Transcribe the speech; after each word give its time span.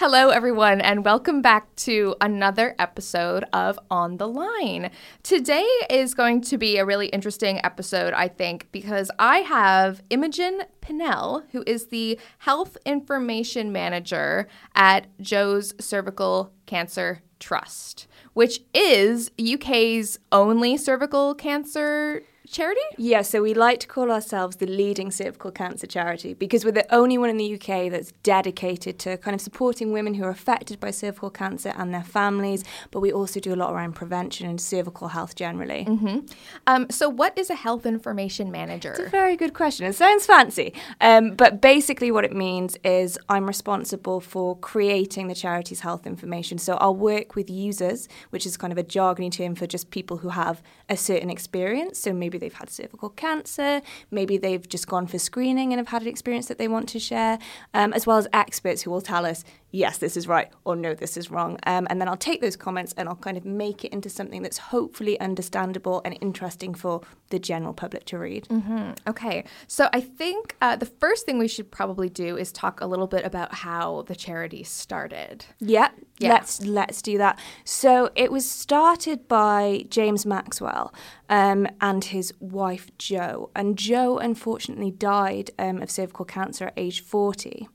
Hello, 0.00 0.28
everyone, 0.28 0.80
and 0.80 1.04
welcome 1.04 1.42
back 1.42 1.74
to 1.74 2.14
another 2.20 2.76
episode 2.78 3.42
of 3.52 3.80
On 3.90 4.18
the 4.18 4.28
Line. 4.28 4.92
Today 5.24 5.66
is 5.90 6.14
going 6.14 6.40
to 6.42 6.56
be 6.56 6.76
a 6.76 6.84
really 6.84 7.08
interesting 7.08 7.58
episode, 7.64 8.14
I 8.14 8.28
think, 8.28 8.68
because 8.70 9.10
I 9.18 9.38
have 9.38 10.04
Imogen 10.08 10.62
Pinnell, 10.80 11.42
who 11.50 11.64
is 11.66 11.86
the 11.86 12.16
Health 12.38 12.76
Information 12.86 13.72
Manager 13.72 14.46
at 14.76 15.08
Jo's 15.20 15.74
Cervical 15.80 16.52
Cancer 16.66 17.22
Trust, 17.40 18.06
which 18.34 18.60
is 18.72 19.32
UK's 19.40 20.20
only 20.30 20.76
cervical 20.76 21.34
cancer 21.34 22.22
charity? 22.50 22.80
Yeah, 22.96 23.22
so 23.22 23.42
we 23.42 23.54
like 23.54 23.80
to 23.80 23.86
call 23.86 24.10
ourselves 24.10 24.56
the 24.56 24.66
leading 24.66 25.10
cervical 25.10 25.50
cancer 25.50 25.86
charity 25.86 26.34
because 26.34 26.64
we're 26.64 26.72
the 26.72 26.92
only 26.94 27.18
one 27.18 27.30
in 27.30 27.36
the 27.36 27.54
UK 27.54 27.90
that's 27.90 28.12
dedicated 28.22 28.98
to 29.00 29.16
kind 29.18 29.34
of 29.34 29.40
supporting 29.40 29.92
women 29.92 30.14
who 30.14 30.24
are 30.24 30.30
affected 30.30 30.80
by 30.80 30.90
cervical 30.90 31.30
cancer 31.30 31.72
and 31.76 31.92
their 31.92 32.02
families, 32.02 32.64
but 32.90 33.00
we 33.00 33.12
also 33.12 33.40
do 33.40 33.52
a 33.52 33.56
lot 33.56 33.72
around 33.72 33.94
prevention 33.94 34.48
and 34.48 34.60
cervical 34.60 35.08
health 35.08 35.34
generally. 35.34 35.84
Mm-hmm. 35.84 36.20
Um, 36.66 36.86
so, 36.90 37.08
what 37.08 37.36
is 37.38 37.50
a 37.50 37.54
health 37.54 37.86
information 37.86 38.50
manager? 38.50 38.90
It's 38.90 39.00
a 39.00 39.08
very 39.08 39.36
good 39.36 39.54
question. 39.54 39.86
It 39.86 39.94
sounds 39.94 40.26
fancy, 40.26 40.72
um, 41.00 41.34
but 41.34 41.60
basically, 41.60 42.10
what 42.10 42.24
it 42.24 42.34
means 42.34 42.76
is 42.84 43.18
I'm 43.28 43.46
responsible 43.46 44.20
for 44.20 44.56
creating 44.58 45.28
the 45.28 45.34
charity's 45.34 45.80
health 45.80 46.06
information. 46.06 46.58
So, 46.58 46.76
I'll 46.76 46.96
work 46.96 47.34
with 47.34 47.50
users, 47.50 48.08
which 48.30 48.46
is 48.46 48.56
kind 48.56 48.72
of 48.72 48.78
a 48.78 48.84
jargony 48.84 49.30
term 49.30 49.54
for 49.54 49.66
just 49.66 49.90
people 49.90 50.18
who 50.18 50.30
have 50.30 50.62
a 50.88 50.96
certain 50.96 51.30
experience. 51.30 51.98
So, 51.98 52.12
maybe 52.12 52.37
they've 52.38 52.52
had 52.52 52.70
cervical 52.70 53.10
cancer, 53.10 53.82
maybe 54.10 54.38
they've 54.38 54.68
just 54.68 54.88
gone 54.88 55.06
for 55.06 55.18
screening 55.18 55.72
and 55.72 55.78
have 55.78 55.88
had 55.88 56.02
an 56.02 56.08
experience 56.08 56.46
that 56.46 56.58
they 56.58 56.68
want 56.68 56.88
to 56.90 56.98
share, 56.98 57.38
um, 57.74 57.92
as 57.92 58.06
well 58.06 58.16
as 58.16 58.26
experts 58.32 58.82
who 58.82 58.90
will 58.90 59.00
tell 59.00 59.26
us, 59.26 59.44
yes, 59.70 59.98
this 59.98 60.16
is 60.16 60.26
right, 60.26 60.50
or 60.64 60.76
no, 60.76 60.94
this 60.94 61.16
is 61.16 61.30
wrong. 61.30 61.58
Um, 61.66 61.86
and 61.90 62.00
then 62.00 62.08
I'll 62.08 62.16
take 62.16 62.40
those 62.40 62.56
comments 62.56 62.94
and 62.96 63.08
I'll 63.08 63.16
kind 63.16 63.36
of 63.36 63.44
make 63.44 63.84
it 63.84 63.92
into 63.92 64.08
something 64.08 64.42
that's 64.42 64.58
hopefully 64.58 65.18
understandable 65.20 66.00
and 66.04 66.16
interesting 66.20 66.74
for 66.74 67.00
the 67.30 67.38
general 67.38 67.74
public 67.74 68.04
to 68.06 68.18
read. 68.18 68.44
Mm-hmm. 68.48 68.92
Okay, 69.06 69.44
so 69.66 69.88
I 69.92 70.00
think 70.00 70.56
uh, 70.62 70.76
the 70.76 70.86
first 70.86 71.26
thing 71.26 71.38
we 71.38 71.48
should 71.48 71.70
probably 71.70 72.08
do 72.08 72.36
is 72.38 72.50
talk 72.52 72.80
a 72.80 72.86
little 72.86 73.06
bit 73.06 73.24
about 73.24 73.54
how 73.54 74.02
the 74.06 74.16
charity 74.16 74.62
started. 74.62 75.44
Yeah, 75.60 75.88
Yeah. 76.18 76.32
let's 76.32 76.62
let's 76.64 77.02
do 77.02 77.18
that. 77.18 77.38
So 77.64 78.10
it 78.14 78.32
was 78.32 78.48
started 78.48 79.28
by 79.28 79.84
James 79.90 80.24
Maxwell 80.24 80.94
um, 81.28 81.66
and 81.82 82.02
his 82.04 82.32
wife 82.40 82.86
Jo, 82.96 83.50
and 83.54 83.76
Jo 83.76 84.16
unfortunately 84.18 84.90
died 84.90 85.50
um, 85.58 85.82
of 85.82 85.90
cervical 85.90 86.24
cancer 86.24 86.68
at 86.68 86.72
age 86.78 87.02
forty. 87.02 87.68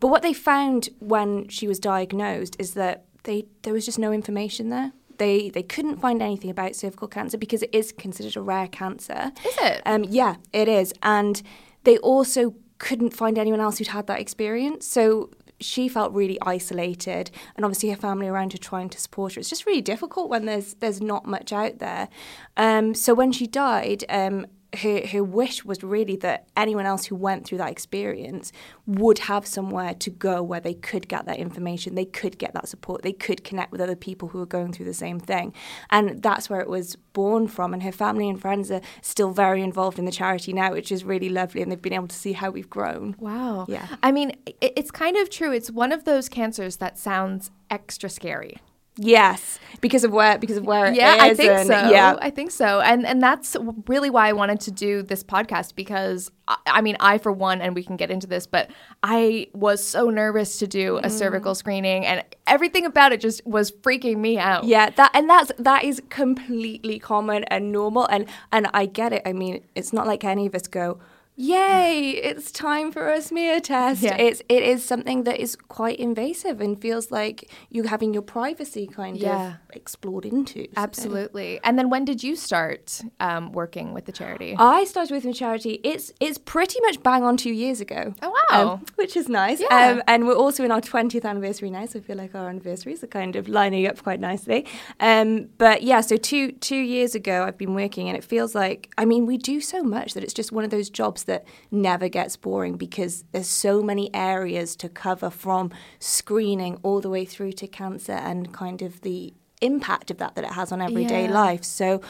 But 0.00 0.08
what 0.08 0.22
they 0.22 0.32
found 0.32 0.88
when 0.98 1.35
she 1.48 1.68
was 1.68 1.78
diagnosed 1.78 2.56
is 2.58 2.74
that 2.74 3.04
they 3.24 3.46
there 3.62 3.72
was 3.72 3.84
just 3.84 3.98
no 3.98 4.12
information 4.12 4.70
there. 4.70 4.92
They 5.18 5.50
they 5.50 5.62
couldn't 5.62 5.98
find 5.98 6.22
anything 6.22 6.50
about 6.50 6.76
cervical 6.76 7.08
cancer 7.08 7.38
because 7.38 7.62
it 7.62 7.70
is 7.72 7.92
considered 7.92 8.36
a 8.36 8.42
rare 8.42 8.68
cancer. 8.68 9.32
Is 9.46 9.56
it? 9.58 9.82
Um, 9.86 10.04
yeah, 10.04 10.36
it 10.52 10.68
is. 10.68 10.92
And 11.02 11.42
they 11.84 11.98
also 11.98 12.54
couldn't 12.78 13.10
find 13.10 13.38
anyone 13.38 13.60
else 13.60 13.78
who'd 13.78 13.88
had 13.88 14.06
that 14.06 14.20
experience. 14.20 14.86
So 14.86 15.30
she 15.58 15.88
felt 15.88 16.12
really 16.12 16.38
isolated 16.42 17.30
and 17.56 17.64
obviously 17.64 17.88
her 17.90 17.96
family 17.96 18.28
around 18.28 18.52
her 18.52 18.58
trying 18.58 18.90
to 18.90 19.00
support 19.00 19.34
her. 19.34 19.40
It's 19.40 19.48
just 19.48 19.66
really 19.66 19.80
difficult 19.80 20.28
when 20.28 20.44
there's 20.44 20.74
there's 20.74 21.00
not 21.00 21.26
much 21.26 21.52
out 21.52 21.78
there. 21.78 22.08
Um, 22.56 22.94
so 22.94 23.14
when 23.14 23.32
she 23.32 23.46
died, 23.46 24.04
um, 24.08 24.46
her, 24.74 25.06
her 25.06 25.24
wish 25.24 25.64
was 25.64 25.82
really 25.82 26.16
that 26.16 26.48
anyone 26.56 26.86
else 26.86 27.06
who 27.06 27.16
went 27.16 27.46
through 27.46 27.58
that 27.58 27.70
experience 27.70 28.52
would 28.86 29.20
have 29.20 29.46
somewhere 29.46 29.94
to 29.94 30.10
go 30.10 30.42
where 30.42 30.60
they 30.60 30.74
could 30.74 31.08
get 31.08 31.26
that 31.26 31.38
information, 31.38 31.94
they 31.94 32.04
could 32.04 32.38
get 32.38 32.52
that 32.54 32.68
support, 32.68 33.02
they 33.02 33.12
could 33.12 33.44
connect 33.44 33.72
with 33.72 33.80
other 33.80 33.96
people 33.96 34.28
who 34.28 34.40
are 34.40 34.46
going 34.46 34.72
through 34.72 34.86
the 34.86 34.94
same 34.94 35.20
thing. 35.20 35.54
And 35.90 36.22
that's 36.22 36.50
where 36.50 36.60
it 36.60 36.68
was 36.68 36.96
born 37.12 37.48
from. 37.48 37.72
And 37.72 37.82
her 37.82 37.92
family 37.92 38.28
and 38.28 38.40
friends 38.40 38.70
are 38.70 38.80
still 39.02 39.30
very 39.30 39.62
involved 39.62 39.98
in 39.98 40.04
the 40.04 40.12
charity 40.12 40.52
now, 40.52 40.72
which 40.72 40.92
is 40.92 41.04
really 41.04 41.28
lovely. 41.28 41.62
And 41.62 41.70
they've 41.70 41.80
been 41.80 41.92
able 41.92 42.08
to 42.08 42.16
see 42.16 42.32
how 42.32 42.50
we've 42.50 42.70
grown. 42.70 43.16
Wow. 43.18 43.66
Yeah. 43.68 43.86
I 44.02 44.12
mean, 44.12 44.32
it's 44.60 44.90
kind 44.90 45.16
of 45.16 45.30
true. 45.30 45.52
It's 45.52 45.70
one 45.70 45.92
of 45.92 46.04
those 46.04 46.28
cancers 46.28 46.76
that 46.76 46.98
sounds 46.98 47.50
extra 47.70 48.10
scary. 48.10 48.58
Yes, 48.98 49.58
because 49.80 50.04
of 50.04 50.12
where 50.12 50.38
because 50.38 50.56
of 50.56 50.64
where 50.64 50.86
it 50.86 50.94
Yeah, 50.94 51.18
I 51.20 51.34
think 51.34 51.52
and- 51.52 51.66
so. 51.66 51.90
Yeah, 51.90 52.16
I 52.20 52.30
think 52.30 52.50
so. 52.50 52.80
And 52.80 53.06
and 53.06 53.22
that's 53.22 53.56
really 53.86 54.08
why 54.08 54.28
I 54.28 54.32
wanted 54.32 54.60
to 54.60 54.70
do 54.70 55.02
this 55.02 55.22
podcast 55.22 55.74
because 55.74 56.30
I, 56.48 56.56
I 56.66 56.80
mean, 56.80 56.96
I 56.98 57.18
for 57.18 57.30
one 57.30 57.60
and 57.60 57.74
we 57.74 57.82
can 57.82 57.96
get 57.96 58.10
into 58.10 58.26
this, 58.26 58.46
but 58.46 58.70
I 59.02 59.48
was 59.52 59.84
so 59.84 60.08
nervous 60.08 60.58
to 60.60 60.66
do 60.66 60.96
a 60.98 61.02
mm. 61.02 61.10
cervical 61.10 61.54
screening 61.54 62.06
and 62.06 62.24
everything 62.46 62.86
about 62.86 63.12
it 63.12 63.20
just 63.20 63.46
was 63.46 63.70
freaking 63.70 64.16
me 64.16 64.38
out. 64.38 64.64
Yeah, 64.64 64.90
that 64.90 65.10
and 65.14 65.28
that's 65.28 65.52
that 65.58 65.84
is 65.84 66.02
completely 66.08 66.98
common 66.98 67.44
and 67.44 67.70
normal 67.70 68.06
and 68.06 68.26
and 68.50 68.68
I 68.72 68.86
get 68.86 69.12
it. 69.12 69.22
I 69.26 69.34
mean, 69.34 69.62
it's 69.74 69.92
not 69.92 70.06
like 70.06 70.24
any 70.24 70.46
of 70.46 70.54
us 70.54 70.66
go, 70.66 70.98
"Yay, 71.36 72.10
it's 72.30 72.50
time 72.50 72.90
for 72.90 73.08
a 73.08 73.20
smear 73.20 73.60
test." 73.60 74.02
Yeah. 74.02 74.16
It's 74.16 74.40
it 74.48 74.62
is 74.62 74.84
something 74.84 75.24
that 75.24 75.38
is 75.40 75.54
quite 75.56 75.98
invasive 75.98 76.60
and 76.60 76.80
feels 76.80 77.10
like 77.10 77.50
you're 77.70 77.88
having 77.88 78.12
your 78.14 78.22
privacy 78.22 78.86
kind 78.86 79.16
Yeah. 79.16 79.48
of 79.48 79.54
explored 79.76 80.24
into. 80.24 80.64
So- 80.64 80.70
Absolutely. 80.76 81.60
And 81.62 81.78
then 81.78 81.90
when 81.90 82.04
did 82.04 82.22
you 82.22 82.34
start 82.36 83.02
um, 83.20 83.52
working 83.52 83.92
with 83.94 84.04
the 84.06 84.12
charity? 84.12 84.54
I 84.58 84.84
started 84.84 85.12
with 85.14 85.24
the 85.24 85.34
charity. 85.34 85.80
It's 85.84 86.12
it's 86.20 86.38
pretty 86.38 86.78
much 86.86 87.02
bang 87.02 87.22
on 87.22 87.36
two 87.36 87.52
years 87.64 87.80
ago. 87.80 88.14
Oh, 88.22 88.30
wow. 88.30 88.45
Um, 88.62 88.84
which 88.96 89.16
is 89.16 89.28
nice. 89.28 89.60
Yeah. 89.60 89.68
Um, 89.90 90.02
and 90.06 90.26
we're 90.26 90.34
also 90.36 90.64
in 90.64 90.70
our 90.70 90.80
twentieth 90.80 91.24
anniversary 91.24 91.70
now, 91.70 91.86
so 91.86 91.98
I 91.98 92.02
feel 92.02 92.16
like 92.16 92.34
our 92.34 92.48
anniversaries 92.48 93.02
are 93.04 93.08
kind 93.08 93.36
of 93.36 93.48
lining 93.48 93.86
up 93.86 94.02
quite 94.02 94.20
nicely. 94.20 94.66
Um, 95.00 95.48
but 95.58 95.82
yeah, 95.82 96.00
so 96.00 96.16
two 96.16 96.52
two 96.52 96.76
years 96.76 97.14
ago, 97.14 97.44
I've 97.44 97.58
been 97.58 97.74
working, 97.74 98.08
and 98.08 98.16
it 98.16 98.24
feels 98.24 98.54
like 98.54 98.90
I 98.98 99.04
mean 99.04 99.26
we 99.26 99.36
do 99.38 99.60
so 99.60 99.82
much 99.82 100.14
that 100.14 100.22
it's 100.24 100.34
just 100.34 100.52
one 100.52 100.64
of 100.64 100.70
those 100.70 100.90
jobs 100.90 101.24
that 101.24 101.44
never 101.70 102.08
gets 102.08 102.36
boring 102.36 102.76
because 102.76 103.24
there's 103.32 103.48
so 103.48 103.82
many 103.82 104.14
areas 104.14 104.76
to 104.76 104.88
cover 104.88 105.30
from 105.30 105.70
screening 105.98 106.78
all 106.82 107.00
the 107.00 107.10
way 107.10 107.24
through 107.24 107.52
to 107.52 107.66
cancer 107.66 108.12
and 108.12 108.52
kind 108.52 108.82
of 108.82 109.00
the 109.02 109.34
impact 109.62 110.10
of 110.10 110.18
that 110.18 110.34
that 110.34 110.44
it 110.44 110.50
has 110.52 110.70
on 110.72 110.80
everyday 110.82 111.24
Yeah. 111.24 111.32
life. 111.32 111.64
So 111.64 112.00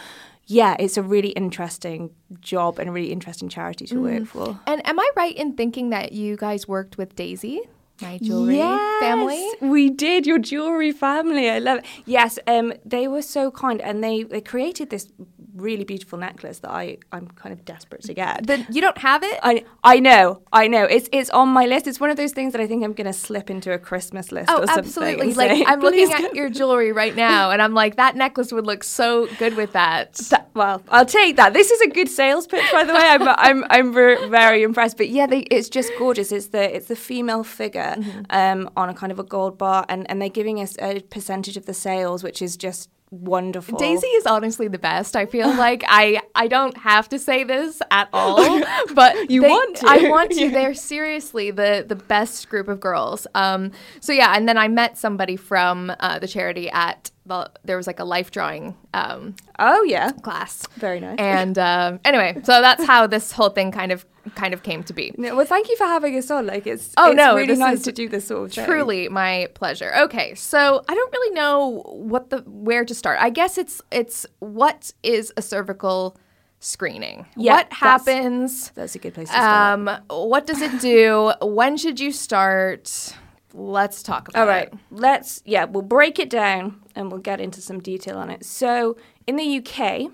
yeah, 0.47 0.77
it's 0.79 0.97
a 0.97 1.03
really 1.03 1.31
interesting 1.31 2.11
job 2.41 2.79
and 2.79 2.89
a 2.89 2.93
really 2.93 3.13
interesting 3.13 3.49
charity 3.49 3.87
to 3.87 4.01
work 4.01 4.27
for. 4.27 4.59
And 4.67 4.87
am 4.87 4.99
I 4.99 5.11
right 5.17 5.35
in 5.37 5.57
thinking 5.57 5.91
that 5.91 6.13
you 6.13 6.37
guys 6.37 6.69
worked 6.69 6.97
with 6.97 7.17
Daisy, 7.17 7.63
my 8.01 8.19
jewelry 8.19 8.57
Yes, 8.57 9.01
family? 9.01 9.49
We 9.61 9.91
did, 9.91 10.27
your 10.27 10.39
jewelry 10.39 10.93
family. 10.93 11.51
I 11.51 11.59
love 11.59 11.79
it. 11.79 11.85
Yes, 12.05 12.39
um, 12.47 12.73
they 12.85 13.09
were 13.09 13.23
so 13.23 13.51
kind 13.51 13.81
and 13.81 14.05
they, 14.05 14.23
they 14.23 14.41
created 14.41 14.91
this 14.91 15.09
really 15.57 15.85
beautiful 15.85 16.19
necklace 16.19 16.59
that 16.61 16.71
I, 16.71 16.99
I'm 17.13 17.29
kind 17.29 17.53
of 17.53 17.65
desperate 17.65 18.03
to 18.03 18.15
get. 18.15 18.47
The, 18.47 18.65
you 18.71 18.81
don't 18.81 18.99
have 18.99 19.23
it? 19.23 19.39
I, 19.43 19.65
I 19.83 20.01
know, 20.01 20.43
I 20.53 20.69
know. 20.69 20.85
It's 20.85 21.09
it's 21.13 21.31
on 21.31 21.49
my 21.49 21.67
list. 21.67 21.87
It's 21.87 21.99
one 22.01 22.11
of 22.11 22.17
those 22.17 22.33
things 22.33 22.53
that 22.53 22.61
I 22.61 22.67
think 22.67 22.85
I'm 22.85 22.93
going 22.93 23.07
to 23.07 23.13
slip 23.13 23.51
into 23.51 23.73
a 23.73 23.79
Christmas 23.79 24.33
list 24.33 24.51
Oh, 24.51 24.63
or 24.63 24.67
something. 24.67 24.85
absolutely. 24.85 25.27
Like 25.37 25.51
say, 25.51 25.65
I'm 25.67 25.81
looking 25.81 26.11
at 26.13 26.35
your 26.35 26.49
jewelry 26.51 26.93
right 26.93 27.15
now, 27.17 27.51
and 27.51 27.61
I'm 27.61 27.75
like, 27.75 27.97
that 27.97 28.17
necklace 28.17 28.53
would 28.53 28.67
look 28.67 28.85
so 28.85 29.27
good 29.39 29.57
with 29.57 29.73
that. 29.73 30.15
That- 30.31 30.51
well, 30.55 30.83
I'll 30.89 31.05
take 31.05 31.37
that. 31.37 31.53
This 31.53 31.71
is 31.71 31.81
a 31.83 31.89
good 31.89 32.09
sales 32.09 32.47
pitch, 32.47 32.65
by 32.73 32.85
the 32.85 32.95
way. 32.95 33.01
I'm 33.03 33.29
I'm 33.29 33.65
I'm 33.69 33.93
ver- 33.93 34.27
very 34.29 34.63
impressed. 34.63 34.97
But 34.97 35.11
yeah, 35.11 35.27
they, 35.27 35.41
it's 35.41 35.69
just 35.69 35.93
gorgeous. 35.99 36.33
It's 36.33 36.47
the 36.49 36.75
it's 36.77 36.87
the 36.89 36.97
female 36.97 37.45
figure 37.45 37.95
um, 38.31 38.71
on 38.77 38.89
a 38.89 38.95
kind 38.95 39.13
of 39.13 39.19
a 39.19 39.23
gold 39.25 39.59
bar, 39.59 39.85
and, 39.91 40.09
and 40.11 40.21
they're 40.21 40.29
giving 40.31 40.61
us 40.61 40.77
a 40.81 41.01
percentage 41.01 41.57
of 41.59 41.67
the 41.67 41.75
sales, 41.75 42.23
which 42.23 42.41
is 42.41 42.57
just 42.57 42.89
wonderful. 43.11 43.79
Daisy 43.79 44.07
is 44.09 44.27
honestly 44.27 44.69
the 44.69 44.79
best. 44.79 45.17
I 45.17 45.27
feel 45.27 45.49
like 45.57 45.85
I 45.89 46.21
I 46.35 46.49
don't 46.49 46.77
have 46.79 47.09
to 47.11 47.19
say 47.19 47.45
this 47.45 47.81
at 47.91 48.09
all, 48.13 48.61
but 48.95 49.31
You 49.31 49.43
they- 49.43 49.49
want 49.49 49.77
to. 49.79 49.87
I 49.89 50.09
want 50.09 50.31
to. 50.33 50.41
Yeah. 50.41 50.51
They're 50.51 50.75
seriously 50.75 51.51
the 51.51 51.85
the 51.87 51.97
best 51.97 52.49
group 52.49 52.69
of 52.69 52.81
girls. 52.81 53.27
Um. 53.35 53.73
So 54.01 54.13
yeah, 54.13 54.35
and 54.37 54.49
then 54.49 54.59
I 54.59 54.69
met 54.69 54.99
somebody 54.99 55.37
from 55.37 55.93
uh, 56.01 56.19
the 56.19 56.29
charity 56.29 56.71
at 56.71 57.11
the 57.27 57.51
there 57.65 57.77
was 57.77 57.87
like 57.89 57.99
a 57.99 58.05
life 58.05 58.31
drawing 58.31 58.77
um 58.95 59.35
Oh 59.59 59.83
yeah, 59.85 60.13
class. 60.13 60.67
Very 60.77 61.01
nice. 61.01 61.17
And 61.19 61.59
um, 61.59 62.01
anyway, 62.05 62.35
so 62.45 62.61
that's 62.61 62.85
how 62.85 63.07
this 63.07 63.33
whole 63.33 63.49
thing 63.51 63.73
kind 63.73 63.91
of 63.91 64.05
kind 64.35 64.53
of 64.55 64.63
came 64.63 64.83
to 64.85 64.93
be. 64.93 65.15
No, 65.17 65.37
well, 65.37 65.47
thank 65.47 65.69
you 65.69 65.77
for 65.77 65.85
having 65.85 66.17
us 66.17 66.31
on. 66.31 66.47
Like 66.47 66.67
it's 66.67 66.93
Oh, 66.97 67.11
it's 67.11 67.17
no, 67.17 67.37
really 67.37 67.57
nice 67.57 67.83
to 67.83 67.93
do 67.93 68.09
this 68.09 68.27
sort 68.27 68.49
of 68.51 68.55
thing. 68.55 68.65
Truly 68.65 69.09
my 69.09 69.49
pleasure. 69.55 69.93
Okay, 69.97 70.35
so 70.35 70.83
I 70.89 70.95
don't 70.95 71.13
really 71.13 71.35
know 71.35 71.83
what 71.87 72.31
the 72.31 72.39
where 72.47 72.85
to 72.85 72.95
start. 72.95 73.19
I 73.21 73.31
guess 73.31 73.59
it's 73.59 73.81
it's 73.91 74.27
what 74.41 74.93
is 75.03 75.33
a 75.37 75.43
cervical 75.43 76.17
screening? 76.61 77.27
Yeah, 77.37 77.57
what 77.57 77.71
that's- 77.71 77.79
happens? 78.07 78.71
That's 78.75 78.95
a 78.95 78.99
good 78.99 79.15
place 79.15 79.29
to 79.29 79.35
start. 79.35 79.79
Um, 79.89 80.01
what 80.09 80.47
does 80.47 80.61
it 80.63 80.81
do? 80.81 81.33
when 81.43 81.77
should 81.77 82.01
you 82.01 82.13
start? 82.13 83.15
Let's 83.55 84.03
talk 84.03 84.29
about 84.29 84.39
it. 84.39 84.43
All 84.43 84.47
right, 84.49 84.69
it. 84.69 84.79
let's 84.91 85.43
yeah, 85.47 85.65
we'll 85.65 85.83
break 85.83 86.19
it 86.19 86.29
down 86.29 86.83
and 86.95 87.11
we'll 87.11 87.21
get 87.21 87.41
into 87.41 87.61
some 87.61 87.81
detail 87.81 88.19
on 88.19 88.29
it. 88.29 88.45
So 88.45 88.97
in 89.27 89.37
the 89.37 89.59
UK, 89.59 90.11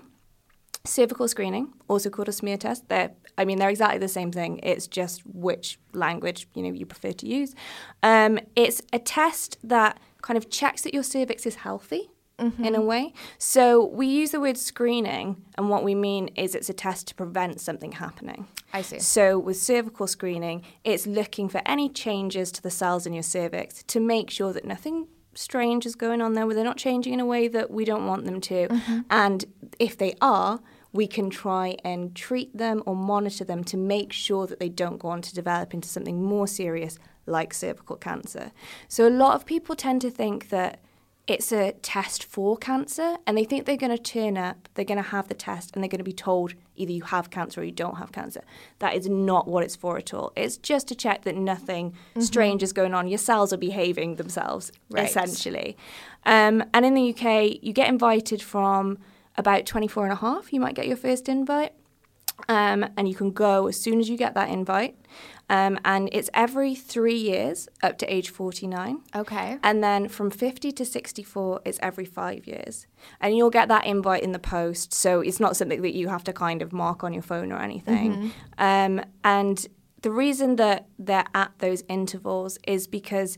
cervical 0.85 1.27
screening, 1.27 1.73
also 1.87 2.09
called 2.09 2.29
a 2.29 2.31
smear 2.31 2.57
test, 2.57 2.87
they're 2.89 3.11
I 3.37 3.45
mean 3.45 3.59
they're 3.59 3.69
exactly 3.69 3.99
the 3.99 4.07
same 4.07 4.31
thing. 4.31 4.59
It's 4.63 4.87
just 4.87 5.25
which 5.25 5.79
language 5.93 6.47
you 6.53 6.63
know 6.63 6.71
you 6.71 6.85
prefer 6.85 7.11
to 7.13 7.27
use. 7.27 7.55
Um, 8.01 8.39
it's 8.55 8.81
a 8.91 8.99
test 8.99 9.57
that 9.63 9.99
kind 10.21 10.37
of 10.37 10.49
checks 10.49 10.81
that 10.83 10.93
your 10.93 11.03
cervix 11.03 11.45
is 11.45 11.55
healthy. 11.55 12.09
In 12.39 12.75
a 12.75 12.81
way. 12.81 13.13
So, 13.37 13.85
we 13.85 14.05
use 14.07 14.31
the 14.31 14.39
word 14.41 14.57
screening, 14.57 15.43
and 15.55 15.69
what 15.69 15.83
we 15.83 15.95
mean 15.95 16.27
is 16.35 16.55
it's 16.55 16.67
a 16.67 16.73
test 16.73 17.07
to 17.09 17.15
prevent 17.15 17.61
something 17.61 17.93
happening. 17.93 18.47
I 18.73 18.81
see. 18.81 18.99
So, 18.99 19.39
with 19.39 19.55
cervical 19.55 20.07
screening, 20.07 20.63
it's 20.83 21.07
looking 21.07 21.47
for 21.47 21.61
any 21.65 21.87
changes 21.87 22.51
to 22.53 22.61
the 22.61 22.71
cells 22.71 23.05
in 23.05 23.13
your 23.13 23.23
cervix 23.23 23.83
to 23.83 23.99
make 24.01 24.29
sure 24.29 24.51
that 24.51 24.65
nothing 24.65 25.07
strange 25.35 25.85
is 25.85 25.95
going 25.95 26.21
on 26.21 26.33
there, 26.33 26.45
where 26.45 26.55
they're 26.55 26.65
not 26.65 26.75
changing 26.77 27.13
in 27.13 27.19
a 27.21 27.25
way 27.25 27.47
that 27.47 27.71
we 27.71 27.85
don't 27.85 28.07
want 28.07 28.25
them 28.25 28.41
to. 28.41 28.67
And 29.09 29.45
if 29.79 29.95
they 29.97 30.15
are, 30.19 30.59
we 30.93 31.07
can 31.07 31.29
try 31.29 31.75
and 31.83 32.15
treat 32.15 32.55
them 32.55 32.81
or 32.85 32.95
monitor 32.95 33.43
them 33.43 33.63
to 33.65 33.75
make 33.77 34.13
sure 34.13 34.47
that 34.47 34.59
they 34.59 34.69
don't 34.69 34.99
go 34.99 35.09
on 35.09 35.21
to 35.23 35.33
develop 35.33 35.73
into 35.73 35.89
something 35.89 36.23
more 36.23 36.47
serious 36.47 36.97
like 37.25 37.53
cervical 37.53 37.95
cancer. 37.95 38.51
So, 38.87 39.07
a 39.07 39.09
lot 39.09 39.35
of 39.35 39.45
people 39.45 39.75
tend 39.75 40.01
to 40.01 40.11
think 40.11 40.49
that 40.49 40.79
it's 41.25 41.53
a 41.53 41.71
test 41.81 42.25
for 42.25 42.57
cancer 42.57 43.15
and 43.25 43.37
they 43.37 43.45
think 43.45 43.65
they're 43.65 43.77
going 43.77 43.95
to 43.95 44.03
turn 44.03 44.37
up, 44.37 44.67
they're 44.73 44.83
going 44.83 45.01
to 45.01 45.09
have 45.09 45.29
the 45.29 45.33
test, 45.33 45.71
and 45.73 45.81
they're 45.81 45.89
going 45.89 45.99
to 45.99 46.03
be 46.03 46.11
told 46.11 46.53
either 46.75 46.91
you 46.91 47.03
have 47.03 47.29
cancer 47.29 47.61
or 47.61 47.63
you 47.63 47.71
don't 47.71 47.95
have 47.95 48.11
cancer. 48.11 48.41
That 48.79 48.93
is 48.93 49.07
not 49.07 49.47
what 49.47 49.63
it's 49.63 49.75
for 49.75 49.97
at 49.97 50.13
all. 50.13 50.33
It's 50.35 50.57
just 50.57 50.89
to 50.89 50.95
check 50.95 51.23
that 51.23 51.37
nothing 51.37 51.93
strange 52.19 52.61
is 52.61 52.73
going 52.73 52.93
on. 52.93 53.07
Your 53.07 53.19
cells 53.19 53.53
are 53.53 53.57
behaving 53.57 54.17
themselves, 54.17 54.73
Right. 54.89 55.05
essentially. 55.07 55.77
Um, 56.25 56.61
and 56.73 56.85
in 56.85 56.93
the 56.93 57.13
UK, 57.15 57.57
you 57.61 57.71
get 57.71 57.87
invited 57.87 58.41
from 58.41 58.97
about 59.35 59.65
24 59.65 60.05
and 60.05 60.13
a 60.13 60.17
half. 60.17 60.53
You 60.53 60.59
might 60.59 60.75
get 60.75 60.87
your 60.87 60.97
first 60.97 61.29
invite. 61.29 61.73
Um, 62.49 62.85
and 62.97 63.07
you 63.07 63.13
can 63.13 63.31
go 63.31 63.67
as 63.67 63.79
soon 63.79 63.99
as 63.99 64.09
you 64.09 64.17
get 64.17 64.33
that 64.33 64.49
invite. 64.49 64.97
Um, 65.49 65.77
and 65.85 66.09
it's 66.11 66.29
every 66.33 66.73
three 66.73 67.15
years 67.15 67.69
up 67.83 67.97
to 67.99 68.11
age 68.11 68.29
49. 68.29 69.01
Okay. 69.15 69.59
And 69.61 69.83
then 69.83 70.07
from 70.07 70.31
50 70.31 70.71
to 70.71 70.85
64 70.85 71.61
is 71.63 71.79
every 71.81 72.05
five 72.05 72.47
years. 72.47 72.87
And 73.21 73.37
you'll 73.37 73.51
get 73.51 73.67
that 73.67 73.85
invite 73.85 74.23
in 74.23 74.31
the 74.31 74.39
post. 74.39 74.93
So 74.93 75.21
it's 75.21 75.39
not 75.39 75.55
something 75.55 75.81
that 75.83 75.93
you 75.93 76.07
have 76.07 76.23
to 76.25 76.33
kind 76.33 76.61
of 76.61 76.73
mark 76.73 77.03
on 77.03 77.13
your 77.13 77.23
phone 77.23 77.51
or 77.51 77.59
anything. 77.59 78.11
Um, 78.57 79.01
and 79.23 79.65
the 80.01 80.11
reason 80.11 80.55
that 80.57 80.87
they're 80.97 81.27
at 81.33 81.51
those 81.59 81.83
intervals 81.87 82.57
is 82.67 82.87
because 82.87 83.37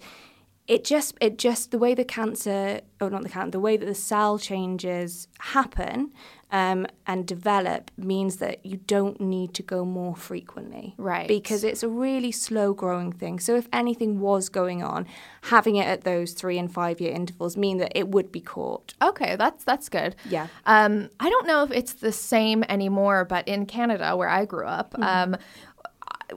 it 0.67 0.83
just 0.83 1.15
it 1.21 1.37
just 1.37 1.69
the 1.71 1.77
way 1.77 1.93
the 1.93 2.03
cancer 2.05 2.81
or 2.99 3.09
not 3.09 3.21
the 3.23 3.29
cancer 3.29 3.51
the 3.51 3.59
way 3.59 3.77
that 3.77 3.85
the 3.85 3.93
cell 3.95 4.39
changes 4.39 5.27
happen 5.39 6.11
um, 6.51 6.85
and 7.05 7.27
develop 7.27 7.91
means 7.97 8.37
that 8.37 8.65
you 8.65 8.77
don't 8.77 9.19
need 9.19 9.53
to 9.53 9.61
go 9.63 9.83
more 9.85 10.15
frequently 10.15 10.93
Right. 10.97 11.27
because 11.27 11.63
it's 11.63 11.83
a 11.83 11.87
really 11.89 12.31
slow 12.31 12.73
growing 12.73 13.11
thing 13.11 13.39
so 13.39 13.55
if 13.55 13.67
anything 13.73 14.19
was 14.19 14.49
going 14.49 14.81
on 14.81 15.05
having 15.43 15.75
it 15.75 15.85
at 15.85 16.03
those 16.03 16.33
three 16.33 16.57
and 16.57 16.71
five 16.73 16.99
year 17.01 17.11
intervals 17.13 17.55
mean 17.57 17.77
that 17.79 17.91
it 17.95 18.07
would 18.09 18.31
be 18.31 18.41
caught 18.41 18.93
Okay, 19.01 19.35
that's 19.35 19.63
that's 19.63 19.89
good. 19.89 20.15
Yeah. 20.29 20.47
Um, 20.65 21.09
I 21.19 21.29
don't 21.29 21.45
know 21.47 21.63
if 21.63 21.71
it's 21.71 21.93
the 21.93 22.11
same 22.11 22.63
anymore, 22.69 23.23
but 23.25 23.47
in 23.47 23.65
Canada, 23.65 24.15
where 24.15 24.29
I 24.29 24.45
grew 24.45 24.65
up, 24.65 24.95
um, 24.99 25.35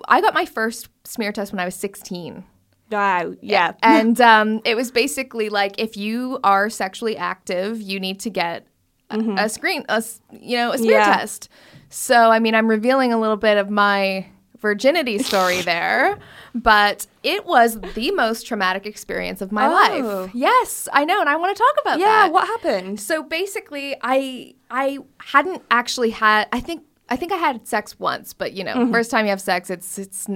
I 0.09 0.21
got 0.21 0.35
my 0.35 0.45
first 0.45 0.89
smear 1.05 1.33
test 1.33 1.53
when 1.53 1.61
I 1.61 1.65
was 1.65 1.75
16. 1.77 2.45
Wow 2.91 3.35
yeah 3.41 3.73
And 3.83 4.21
um, 4.21 4.61
it 4.65 4.75
was 4.77 4.91
basically 4.91 5.49
like 5.49 5.75
if 5.79 5.97
you 5.97 6.39
are 6.45 6.69
sexually 6.71 7.17
active, 7.17 7.81
you 7.81 8.01
need 8.01 8.21
to 8.21 8.31
get 8.31 8.67
a, 9.11 9.19
a 9.39 9.49
screen, 9.49 9.85
a 9.89 10.03
you 10.33 10.57
know, 10.57 10.73
a 10.73 10.79
smear 10.79 10.99
Yeah. 10.99 11.17
test. 11.17 11.49
So, 11.91 12.31
I 12.31 12.39
mean, 12.41 12.55
I'm 12.55 12.69
revealing 12.69 13.13
a 13.13 13.19
little 13.19 13.37
bit 13.39 13.57
of 13.57 13.71
my 13.71 14.27
virginity 14.59 15.19
story 15.19 15.63
there, 15.73 16.19
but 16.55 17.07
it 17.23 17.47
was 17.47 17.79
the 17.95 18.11
most 18.11 18.47
traumatic 18.47 18.85
experience 18.87 19.41
of 19.41 19.51
my 19.53 19.67
Oh. 19.69 20.25
life. 20.25 20.31
Yes, 20.35 20.89
I 20.93 21.05
know, 21.05 21.21
and 21.21 21.29
I 21.29 21.37
want 21.37 21.57
to 21.57 21.63
talk 21.63 21.75
about 21.83 21.99
yeah 22.01 22.05
that. 22.07 22.27
Yeah, 22.27 22.33
what 22.33 22.47
happened 22.47 23.01
So 23.01 23.23
basically, 23.23 23.97
I 24.03 24.55
I 24.71 24.99
hadn't 25.21 25.63
actually 25.71 26.11
had. 26.11 26.49
I 26.53 26.61
think 26.61 26.83
I 27.11 27.17
think 27.17 27.33
I 27.33 27.37
had 27.37 27.67
sex 27.67 27.99
once, 27.99 28.33
but 28.33 28.53
you 28.53 28.65
know, 28.65 28.75
Mm-hmm. 28.75 28.93
first 28.93 29.11
time 29.11 29.25
you 29.25 29.31
have 29.31 29.41
sex, 29.41 29.71
it's 29.71 29.99
it's 29.99 30.29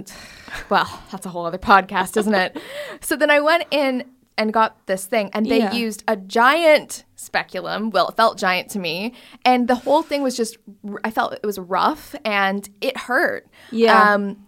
well, 0.71 1.03
that's 1.11 1.27
a 1.27 1.29
whole 1.29 1.45
other 1.47 1.59
podcast, 1.59 2.17
isn't 2.17 2.35
it? 2.35 2.59
so 3.01 3.17
then 3.17 3.31
I 3.31 3.41
went 3.41 3.65
in 3.71 4.05
and 4.39 4.53
got 4.53 4.87
this 4.87 5.05
thing, 5.05 5.29
and 5.35 5.45
they 5.47 5.59
Yeah. 5.59 5.73
used 5.73 6.03
a 6.09 6.17
giant 6.17 7.05
speculum. 7.17 7.91
Well, 7.91 8.09
it 8.09 8.17
felt 8.17 8.39
giant 8.39 8.71
to 8.71 8.79
me, 8.79 9.13
and 9.45 9.69
the 9.69 9.75
whole 9.75 10.03
thing 10.03 10.23
was 10.23 10.37
just. 10.37 10.57
I 11.05 11.11
felt 11.11 11.35
it 11.35 11.45
was 11.47 11.59
rough 11.59 12.15
and 12.25 12.69
it 12.81 12.97
hurt. 12.97 13.47
Yeah. 13.71 14.15
Um, 14.15 14.45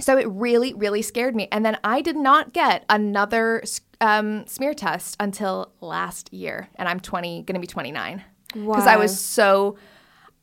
so 0.00 0.16
it 0.18 0.26
really, 0.28 0.74
really 0.74 1.02
scared 1.02 1.36
me. 1.36 1.46
And 1.52 1.64
then 1.64 1.78
I 1.84 2.00
did 2.00 2.16
not 2.16 2.52
get 2.52 2.84
another 2.90 3.62
um, 4.00 4.44
smear 4.46 4.74
test 4.74 5.16
until 5.20 5.70
last 5.80 6.32
year. 6.32 6.68
And 6.74 6.88
I'm 6.88 6.98
20, 6.98 7.42
going 7.42 7.54
to 7.54 7.60
be 7.60 7.66
29. 7.68 8.22
Because 8.52 8.88
I 8.88 8.96
was 8.96 9.18
so 9.18 9.76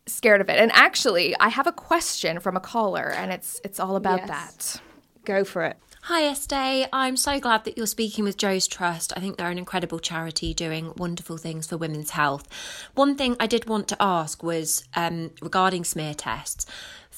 scared 0.07 0.41
of 0.41 0.49
it. 0.49 0.59
And 0.59 0.71
actually, 0.73 1.35
I 1.39 1.49
have 1.49 1.67
a 1.67 1.71
question 1.71 2.39
from 2.39 2.55
a 2.57 2.59
caller, 2.59 3.11
and 3.11 3.31
it's 3.31 3.59
it's 3.63 3.79
all 3.79 3.95
about 3.95 4.19
Yes. 4.19 4.29
that. 4.29 4.81
go 5.23 5.43
for 5.43 5.63
it 5.63 5.77
Hi, 6.05 6.23
Estee. 6.25 6.87
I'm 6.91 7.15
so 7.15 7.39
glad 7.39 7.63
that 7.65 7.77
you're 7.77 7.85
speaking 7.85 8.23
with 8.23 8.35
Jo's 8.35 8.65
Trust. 8.67 9.13
I 9.15 9.19
think 9.19 9.37
they're 9.37 9.51
an 9.51 9.59
incredible 9.59 9.99
charity 9.99 10.51
doing 10.51 10.93
wonderful 10.97 11.37
things 11.37 11.67
for 11.67 11.77
women's 11.77 12.09
health. 12.09 12.47
One 12.95 13.15
thing 13.15 13.35
I 13.39 13.45
did 13.45 13.69
want 13.69 13.87
to 13.89 13.97
ask 14.01 14.41
was 14.41 14.83
um, 14.95 15.29
regarding 15.43 15.83
smear 15.83 16.15
tests. 16.15 16.65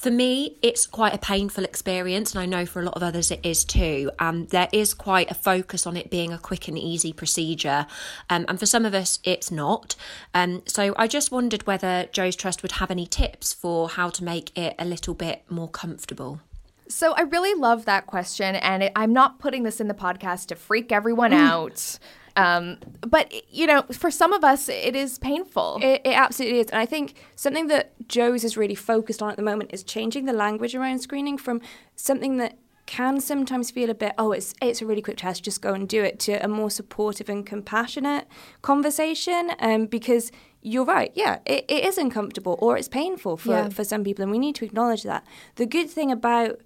For 0.03 0.12
me, 0.12 0.57
it's 0.62 0.86
quite 0.86 1.13
a 1.13 1.17
painful 1.17 1.63
experience, 1.63 2.33
and 2.33 2.41
I 2.41 2.45
know 2.45 2.65
for 2.65 2.81
a 2.81 2.83
lot 2.83 2.95
of 2.95 3.03
others 3.03 3.31
it 3.31 3.39
is 3.41 3.63
too. 3.63 4.12
Um, 4.19 4.48
there 4.48 4.67
is 4.74 4.93
quite 4.93 5.31
a 5.31 5.33
focus 5.33 5.88
on 5.88 5.95
it 5.95 6.10
being 6.10 6.33
a 6.33 6.38
quick 6.38 6.67
and 6.67 6.77
easy 6.77 7.13
procedure, 7.13 7.88
um, 8.29 8.43
and 8.50 8.60
for 8.60 8.65
some 8.65 8.86
of 8.86 8.93
us, 8.93 9.19
it's 9.24 9.50
not. 9.50 9.95
Um, 10.33 10.62
so 10.65 10.93
I 10.98 11.07
just 11.07 11.31
wondered 11.31 11.65
whether 11.65 12.10
Jo's 12.12 12.36
Trust 12.36 12.63
would 12.63 12.74
have 12.74 12.91
any 12.91 13.07
tips 13.07 13.53
for 13.53 13.88
how 13.88 14.10
to 14.10 14.25
make 14.25 14.51
it 14.57 14.75
a 14.77 14.83
little 14.83 15.13
bit 15.13 15.43
more 15.48 15.69
comfortable. 15.69 16.41
So 16.89 17.13
I 17.13 17.22
really 17.22 17.57
love 17.57 17.86
that 17.86 18.05
question, 18.05 18.55
and 18.57 18.83
it, 18.83 18.91
I'm 18.98 19.13
not 19.13 19.39
putting 19.39 19.63
this 19.63 19.79
in 19.79 19.88
the 19.88 19.93
podcast 19.93 20.48
to 20.48 20.55
freak 20.55 20.91
everyone 20.91 21.31
out. 21.31 21.98
Um, 22.36 22.78
but 23.08 23.32
you 23.54 23.68
know, 23.68 23.84
for 23.92 24.10
some 24.10 24.34
of 24.34 24.44
us, 24.44 24.68
it 24.70 24.96
is 24.96 25.20
painful. 25.20 25.80
It, 25.82 26.02
it 26.04 26.18
absolutely 26.18 26.60
is. 26.60 26.68
And 26.68 26.80
I 26.80 26.86
think 26.86 27.13
something 27.36 27.68
that 27.68 27.94
Jo's 28.08 28.44
is 28.44 28.58
really 28.58 28.75
focused 28.75 29.22
on 29.22 29.30
at 29.30 29.38
the 29.38 29.44
moment 29.44 29.70
is 29.74 29.84
changing 29.84 30.25
the 30.25 30.34
language 30.34 30.74
around 30.75 31.00
screening 31.00 31.38
from 31.38 31.62
something 31.96 32.38
that 32.38 32.58
can 32.86 33.22
sometimes 33.22 33.72
feel 33.72 33.90
a 33.90 33.94
bit, 33.94 34.13
oh, 34.18 34.34
it's 34.34 34.54
it's 34.62 34.82
a 34.82 34.86
really 34.86 35.02
quick 35.02 35.16
test, 35.18 35.44
just 35.44 35.62
go 35.62 35.74
and 35.74 35.88
do 35.88 36.04
it, 36.04 36.20
to 36.20 36.34
a 36.44 36.48
more 36.50 36.70
supportive 36.70 37.30
and 37.30 37.46
compassionate 37.46 38.28
conversation. 38.62 39.52
Um, 39.60 39.86
because 39.86 40.32
you're 40.62 40.86
right, 40.86 41.12
yeah, 41.16 41.40
it, 41.46 41.66
it 41.70 41.86
is 41.86 41.98
uncomfortable 41.98 42.58
or 42.60 42.78
it's 42.78 42.88
painful 42.90 43.38
for, 43.38 43.52
Yeah. 43.52 43.70
for 43.70 43.84
some 43.84 44.04
people, 44.04 44.24
and 44.24 44.32
we 44.32 44.40
need 44.40 44.56
to 44.56 44.66
acknowledge 44.66 45.04
that. 45.04 45.25
The 45.56 45.66
good 45.66 45.90
thing 45.90 46.12
about 46.12 46.60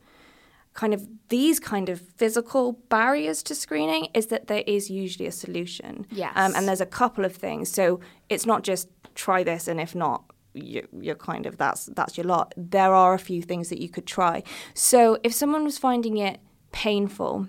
kind 0.77 0.93
of 0.93 1.07
these 1.29 1.59
kind 1.59 1.89
of 1.89 1.99
physical 1.99 2.73
barriers 2.87 3.41
to 3.41 3.55
screening 3.55 4.09
is 4.13 4.27
that 4.27 4.45
there 4.45 4.63
is 4.67 4.91
usually 4.91 5.25
a 5.25 5.31
solution. 5.31 6.05
Yes. 6.11 6.31
Um, 6.35 6.53
and 6.55 6.67
there's 6.67 6.79
a 6.81 6.85
couple 6.85 7.25
of 7.25 7.35
things. 7.35 7.67
So 7.69 7.99
it's 8.29 8.45
not 8.45 8.63
just 8.63 8.87
try 9.15 9.43
this 9.43 9.67
and 9.67 9.81
if 9.81 9.95
not, 9.95 10.23
you, 10.53 10.87
you're 11.01 11.15
kind 11.15 11.47
of 11.47 11.57
that's 11.57 11.87
that's 11.87 12.15
your 12.15 12.27
lot. 12.27 12.53
There 12.55 12.93
are 12.93 13.15
a 13.15 13.19
few 13.19 13.41
things 13.41 13.69
that 13.69 13.81
you 13.81 13.89
could 13.89 14.05
try. 14.05 14.43
So 14.75 15.17
if 15.23 15.33
someone 15.33 15.63
was 15.63 15.79
finding 15.79 16.17
it 16.17 16.39
painful, 16.71 17.47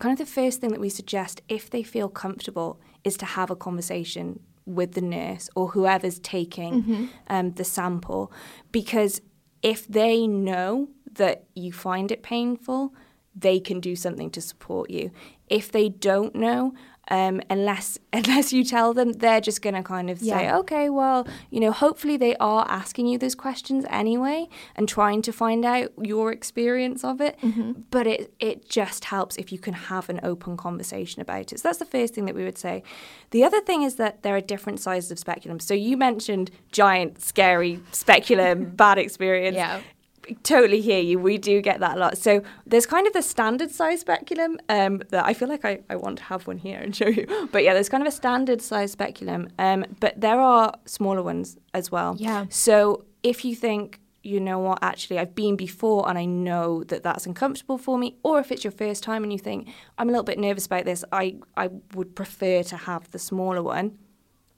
kind 0.00 0.12
of 0.12 0.18
the 0.18 0.32
first 0.32 0.60
thing 0.60 0.70
that 0.70 0.80
we 0.80 0.88
suggest 0.88 1.40
if 1.48 1.70
they 1.70 1.84
feel 1.84 2.08
comfortable 2.08 2.80
is 3.04 3.16
to 3.18 3.26
have 3.26 3.48
a 3.48 3.56
conversation 3.56 4.40
with 4.66 4.94
the 4.94 5.02
nurse 5.02 5.48
or 5.54 5.68
whoever's 5.68 6.18
taking 6.18 7.10
um, 7.28 7.52
the 7.52 7.64
sample 7.64 8.32
because 8.72 9.20
if 9.62 9.86
they 9.86 10.26
know 10.26 10.88
that 11.14 11.44
you 11.54 11.72
find 11.72 12.10
it 12.10 12.22
painful, 12.22 12.94
they 13.34 13.60
can 13.60 13.80
do 13.80 13.96
something 13.96 14.30
to 14.30 14.40
support 14.40 14.90
you. 14.90 15.10
If 15.48 15.70
they 15.72 15.88
don't 15.88 16.34
know, 16.34 16.74
um, 17.10 17.42
unless 17.50 17.98
unless 18.14 18.52
you 18.52 18.64
tell 18.64 18.94
them, 18.94 19.12
they're 19.12 19.40
just 19.40 19.60
going 19.60 19.74
to 19.74 19.82
kind 19.82 20.08
of 20.08 20.18
say, 20.20 20.50
okay, 20.60 20.88
well, 20.88 21.26
you 21.50 21.60
know, 21.60 21.70
hopefully 21.72 22.16
they 22.16 22.34
are 22.36 22.64
asking 22.68 23.06
you 23.08 23.18
those 23.18 23.34
questions 23.34 23.84
anyway 23.90 24.48
and 24.76 24.88
trying 24.88 25.20
to 25.22 25.32
find 25.32 25.64
out 25.64 25.92
your 26.02 26.32
experience 26.32 27.04
of 27.04 27.20
it. 27.20 27.38
But 27.90 28.06
it 28.06 28.32
it 28.40 28.68
just 28.68 29.04
helps 29.06 29.36
if 29.36 29.52
you 29.52 29.58
can 29.58 29.74
have 29.74 30.08
an 30.08 30.20
open 30.22 30.56
conversation 30.56 31.20
about 31.20 31.52
it. 31.52 31.58
So 31.60 31.68
that's 31.68 31.78
the 31.78 31.84
first 31.84 32.14
thing 32.14 32.24
that 32.24 32.34
we 32.34 32.44
would 32.44 32.58
say. 32.58 32.82
The 33.30 33.44
other 33.44 33.60
thing 33.60 33.82
is 33.82 33.96
that 33.96 34.22
there 34.22 34.34
are 34.36 34.40
different 34.40 34.80
sizes 34.80 35.10
of 35.10 35.18
speculum. 35.18 35.60
So 35.60 35.74
you 35.74 35.96
mentioned 35.98 36.50
giant, 36.72 37.20
scary 37.20 37.80
speculum, 37.92 38.64
bad 38.76 38.96
experience 38.96 39.56
Yeah. 39.56 39.80
Totally 40.42 40.80
hear 40.80 41.00
you. 41.00 41.18
We 41.18 41.38
do 41.38 41.60
get 41.60 41.80
that 41.80 41.96
a 41.96 42.00
lot. 42.00 42.18
So 42.18 42.42
there's 42.66 42.86
kind 42.86 43.06
of 43.06 43.12
the 43.12 43.22
standard 43.22 43.70
size 43.70 44.00
speculum 44.00 44.58
um, 44.68 45.02
that 45.10 45.24
I 45.24 45.34
feel 45.34 45.48
like 45.48 45.64
I, 45.64 45.80
I 45.90 45.96
want 45.96 46.18
to 46.18 46.24
have 46.24 46.46
one 46.46 46.58
here 46.58 46.78
and 46.78 46.94
show 46.94 47.08
you. 47.08 47.26
But 47.52 47.62
yeah, 47.62 47.74
there's 47.74 47.88
kind 47.88 48.02
of 48.02 48.08
a 48.08 48.16
standard 48.16 48.62
size 48.62 48.92
speculum. 48.92 49.48
Um, 49.58 49.84
but 50.00 50.20
there 50.20 50.40
are 50.40 50.74
smaller 50.86 51.22
ones 51.22 51.56
as 51.72 51.90
well. 51.92 52.16
Yeah. 52.18 52.46
So 52.48 53.04
if 53.22 53.44
you 53.44 53.54
think, 53.54 54.00
you 54.22 54.40
know 54.40 54.58
what, 54.58 54.78
actually, 54.82 55.18
I've 55.18 55.34
been 55.34 55.56
before 55.56 56.08
and 56.08 56.18
I 56.18 56.24
know 56.24 56.84
that 56.84 57.02
that's 57.02 57.26
uncomfortable 57.26 57.78
for 57.78 57.98
me, 57.98 58.16
or 58.22 58.40
if 58.40 58.50
it's 58.50 58.64
your 58.64 58.70
first 58.70 59.02
time 59.02 59.22
and 59.22 59.32
you 59.32 59.38
think, 59.38 59.68
I'm 59.98 60.08
a 60.08 60.12
little 60.12 60.24
bit 60.24 60.38
nervous 60.38 60.66
about 60.66 60.84
this, 60.84 61.04
I, 61.12 61.36
I 61.56 61.70
would 61.94 62.16
prefer 62.16 62.62
to 62.64 62.76
have 62.76 63.10
the 63.10 63.18
smaller 63.18 63.62
one. 63.62 63.98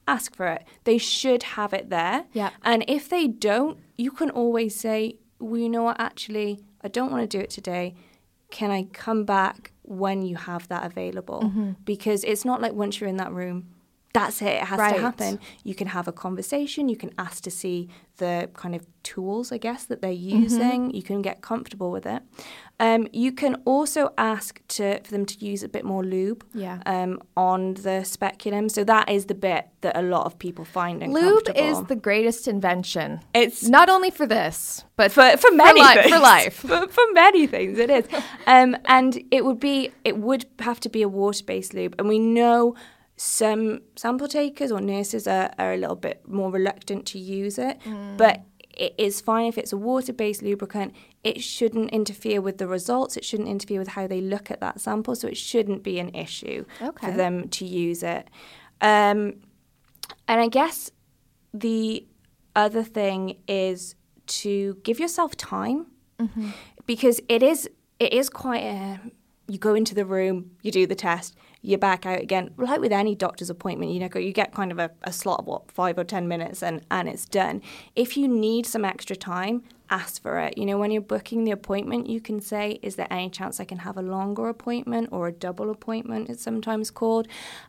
Ask 0.09 0.37
for 0.37 0.47
it. 0.47 0.65
They 0.85 0.99
should 0.99 1.43
have 1.43 1.73
it 1.73 1.91
there. 1.91 2.27
Yeah. 2.33 2.51
And 2.63 2.85
if 2.87 3.09
they 3.09 3.27
don't, 3.27 3.79
you 3.99 4.13
can 4.13 4.31
always 4.31 4.79
say, 4.79 5.17
well, 5.39 5.61
you 5.61 5.69
know 5.69 5.83
what, 5.83 6.01
actually, 6.01 6.61
I 6.83 6.89
don't 6.89 7.11
want 7.11 7.29
to 7.29 7.39
do 7.39 7.43
it 7.43 7.51
today. 7.51 7.95
Can 8.51 8.71
I 8.71 8.85
come 8.85 9.25
back 9.25 9.73
when 9.83 10.23
you 10.23 10.37
have 10.37 10.69
that 10.69 10.85
available? 10.85 11.43
Mm-hmm. 11.43 11.73
Because 11.85 12.25
it's 12.25 12.45
not 12.45 12.61
like 12.61 12.73
once 12.73 13.01
you're 13.01 13.09
in 13.09 13.17
that 13.17 13.33
room, 13.33 13.69
that's 14.19 14.39
it, 14.43 14.55
it 14.63 14.67
has 14.73 14.79
Right. 14.79 14.95
to 14.97 15.01
happen. 15.09 15.33
You 15.69 15.75
can 15.81 15.89
have 15.97 16.07
a 16.09 16.13
conversation, 16.25 16.89
you 16.95 16.99
can 17.05 17.11
ask 17.27 17.37
to 17.49 17.51
see 17.51 17.89
the 18.19 18.35
kind 18.63 18.75
of 18.79 18.83
tools, 19.03 19.47
I 19.57 19.59
guess, 19.67 19.83
that 19.91 19.99
they're 20.03 20.11
Mm-hmm. 20.27 20.43
using. 20.45 20.81
You 20.99 21.03
can 21.11 21.21
get 21.29 21.37
comfortable 21.51 21.91
with 21.97 22.07
it. 22.07 22.23
Um, 22.87 23.03
you 23.25 23.31
can 23.43 23.55
also 23.73 24.03
ask 24.35 24.51
to 24.77 24.85
for 25.05 25.11
them 25.17 25.25
to 25.33 25.35
use 25.51 25.63
a 25.69 25.69
bit 25.77 25.85
more 25.93 26.03
lube 26.15 26.41
Yeah. 26.55 26.79
um, 26.95 27.13
on 27.37 27.61
the 27.87 28.05
speculum. 28.05 28.69
So 28.77 28.81
that 28.85 29.07
is 29.17 29.23
the 29.27 29.35
bit 29.49 29.63
that 29.85 29.95
a 29.97 30.03
lot 30.15 30.25
of 30.27 30.33
people 30.47 30.65
find 30.65 30.97
Lube 31.21 31.49
is 31.69 31.77
the 31.93 31.97
greatest 32.09 32.49
invention. 32.49 33.09
It's 33.43 33.63
not 33.79 33.89
only 33.95 34.11
for 34.19 34.27
this, 34.39 34.85
but 35.01 35.09
for 35.17 35.27
for 35.45 35.51
many 35.67 35.81
li- 35.81 35.95
things. 35.95 36.13
for 36.15 36.21
life. 36.35 36.55
for, 36.71 36.81
for 36.97 37.05
many 37.25 37.47
things 37.55 37.79
it 37.85 37.91
is 37.99 38.05
um, 38.55 38.71
and 38.97 39.11
it 39.37 39.43
would 39.47 39.61
be 39.71 39.77
it 40.11 40.17
would 40.27 40.45
have 40.69 40.79
to 40.81 40.89
be 40.97 41.03
a 41.03 41.09
water-based 41.21 41.73
lube 41.75 41.95
and 41.99 42.09
we 42.09 42.19
know 42.19 42.75
some 43.17 43.81
sample 43.97 44.29
takers 44.29 44.71
or 44.71 44.81
nurses 44.81 45.27
are, 45.27 45.51
are 45.59 45.73
a 45.73 45.77
little 45.77 45.97
bit 45.97 46.27
more 46.29 46.51
reluctant 46.51 47.07
to 47.07 47.19
use 47.19 47.59
it 47.59 47.79
Mm. 47.81 48.17
but 48.19 48.43
it 48.77 48.95
is 48.99 49.23
fine 49.23 49.47
if 49.47 49.57
it's 49.57 49.73
a 49.73 49.77
water-based 49.77 50.43
lubricant 50.43 50.95
it 51.25 51.43
shouldn't 51.43 51.91
interfere 51.91 52.43
with 52.43 52.59
the 52.59 52.67
results 52.69 53.17
it 53.17 53.25
shouldn't 53.25 53.49
interfere 53.49 53.79
with 53.79 53.89
how 53.89 54.07
they 54.07 54.21
look 54.21 54.51
at 54.51 54.61
that 54.61 54.79
sample 54.81 55.15
so 55.17 55.27
it 55.29 55.37
shouldn't 55.37 55.83
be 55.83 55.99
an 55.99 56.15
issue 56.15 56.65
Okay. 56.83 57.07
for 57.07 57.17
them 57.17 57.49
to 57.49 57.65
use 57.65 58.03
it 58.03 58.29
um, 58.83 59.35
and 60.29 60.41
i 60.43 60.49
guess 60.49 60.91
the 61.55 62.07
other 62.55 62.83
thing 62.83 63.37
is 63.49 63.95
to 64.27 64.75
give 64.83 65.01
yourself 65.01 65.37
time 65.37 65.87
because 66.87 67.21
it 67.31 67.43
is 67.43 67.69
it 67.99 68.13
is 68.13 68.29
quite 68.29 68.63
a 68.63 69.01
you 69.49 69.59
go 69.59 69.75
into 69.75 69.95
the 69.95 70.05
room 70.05 70.51
you 70.63 70.71
do 70.71 70.87
the 70.87 70.95
test 70.95 71.35
you're 71.63 71.79
back 71.79 72.07
out 72.07 72.21
again. 72.21 72.51
Like 72.57 72.81
with 72.81 72.93
any 72.93 73.15
doctor's 73.15 73.51
appointment 73.51 73.93
you 73.93 74.01
know 74.01 74.09
you 74.19 74.33
get 74.33 74.53
kind 74.53 74.73
of 74.73 74.79
a, 74.79 74.91
a 75.05 75.13
slot 75.13 75.41
of 75.41 75.47
what 75.47 75.71
five 75.71 75.99
or 75.99 76.05
ten 76.05 76.29
minutes 76.29 76.63
and 76.63 76.83
and 76.91 77.09
it's 77.09 77.25
done. 77.25 77.63
If 77.95 78.17
you 78.17 78.29
need 78.29 78.67
some 78.67 78.85
extra 78.85 79.17
time 79.17 79.63
ask 79.91 80.23
for 80.23 80.39
it. 80.39 80.59
You 80.59 80.67
know 80.67 80.79
when 80.79 80.91
you're 80.91 81.01
booking 81.01 81.45
the 81.45 81.51
appointment 81.51 82.09
you 82.09 82.21
can 82.21 82.41
say 82.41 82.79
is 82.83 82.97
there 82.97 83.07
any 83.11 83.31
chance 83.31 83.61
i 83.61 83.65
can 83.65 83.79
have 83.79 83.97
a 83.97 84.03
longer 84.03 84.49
appointment 84.49 85.09
or 85.13 85.29
a 85.29 85.33
double 85.33 85.71
appointment 85.71 86.29
it's 86.31 86.43
sometimes 86.43 86.91
called? 86.91 87.29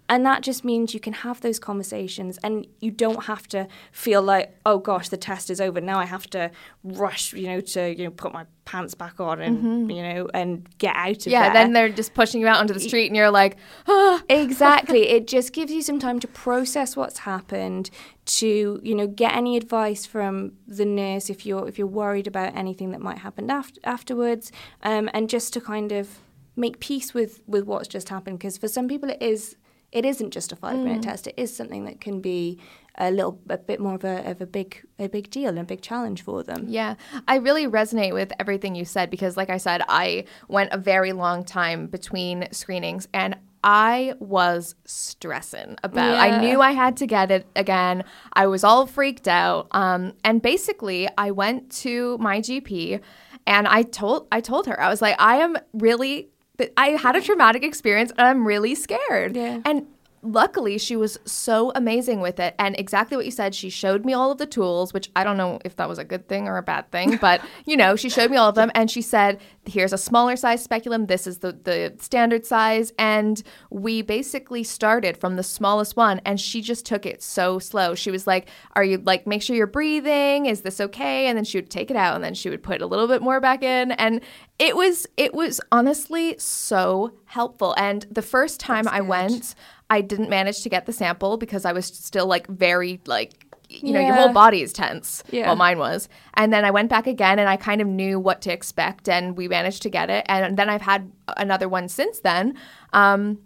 And 0.10 0.26
that 0.26 0.42
just 0.44 0.64
means 0.64 0.94
you 0.94 1.00
can 1.00 1.14
have 1.14 1.42
those 1.42 1.60
conversations 1.60 2.38
and 2.44 2.68
you 2.80 2.92
don't 2.92 3.26
have 3.26 3.48
to 3.50 3.68
feel 3.92 4.22
like 4.22 4.58
oh 4.66 4.80
gosh 4.80 5.10
the 5.10 5.18
test 5.18 5.50
is 5.50 5.62
over. 5.62 5.82
Now 5.82 6.00
i 6.00 6.06
have 6.06 6.28
to 6.32 6.52
rush 6.84 7.34
you 7.34 7.48
know 7.48 7.62
to 7.62 7.96
you 7.98 8.06
know 8.06 8.12
put 8.12 8.34
my 8.34 8.46
pants 8.68 8.94
back 8.94 9.20
on 9.20 9.42
and 9.42 9.90
you 9.90 10.04
know 10.04 10.28
and 10.34 10.68
get 10.78 10.96
out 10.96 11.26
of 11.26 11.28
yeah, 11.28 11.44
there. 11.44 11.54
then 11.54 11.74
they're 11.74 11.90
just 11.90 12.14
pushing 12.14 12.42
you 12.42 12.48
out 12.48 12.58
onto 12.58 12.74
the 12.74 12.80
street, 12.80 13.08
and 13.08 13.16
you're 13.16 13.32
like, 13.32 13.58
ah. 13.88 14.22
exactly. 14.30 15.08
It 15.08 15.26
just 15.28 15.54
gives 15.54 15.72
you 15.72 15.82
some 15.82 16.00
time 16.00 16.20
to 16.20 16.28
process 16.28 16.96
what's 16.96 17.20
happened 17.20 17.90
to 18.28 18.80
you 18.84 18.94
know 18.94 19.08
get 19.08 19.34
any 19.36 19.56
advice 19.58 20.06
from 20.06 20.52
the 20.68 20.86
nurse 20.86 21.30
if 21.30 21.46
you're 21.46 21.68
if 21.68 21.78
you're 21.78 21.88
worried 21.88 22.28
about 22.28 22.56
anything 22.56 22.92
that 22.92 23.02
might 23.02 23.20
happen 23.20 23.50
after, 23.50 23.80
afterwards 23.84 24.52
um, 24.84 25.10
and 25.14 25.30
just 25.30 25.54
to 25.54 25.62
kind 25.62 25.92
of 25.92 26.20
make 26.56 26.80
peace 26.80 27.14
with 27.14 27.42
with 27.48 27.66
what's 27.66 27.88
just 27.88 28.10
happened. 28.10 28.38
Because 28.40 28.58
for 28.58 28.68
some 28.68 28.88
people 28.88 29.10
it 29.10 29.22
is 29.22 29.56
it 29.92 30.04
isn't 30.06 30.32
just 30.32 30.52
a 30.52 30.56
five 30.56 30.78
minute 30.78 31.04
test. 31.04 31.28
It 31.28 31.36
is 31.38 31.56
something 31.56 31.86
that 31.86 32.02
can 32.02 32.20
be 32.20 32.60
a 32.98 33.12
little 33.12 33.40
a 33.50 33.58
bit 33.58 33.80
more 33.80 33.96
of 33.96 34.04
a, 34.04 34.30
of 34.30 34.42
a 34.42 34.46
big 34.46 34.86
a 35.00 35.08
big 35.08 35.30
deal 35.30 35.50
and 35.50 35.60
a 35.60 35.64
big 35.64 35.82
challenge 35.82 36.24
for 36.24 36.44
them. 36.44 36.66
Yeah, 36.68 36.96
I 37.28 37.38
really 37.38 37.68
resonate 37.68 38.14
with 38.14 38.34
everything 38.40 38.76
you 38.76 38.84
said 38.84 39.10
because, 39.10 39.38
like 39.38 39.50
I 39.50 39.58
said, 39.58 39.84
I 39.88 40.26
went 40.50 40.74
a 40.74 40.78
very 40.78 41.14
long 41.14 41.46
time 41.46 41.88
between 41.88 42.48
screenings 42.52 43.08
and 43.14 43.38
I 43.68 44.14
was 44.20 44.76
stressing 44.86 45.76
about. 45.84 46.18
I 46.18 46.40
knew 46.40 46.62
I 46.62 46.72
had 46.72 46.96
to 46.98 47.06
get 47.06 47.32
it 47.32 47.46
again. 47.54 48.06
I 48.32 48.48
was 48.48 48.64
all 48.64 48.88
freaked 48.88 49.28
out. 49.28 49.68
Um, 49.72 50.14
and 50.24 50.42
basically, 50.42 51.10
I 51.18 51.32
went 51.32 51.70
to 51.82 52.18
my 52.20 52.40
GP 52.40 53.02
and 53.46 53.68
I 53.68 53.84
told 53.84 54.26
I 54.32 54.40
told 54.40 54.68
her 54.68 54.80
I 54.80 54.88
was 54.88 55.02
like, 55.02 55.18
I 55.20 55.38
am 55.38 55.58
really. 55.74 56.30
I 56.78 56.92
had 56.92 57.18
a 57.18 57.22
traumatic 57.22 57.64
experience 57.64 58.12
and 58.18 58.26
I'm 58.26 58.48
really 58.48 58.74
scared. 58.74 59.36
Yeah. 59.36 59.60
And 59.66 59.86
luckily 60.22 60.78
she 60.78 60.96
was 60.96 61.18
so 61.26 61.72
amazing 61.76 62.22
with 62.22 62.40
it. 62.40 62.56
And 62.60 62.78
exactly 62.80 63.18
what 63.18 63.26
you 63.26 63.32
said 63.32 63.56
she 63.56 63.70
showed 63.70 64.06
me 64.06 64.14
all 64.14 64.32
of 64.32 64.38
the 64.38 64.46
tools 64.46 64.94
which 64.94 65.10
i 65.16 65.24
don't 65.24 65.38
know 65.38 65.60
if 65.64 65.76
that 65.76 65.90
was 65.90 65.98
a 65.98 66.04
good 66.04 66.28
thing 66.28 66.48
or 66.48 66.58
a 66.58 66.64
bad 66.64 66.90
thing 66.92 67.18
but 67.22 67.42
you 67.66 67.78
know 67.78 67.96
she 67.96 68.10
showed 68.10 68.32
me 68.32 68.38
all 68.38 68.50
of 68.50 68.56
them 68.56 68.72
and 68.76 68.90
she 68.90 69.02
said 69.02 69.40
here's 69.68 69.94
a 69.94 69.98
smaller 69.98 70.36
size 70.36 70.64
speculum. 70.64 71.06
This 71.08 71.28
is 71.28 71.40
the, 71.40 71.52
the 71.52 71.94
standard 72.00 72.46
size. 72.46 72.94
And 72.98 73.42
we 73.70 74.02
basically 74.02 74.64
started 74.64 75.18
from 75.18 75.36
the 75.36 75.44
smallest 75.44 75.96
one 75.96 76.22
and 76.26 76.40
she 76.40 76.62
just 76.62 76.86
took 76.86 77.06
it 77.06 77.22
so 77.22 77.60
slow. 77.60 77.96
She 77.96 78.12
was 78.12 78.28
like 78.28 78.48
are 78.74 78.84
you 78.84 78.98
like 79.00 79.28
make 79.28 79.42
sure 79.42 79.56
you're 79.56 79.68
breathing. 79.68 80.46
Is 80.46 80.62
this 80.62 80.80
okay? 80.80 81.28
And 81.28 81.38
then 81.38 81.46
she 81.46 81.58
would 81.58 81.70
take 81.70 81.92
it 81.92 81.98
out 81.98 82.16
and 82.16 82.24
then 82.24 82.34
she 82.34 82.50
would 82.50 82.64
put 82.64 82.82
a 82.82 82.86
little 82.86 83.08
bit 83.08 83.22
more 83.22 83.40
back 83.40 83.64
in. 83.64 83.92
And 83.94 84.22
it 84.60 84.76
was 84.76 85.08
it 85.18 85.34
was 85.34 85.62
honestly 85.72 86.36
so 86.38 87.14
helpful. 87.26 87.76
And 87.78 88.06
the 88.10 88.22
first 88.22 88.60
time 88.60 88.88
i 88.88 89.02
went 89.02 89.56
I 89.90 90.02
didn't 90.02 90.30
manage 90.30 90.62
to 90.64 90.70
get 90.70 90.86
the 90.86 90.94
sample 90.94 91.38
because 91.38 91.66
I 91.66 91.72
was 91.72 91.86
still 91.86 92.26
like 92.28 92.48
very 92.48 93.00
like 93.06 93.46
you 93.70 93.92
know 93.94 94.00
your 94.00 94.16
whole 94.16 94.34
body 94.34 94.62
is 94.62 94.72
tense. 94.74 95.24
Yeah. 95.30 95.48
Well, 95.48 95.56
mine 95.58 95.78
was, 95.78 96.08
and 96.36 96.54
then 96.54 96.64
I 96.66 96.72
went 96.72 96.90
back 96.90 97.06
again 97.08 97.38
and 97.40 97.50
I 97.50 97.58
kind 97.58 97.82
of 97.82 97.88
knew 97.88 98.20
what 98.20 98.42
to 98.44 98.52
expect, 98.54 99.10
and 99.10 99.38
we 99.38 99.48
managed 99.48 99.82
to 99.84 99.90
get 99.90 100.10
it. 100.10 100.26
And 100.30 100.58
then 100.58 100.70
I've 100.70 100.82
had 100.82 101.12
another 101.36 101.68
one 101.68 101.90
since 101.90 102.20
then. 102.22 102.56
Um, 102.94 103.40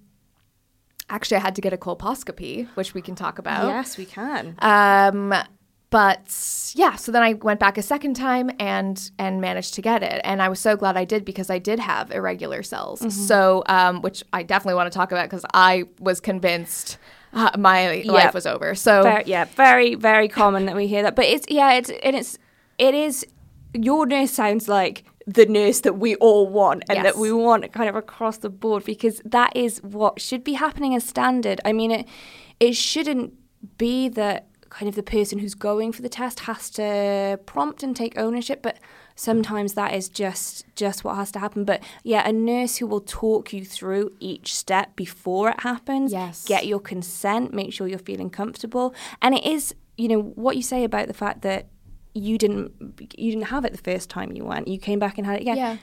actually, 1.09 1.37
I 1.37 1.41
had 1.41 1.55
to 1.55 1.61
get 1.61 1.73
a 1.73 1.77
colposcopy, 1.77 2.67
which 2.75 2.93
we 2.93 3.01
can 3.01 3.15
talk 3.15 3.39
about. 3.39 3.67
yes 3.67 3.97
we 3.97 4.05
can 4.05 4.55
Um, 4.59 5.33
but 5.91 6.71
yeah, 6.73 6.95
so 6.95 7.11
then 7.11 7.21
I 7.21 7.33
went 7.33 7.59
back 7.59 7.77
a 7.77 7.81
second 7.81 8.15
time 8.15 8.49
and 8.59 9.11
and 9.19 9.41
managed 9.41 9.73
to 9.75 9.81
get 9.81 10.01
it, 10.01 10.21
and 10.23 10.41
I 10.41 10.49
was 10.49 10.59
so 10.59 10.75
glad 10.75 10.97
I 10.97 11.05
did 11.05 11.23
because 11.25 11.49
I 11.49 11.59
did 11.59 11.79
have 11.79 12.11
irregular 12.11 12.63
cells. 12.63 13.01
So, 13.27 13.61
um, 13.67 14.01
which 14.01 14.23
I 14.33 14.41
definitely 14.41 14.75
want 14.75 14.91
to 14.91 14.97
talk 14.97 15.11
about 15.11 15.29
because 15.29 15.45
I 15.53 15.83
was 15.99 16.19
convinced 16.21 16.97
uh, 17.33 17.51
my 17.57 18.03
life 18.05 18.33
was 18.33 18.45
over. 18.45 18.73
So 18.73 19.03
Very, 19.03 19.23
yeah, 19.25 19.45
very, 19.45 19.95
very 19.95 20.27
common 20.27 20.65
that 20.65 20.75
we 20.75 20.87
hear 20.87 21.03
that. 21.03 21.15
But 21.15 21.25
it's 21.25 21.45
yeah, 21.49 21.73
it's 21.73 21.89
and 22.03 22.15
it's 22.15 22.37
it 22.77 22.93
is. 22.95 23.25
Your 23.73 24.05
nurse 24.05 24.31
sounds 24.31 24.67
like 24.67 25.05
the 25.27 25.45
nurse 25.45 25.81
that 25.81 25.97
we 25.97 26.15
all 26.15 26.47
want 26.47 26.83
and 26.89 26.97
Yes. 26.97 27.03
that 27.03 27.17
we 27.17 27.31
want 27.31 27.71
kind 27.71 27.89
of 27.89 27.95
across 27.95 28.37
the 28.37 28.49
board 28.49 28.83
because 28.83 29.21
that 29.23 29.55
is 29.55 29.79
what 29.83 30.19
should 30.19 30.43
be 30.43 30.53
happening 30.53 30.95
as 30.95 31.03
standard. 31.05 31.59
I 31.65 31.73
mean, 31.73 31.91
it 31.91 32.07
it 32.59 32.75
shouldn't 32.75 33.33
be 33.77 34.09
that 34.09 34.47
kind 34.71 34.89
of 34.89 34.95
the 34.95 35.03
person 35.03 35.37
who's 35.39 35.53
going 35.53 35.91
for 35.91 36.01
the 36.01 36.09
test 36.09 36.41
has 36.41 36.69
to 36.71 37.39
prompt 37.45 37.83
and 37.83 37.95
take 37.95 38.17
ownership, 38.17 38.61
but 38.63 38.77
sometimes 39.15 39.73
that 39.73 39.93
is 39.93 40.09
just 40.09 40.65
just 40.75 41.03
what 41.03 41.15
has 41.15 41.31
to 41.33 41.37
happen 41.37 41.63
but 41.65 41.83
yeah 42.03 42.27
a 42.27 42.31
nurse 42.33 42.77
who 42.77 42.87
will 42.87 43.01
talk 43.01 43.51
you 43.53 43.63
through 43.63 44.09
each 44.19 44.55
step 44.55 44.95
before 44.95 45.49
it 45.49 45.59
happens 45.59 46.11
Yes. 46.13 46.47
get 46.47 46.65
your 46.65 46.79
consent 46.79 47.53
make 47.53 47.71
sure 47.73 47.87
you're 47.87 47.99
feeling 47.99 48.29
comfortable 48.31 48.95
and 49.21 49.35
it 49.35 49.45
is 49.45 49.75
you 49.97 50.07
know 50.07 50.21
what 50.21 50.55
you 50.55 50.63
say 50.63 50.83
about 50.85 51.07
the 51.07 51.13
fact 51.13 51.41
that 51.43 51.67
you 52.15 52.37
didn't 52.37 52.71
you 53.17 53.31
didn't 53.31 53.47
have 53.47 53.63
it 53.65 53.73
the 53.73 53.91
first 53.91 54.09
time 54.09 54.31
you 54.31 54.43
went 54.45 54.67
you 54.67 54.79
came 54.79 54.97
back 54.97 55.17
and 55.17 55.27
had 55.27 55.35
it 55.35 55.41
again 55.41 55.57
Yeah. 55.57 55.77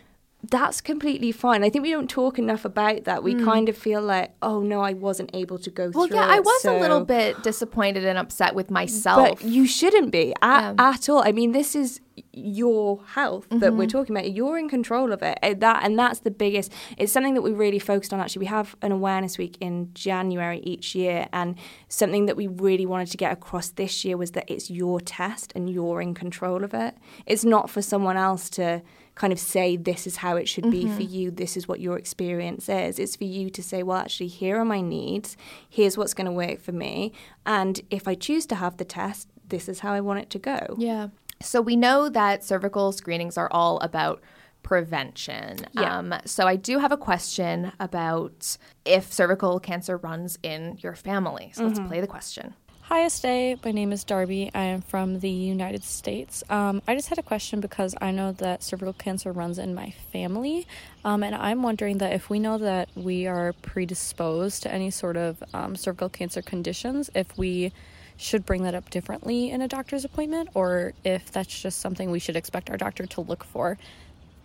That's 0.50 0.80
completely 0.80 1.32
fine. 1.32 1.64
I 1.64 1.68
think 1.70 1.82
we 1.82 1.90
don't 1.90 2.08
talk 2.08 2.38
enough 2.38 2.64
about 2.64 3.04
that. 3.04 3.24
We 3.24 3.34
kind 3.34 3.68
of 3.68 3.76
feel 3.76 4.00
like, 4.00 4.34
oh 4.40 4.60
no, 4.60 4.80
I 4.80 4.92
wasn't 4.92 5.30
able 5.34 5.58
to 5.58 5.70
go. 5.70 5.90
Well, 5.92 6.06
through 6.06 6.16
yeah, 6.16 6.26
I 6.26 6.36
it, 6.36 6.44
was 6.44 6.64
a 6.64 6.78
little 6.78 7.04
bit 7.04 7.42
disappointed 7.42 8.04
and 8.04 8.16
upset 8.16 8.54
with 8.54 8.70
myself. 8.70 9.40
But 9.40 9.44
you 9.44 9.66
shouldn't 9.66 10.12
be 10.12 10.32
at, 10.40 10.74
Yeah. 10.78 10.90
at 10.90 11.08
all. 11.08 11.22
I 11.26 11.32
mean, 11.32 11.50
this 11.52 11.74
is 11.74 12.00
your 12.32 13.00
health 13.04 13.46
that 13.50 13.72
we're 13.74 13.84
Mm-hmm. 13.86 13.88
talking 13.98 14.16
about. 14.16 14.30
You're 14.32 14.58
in 14.58 14.68
control 14.68 15.12
of 15.12 15.22
it. 15.22 15.38
Uh, 15.42 15.54
That 15.58 15.82
and 15.84 15.98
that's 15.98 16.20
the 16.20 16.30
biggest. 16.30 16.72
It's 16.96 17.12
something 17.12 17.34
that 17.34 17.42
we 17.42 17.50
really 17.50 17.80
focused 17.80 18.12
on. 18.12 18.20
Actually, 18.20 18.40
we 18.40 18.46
have 18.46 18.76
an 18.80 18.92
awareness 18.92 19.38
week 19.38 19.56
in 19.60 19.90
January 19.92 20.60
each 20.60 20.94
year, 20.94 21.28
and 21.32 21.56
something 21.88 22.26
that 22.26 22.36
we 22.36 22.46
really 22.46 22.86
wanted 22.86 23.10
to 23.10 23.16
get 23.16 23.32
across 23.32 23.70
this 23.70 24.04
year 24.04 24.16
was 24.16 24.30
that 24.32 24.44
it's 24.48 24.70
your 24.70 25.00
test 25.00 25.52
and 25.56 25.68
you're 25.68 26.00
in 26.00 26.14
control 26.14 26.62
of 26.62 26.74
it. 26.74 26.94
It's 27.26 27.44
not 27.44 27.70
for 27.70 27.82
someone 27.82 28.16
else 28.16 28.48
to 28.50 28.82
kind 29.18 29.32
of 29.32 29.38
say 29.40 29.76
this 29.76 30.06
is 30.06 30.16
how 30.18 30.36
it 30.36 30.48
should 30.48 30.70
be 30.70 30.82
for 30.82 31.02
Mm-hmm. 31.02 31.14
you. 31.14 31.30
This 31.32 31.56
is 31.56 31.66
what 31.66 31.80
your 31.80 31.98
experience 31.98 32.68
is. 32.68 33.00
It's 33.00 33.16
for 33.16 33.24
you 33.24 33.50
to 33.50 33.62
say, 33.62 33.82
well, 33.82 33.98
actually, 33.98 34.28
here 34.28 34.56
are 34.60 34.64
my 34.64 34.80
needs. 34.80 35.36
Here's 35.68 35.98
what's 35.98 36.14
going 36.14 36.26
to 36.26 36.32
work 36.32 36.60
for 36.60 36.70
me. 36.72 37.12
And 37.44 37.80
if 37.90 38.06
I 38.06 38.14
choose 38.14 38.46
to 38.46 38.54
have 38.54 38.76
the 38.76 38.84
test, 38.84 39.28
this 39.48 39.68
is 39.68 39.80
how 39.80 39.92
I 39.92 40.00
want 40.00 40.20
it 40.20 40.30
to 40.30 40.38
go. 40.38 40.76
Yeah. 40.78 41.08
So 41.42 41.60
we 41.60 41.74
know 41.74 42.08
that 42.08 42.44
cervical 42.44 42.92
screenings 42.92 43.36
are 43.36 43.48
all 43.50 43.78
about 43.80 44.22
prevention. 44.62 45.56
Yeah. 45.72 45.98
Um, 45.98 46.14
so 46.24 46.46
I 46.46 46.56
do 46.56 46.78
have 46.78 46.92
a 46.92 46.96
question 46.96 47.72
about 47.80 48.56
if 48.84 49.12
cervical 49.12 49.58
cancer 49.58 49.96
runs 49.96 50.38
in 50.42 50.78
your 50.80 50.94
family. 50.94 51.50
So 51.54 51.64
let's 51.64 51.80
play 51.80 52.00
the 52.00 52.06
question. 52.06 52.54
Hi, 52.88 53.04
Estee. 53.04 53.56
My 53.62 53.70
name 53.70 53.92
is 53.92 54.02
Darby. 54.02 54.50
I 54.54 54.62
am 54.62 54.80
from 54.80 55.20
the 55.20 55.28
United 55.28 55.84
States. 55.84 56.42
Um, 56.48 56.80
I 56.88 56.94
just 56.94 57.10
had 57.10 57.18
a 57.18 57.22
question 57.22 57.60
because 57.60 57.94
I 58.00 58.12
know 58.12 58.32
that 58.32 58.62
cervical 58.62 58.94
cancer 58.94 59.30
runs 59.30 59.58
in 59.58 59.74
my 59.74 59.90
family. 60.10 60.66
Um, 61.04 61.22
and 61.22 61.34
I'm 61.34 61.62
wondering 61.62 61.98
that 61.98 62.14
if 62.14 62.30
we 62.30 62.38
know 62.38 62.56
that 62.56 62.88
we 62.94 63.26
are 63.26 63.52
predisposed 63.60 64.62
to 64.62 64.72
any 64.72 64.90
sort 64.90 65.18
of 65.18 65.44
um, 65.52 65.76
cervical 65.76 66.08
cancer 66.08 66.40
conditions, 66.40 67.10
if 67.14 67.36
we 67.36 67.74
should 68.16 68.46
bring 68.46 68.62
that 68.62 68.74
up 68.74 68.88
differently 68.88 69.50
in 69.50 69.60
a 69.60 69.68
doctor's 69.68 70.06
appointment 70.06 70.48
or 70.54 70.94
if 71.04 71.30
that's 71.30 71.60
just 71.60 71.80
something 71.80 72.10
we 72.10 72.18
should 72.18 72.36
expect 72.36 72.70
our 72.70 72.78
doctor 72.78 73.04
to 73.04 73.20
look 73.20 73.44
for. 73.44 73.76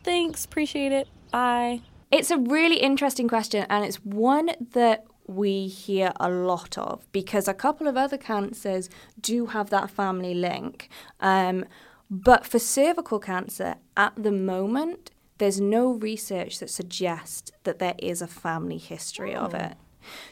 Thanks. 0.03 0.43
Appreciate 0.43 0.91
it. 0.91 1.07
Bye. 1.31 1.79
It's 2.11 2.29
a 2.29 2.37
really 2.37 2.81
interesting 2.81 3.29
question, 3.29 3.65
and 3.69 3.85
it's 3.85 4.03
one 4.03 4.51
that 4.73 5.05
we 5.27 5.67
hear 5.67 6.11
a 6.19 6.29
lot 6.29 6.77
of 6.77 7.09
because 7.11 7.47
a 7.47 7.53
couple 7.53 7.87
of 7.87 7.97
other 7.97 8.17
cancers 8.17 8.89
do 9.19 9.47
have 9.47 9.69
that 9.69 9.89
family 9.89 10.33
link. 10.33 10.89
Um, 11.19 11.65
but 12.09 12.45
for 12.45 12.59
cervical 12.59 13.19
cancer, 13.19 13.75
at 13.97 14.13
the 14.15 14.31
moment, 14.31 15.11
there's 15.37 15.59
no 15.59 15.91
research 15.91 16.59
that 16.59 16.69
suggests 16.69 17.51
that 17.63 17.79
there 17.79 17.95
is 17.97 18.21
a 18.21 18.27
family 18.27 18.77
history 18.77 19.33
of 19.33 19.53
it. 19.53 19.75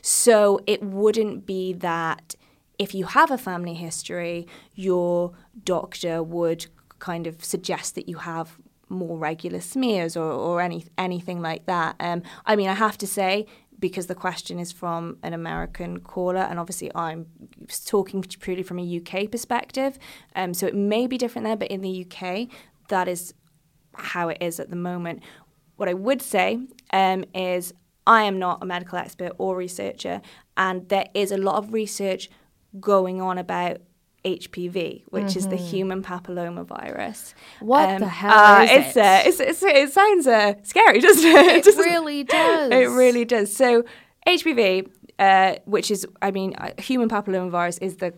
So 0.02 0.60
it 0.68 0.84
wouldn't 0.84 1.46
be 1.46 1.74
that 1.74 2.36
if 2.78 2.94
you 2.94 3.06
have 3.06 3.32
a 3.32 3.38
family 3.38 3.74
history, 3.74 4.48
your 4.76 5.34
doctor 5.64 6.22
would 6.22 6.68
kind 7.00 7.26
of 7.28 7.44
suggest 7.44 7.96
that 7.96 8.08
you 8.08 8.18
have 8.18 8.58
more 8.90 9.18
regular 9.18 9.62
smears 9.62 10.18
or, 10.18 10.32
or 10.32 10.62
any 10.62 10.86
anything 10.98 11.42
like 11.42 11.66
that. 11.66 11.96
Um, 12.00 12.22
I 12.46 12.56
mean, 12.56 12.68
I 12.68 12.74
have 12.74 12.98
to 13.00 13.08
say 13.08 13.48
because 13.82 14.08
the 14.08 14.16
question 14.16 14.60
is 14.60 14.72
from 14.72 15.18
an 15.24 15.34
American 15.34 16.00
caller, 16.00 16.42
and 16.42 16.60
obviously 16.60 16.92
I'm 16.96 17.26
talking 17.86 18.22
purely 18.22 18.64
from 18.64 18.80
a 18.80 19.02
UK 19.02 19.30
perspective, 19.30 20.00
um, 20.36 20.54
so 20.54 20.68
it 20.68 20.76
may 20.76 21.08
be 21.08 21.18
different 21.18 21.46
there. 21.46 21.58
But 21.58 21.70
in 21.70 21.82
the 21.82 22.06
UK, 22.06 22.48
that 22.88 23.08
is 23.08 23.34
how 23.96 24.30
it 24.30 24.38
is 24.40 24.60
at 24.60 24.70
the 24.70 24.76
moment. 24.76 25.22
What 25.76 25.90
I 25.90 25.94
would 25.94 26.22
say 26.22 26.60
um, 26.94 27.26
is 27.36 27.74
I 28.08 28.24
am 28.24 28.40
not 28.40 28.62
a 28.62 28.66
medical 28.66 28.98
expert 28.98 29.34
or 29.38 29.58
researcher, 29.58 30.22
and 30.56 30.88
there 30.88 31.08
is 31.14 31.32
a 31.32 31.38
lot 31.38 31.56
of 31.56 31.74
research 31.74 32.30
going 32.80 33.22
on 33.22 33.38
about 33.38 33.82
HPV, 34.26 35.04
which 35.10 35.36
is 35.36 35.48
the 35.48 35.56
human 35.56 36.02
papilloma 36.04 36.66
virus. 36.66 37.34
Mm-hmm. 37.58 37.66
What 37.66 37.90
Um, 37.90 38.00
the 38.00 38.08
hell 38.08 38.32
uh, 38.32 38.64
is 38.64 38.72
it's, 38.72 38.98
it? 38.98 39.04
Uh, 39.04 39.22
it's, 39.26 39.40
it's, 39.40 39.64
it 39.64 39.92
sounds 39.94 40.28
uh, 40.28 40.54
scary, 40.64 41.00
doesn't 41.08 41.26
it? 41.30 41.46
It 41.58 41.64
doesn't- 41.70 41.84
really 41.84 42.24
does. 42.24 42.72
It 42.72 42.90
really 42.90 43.26
does. 43.26 43.56
So 43.56 43.84
HPV, 44.28 44.90
uh, 45.20 45.56
which 45.66 45.90
is, 45.92 46.06
I 46.22 46.32
mean, 46.32 46.56
uh, 46.56 46.72
human 46.80 47.10
papillomavirus 47.10 47.82
is 47.82 47.98
the 47.98 48.14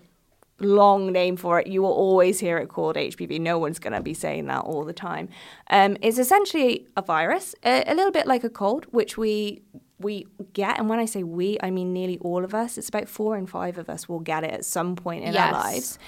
long 0.59 1.11
name 1.11 1.35
for 1.35 1.59
it. 1.59 1.67
You 1.67 1.81
will 1.81 1.91
always 1.91 2.39
hear 2.39 2.57
it 2.57 2.67
called 2.69 2.95
HPV. 2.95 3.39
No 3.39 3.57
one's 3.57 3.79
going 3.79 3.93
to 3.93 4.01
be 4.01 4.13
saying 4.13 4.45
that 4.47 4.61
all 4.61 4.83
the 4.85 4.93
time. 4.93 5.29
Um, 5.69 5.97
it's 6.01 6.17
essentially 6.19 6.87
a 6.95 7.01
virus, 7.01 7.55
a, 7.63 7.83
a 7.87 7.95
little 7.95 8.11
bit 8.11 8.27
like 8.27 8.43
a 8.43 8.49
cold, 8.49 8.85
which 8.91 9.17
we 9.17 9.61
we 10.03 10.27
get. 10.53 10.77
And 10.79 10.89
when 10.89 10.99
I 10.99 11.05
say 11.05 11.23
we, 11.23 11.57
I 11.63 11.71
mean 11.71 11.93
nearly 11.93 12.17
all 12.19 12.43
of 12.43 12.53
us. 12.53 12.77
It's 12.77 12.89
about 12.89 13.07
four 13.09 13.37
in 13.37 13.47
five 13.47 13.77
of 13.77 13.89
us 13.89 14.07
will 14.09 14.19
get 14.19 14.43
it 14.43 14.51
at 14.51 14.65
some 14.65 14.95
point 14.95 15.23
in 15.23 15.33
Yes. 15.33 15.45
our 15.45 15.51
lives. 15.63 15.99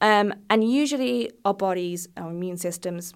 Um, 0.00 0.34
and 0.50 0.68
usually 0.70 1.30
our 1.44 1.54
bodies, 1.54 2.08
our 2.16 2.30
immune 2.30 2.56
systems 2.58 3.14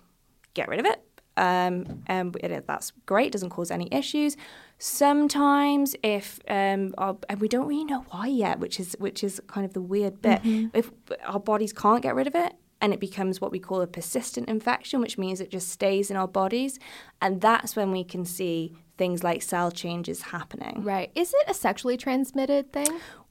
get 0.55 0.68
rid 0.68 0.81
of 0.81 0.87
it. 0.87 1.03
Um, 1.37 2.03
and 2.07 2.35
it, 2.42 2.66
that's 2.66 2.92
great, 3.07 3.31
doesn't 3.33 3.51
cause 3.51 3.70
any 3.70 3.88
issues. 3.92 4.37
Sometimes, 4.79 5.94
if 6.03 6.40
um, 6.48 6.94
our, 6.98 7.16
and 7.29 7.40
we 7.40 7.46
don't 7.48 7.66
really 7.68 7.85
know 7.85 8.05
why 8.11 8.27
yet, 8.27 8.59
which 8.59 8.81
is 8.81 8.96
which 8.98 9.22
is 9.22 9.40
kind 9.46 9.64
of 9.64 9.72
the 9.72 9.81
weird 9.81 10.20
bit. 10.20 10.40
If 10.72 10.90
our 11.24 11.38
bodies 11.38 11.72
can't 11.72 12.03
get 12.03 12.14
rid 12.16 12.27
of 12.27 12.35
it, 12.35 12.55
and 12.80 12.92
it 12.92 13.00
becomes 13.00 13.40
what 13.40 13.50
we 13.50 13.58
call 13.58 13.80
a 13.80 13.86
persistent 13.86 14.48
infection, 14.48 15.00
which 15.00 15.18
means 15.18 15.40
it 15.40 15.50
just 15.50 15.68
stays 15.68 16.10
in 16.10 16.16
our 16.16 16.28
bodies, 16.28 16.78
and 17.20 17.40
that's 17.40 17.74
when 17.74 17.90
we 17.90 18.04
can 18.04 18.24
see 18.24 18.76
things 18.96 19.22
like 19.22 19.42
cell 19.42 19.70
changes 19.70 20.22
happening. 20.22 20.82
Right. 20.82 21.10
Is 21.14 21.32
it 21.32 21.48
a 21.48 21.54
sexually 21.54 21.96
transmitted 21.96 22.72
thing? 22.72 22.88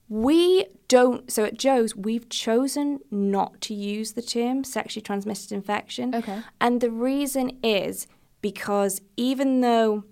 We 0.10 0.65
don't, 0.88 1.29
so 1.29 1.43
at 1.43 1.57
Jo's, 1.57 1.95
we've 1.95 2.29
chosen 2.29 2.99
not 3.12 3.60
to 3.62 3.73
use 3.73 4.13
the 4.13 4.21
term 4.21 4.63
sexually 4.63 5.01
transmitted 5.01 5.51
infection. 5.51 6.15
Okay. 6.15 6.41
And 6.62 6.79
the 6.79 6.89
reason 6.89 7.57
is 7.62 8.07
because 8.41 9.01
even 9.17 9.60
though 9.60 10.05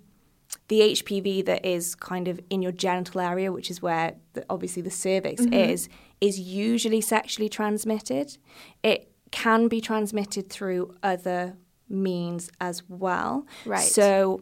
the 0.68 0.80
HPV 0.80 1.46
that 1.46 1.64
is 1.64 1.94
kind 1.94 2.28
of 2.28 2.40
in 2.50 2.60
your 2.60 2.72
genital 2.72 3.22
area, 3.22 3.50
which 3.52 3.70
is 3.70 3.80
where 3.80 4.16
the, 4.34 4.44
obviously 4.50 4.82
the 4.82 4.90
cervix 4.90 5.42
mm-hmm. 5.42 5.54
is, 5.54 5.88
is 6.20 6.38
usually 6.38 7.00
sexually 7.00 7.48
transmitted, 7.48 8.36
it 8.82 9.10
can 9.36 9.68
be 9.68 9.82
transmitted 9.82 10.48
through 10.48 10.94
other 11.02 11.58
means 11.90 12.50
as 12.58 12.82
well. 12.88 13.46
Right. 13.66 13.82
So 13.82 14.40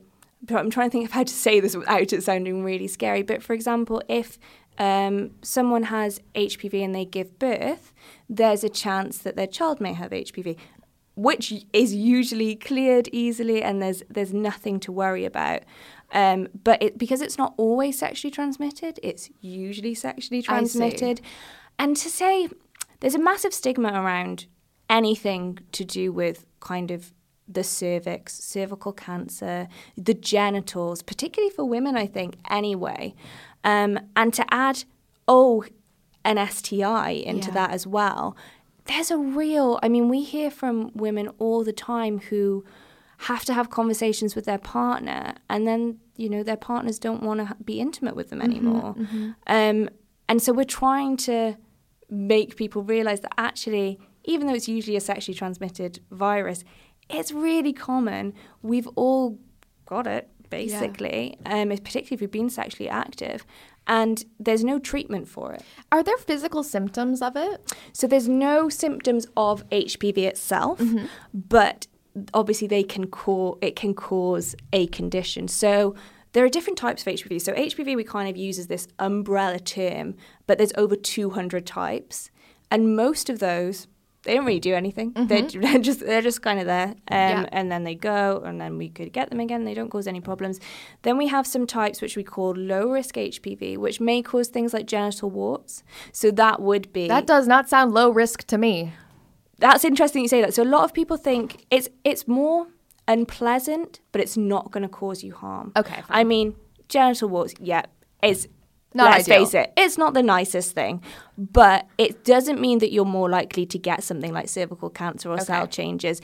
I'm 0.49 0.71
trying 0.71 0.89
to 0.89 0.93
think 0.93 1.07
of 1.07 1.11
how 1.11 1.25
to 1.25 1.33
say 1.33 1.59
this 1.59 1.75
without 1.75 2.13
it 2.13 2.23
sounding 2.23 2.63
really 2.63 2.87
scary. 2.87 3.23
But 3.23 3.43
for 3.43 3.55
example, 3.55 4.01
if 4.09 4.39
um, 4.79 5.33
someone 5.43 5.85
has 5.85 6.21
HPV 6.37 6.85
and 6.85 6.95
they 6.95 7.05
give 7.05 7.41
birth, 7.41 7.93
there's 8.29 8.63
a 8.63 8.69
chance 8.69 9.19
that 9.19 9.35
their 9.35 9.49
child 9.49 9.81
may 9.81 9.95
have 9.95 10.13
HPV, 10.13 10.57
which 11.17 11.53
is 11.73 11.93
usually 11.93 12.55
cleared 12.55 13.09
easily, 13.11 13.65
and 13.65 13.83
there's 13.83 14.05
there's 14.09 14.33
nothing 14.33 14.79
to 14.79 14.93
worry 14.93 15.25
about. 15.25 15.63
Um, 16.13 16.47
but 16.63 16.81
it, 16.81 16.99
because 16.99 17.21
it's 17.21 17.37
not 17.37 17.53
always 17.57 17.99
sexually 17.99 18.31
transmitted, 18.31 19.01
it's 19.03 19.29
usually 19.41 19.97
sexually 19.97 20.41
transmitted. 20.41 21.21
And 21.81 21.97
to 21.97 22.09
say 22.09 22.49
there's 23.01 23.17
a 23.17 23.19
massive 23.19 23.53
stigma 23.53 23.93
around 23.93 24.47
anything 24.91 25.59
to 25.73 25.85
do 25.85 26.13
with 26.13 26.47
kind 26.61 26.91
of 26.91 27.13
the 27.47 27.65
cervix, 27.65 28.35
cervical 28.43 28.93
cancer, 28.93 29.69
the 29.97 30.15
genitals, 30.15 31.03
particularly 31.03 31.51
for 31.55 31.65
women, 31.65 31.97
I 31.97 32.07
think, 32.07 32.37
anyway. 32.51 33.15
Um, 33.65 33.99
and 34.17 34.33
to 34.35 34.45
add, 34.53 34.85
oh, 35.29 35.65
an 36.25 36.39
STI 36.39 37.11
into 37.11 37.49
Yeah. 37.49 37.55
that 37.55 37.71
as 37.71 37.87
well, 37.87 38.35
there's 38.87 39.11
a 39.11 39.19
real, 39.19 39.79
I 39.83 39.89
mean, 39.89 40.09
we 40.09 40.23
hear 40.23 40.51
from 40.51 40.91
women 40.95 41.29
all 41.39 41.65
the 41.65 41.73
time 41.73 42.19
who 42.31 42.65
have 43.19 43.45
to 43.47 43.55
have 43.55 43.71
conversations 43.71 44.35
with 44.35 44.45
their 44.45 44.59
partner 44.59 45.35
and 45.49 45.67
then, 45.67 45.99
you 46.17 46.29
know, 46.29 46.43
their 46.43 46.57
partners 46.57 46.99
don't 46.99 47.23
want 47.23 47.47
to 47.47 47.55
be 47.65 47.81
intimate 47.81 48.17
with 48.17 48.31
them 48.31 48.41
anymore. 48.43 48.95
Um, 49.47 49.89
and 50.29 50.43
so 50.43 50.53
we're 50.53 50.65
trying 50.65 51.17
to 51.19 51.57
make 52.11 52.57
people 52.57 52.83
realize 52.83 53.21
that 53.21 53.33
actually, 53.39 53.99
even 54.25 54.47
though 54.47 54.55
it's 54.55 54.69
usually 54.69 54.97
a 54.97 55.01
sexually 55.01 55.37
transmitted 55.37 56.01
virus, 56.11 56.65
it's 57.09 57.33
really 57.33 57.73
common. 57.73 58.35
We've 58.63 58.89
all 58.95 59.39
got 59.87 60.07
it, 60.07 60.31
basically, 60.51 61.37
um, 61.47 61.69
particularly 61.69 62.15
if 62.15 62.21
we've 62.21 62.31
been 62.31 62.51
sexually 62.51 62.89
active. 62.89 63.45
And 63.87 64.25
there's 64.41 64.65
no 64.65 64.79
treatment 64.79 65.29
for 65.29 65.53
it. 65.53 65.63
Are 65.93 66.03
there 66.03 66.17
physical 66.17 66.63
symptoms 66.63 67.21
of 67.21 67.37
it? 67.37 67.75
So 67.93 68.07
there's 68.07 68.29
no 68.29 68.71
symptoms 68.71 69.27
of 69.37 69.69
HPV 69.69 70.19
itself, 70.19 70.81
but 71.35 71.87
obviously 72.33 72.67
they 72.67 72.83
can 72.83 73.09
cause 73.09 73.59
it 73.61 73.77
can 73.77 73.93
cause 73.93 74.55
a 74.73 74.87
condition. 74.87 75.49
So 75.49 75.95
there 76.33 76.45
are 76.45 76.49
different 76.49 76.79
types 76.79 77.07
of 77.07 77.13
HPV. 77.13 77.41
So 77.41 77.53
HPV 77.53 77.95
we 77.95 78.05
kind 78.05 78.29
of 78.29 78.37
use 78.37 78.59
as 78.59 78.69
this 78.69 78.89
umbrella 78.99 79.61
term, 79.61 80.15
but 80.47 80.59
there's 80.59 80.73
over 80.77 80.97
200 80.97 81.67
types, 81.67 82.31
and 82.71 82.97
most 82.97 83.29
of 83.29 83.39
those 83.39 83.87
they 84.25 84.35
don't 84.35 84.47
really 84.47 84.61
do 84.61 84.75
anything. 84.75 85.13
They're, 85.15 85.43
they're 85.43 85.79
just 85.89 86.01
they're 86.01 86.23
just 86.23 86.41
kind 86.43 86.59
of 86.61 86.67
there, 86.67 86.89
um, 86.89 86.95
Yeah. 87.09 87.47
and 87.53 87.71
then 87.71 87.85
they 87.85 87.95
go, 87.95 88.43
and 88.45 88.61
then 88.61 88.79
we 88.79 88.89
could 88.89 89.13
get 89.13 89.31
them 89.31 89.41
again. 89.41 89.65
They 89.65 89.75
don't 89.75 89.91
cause 89.91 90.07
any 90.07 90.21
problems. 90.21 90.61
Then 91.03 91.17
we 91.19 91.27
have 91.29 91.47
some 91.47 91.67
types 91.67 92.01
which 92.03 92.17
we 92.17 92.25
call 92.25 92.55
low 92.57 92.89
risk 92.91 93.15
HPV, 93.17 93.77
which 93.79 94.01
may 94.01 94.23
cause 94.23 94.49
things 94.49 94.73
like 94.73 94.87
genital 94.87 95.31
warts. 95.31 95.83
So 96.13 96.31
that 96.33 96.61
would 96.61 96.93
be 96.93 97.09
That 97.09 97.27
does 97.27 97.47
not 97.47 97.69
sound 97.69 97.93
low 97.93 98.11
risk 98.11 98.45
to 98.49 98.59
me. 98.59 98.93
that's 99.59 99.85
interesting 99.85 100.23
you 100.23 100.29
say 100.29 100.41
that. 100.41 100.53
So 100.55 100.63
a 100.63 100.73
lot 100.77 100.85
of 100.85 100.93
people 100.95 101.17
think 101.17 101.67
it's 101.71 101.89
it's 102.05 102.27
more 102.27 102.67
unpleasant, 103.07 104.01
but 104.13 104.21
it's 104.21 104.37
not 104.37 104.71
going 104.71 104.83
to 104.83 104.89
cause 104.89 105.23
you 105.23 105.33
harm. 105.35 105.73
Okay, 105.77 105.95
fine. 106.03 106.05
I 106.21 106.25
mean, 106.25 106.55
genital 106.89 107.29
warts, 107.29 107.55
yeah, 107.61 107.83
it's 108.23 108.47
Not 108.95 109.11
let's 109.11 109.29
ideal. 109.29 109.45
face 109.45 109.55
it, 109.55 109.73
it's 109.77 109.99
not 109.99 110.15
the 110.15 110.23
nicest 110.23 110.73
thing, 110.73 111.03
but 111.37 111.87
it 111.99 112.25
doesn't 112.25 112.61
mean 112.61 112.79
that 112.79 112.93
you're 112.93 113.05
more 113.05 113.29
likely 113.29 113.67
to 113.67 113.79
get 113.79 114.05
something 114.05 114.33
like 114.33 114.49
cervical 114.49 114.89
cancer 114.89 115.31
or 115.31 115.41
cell 115.41 115.67
changes. 115.67 116.21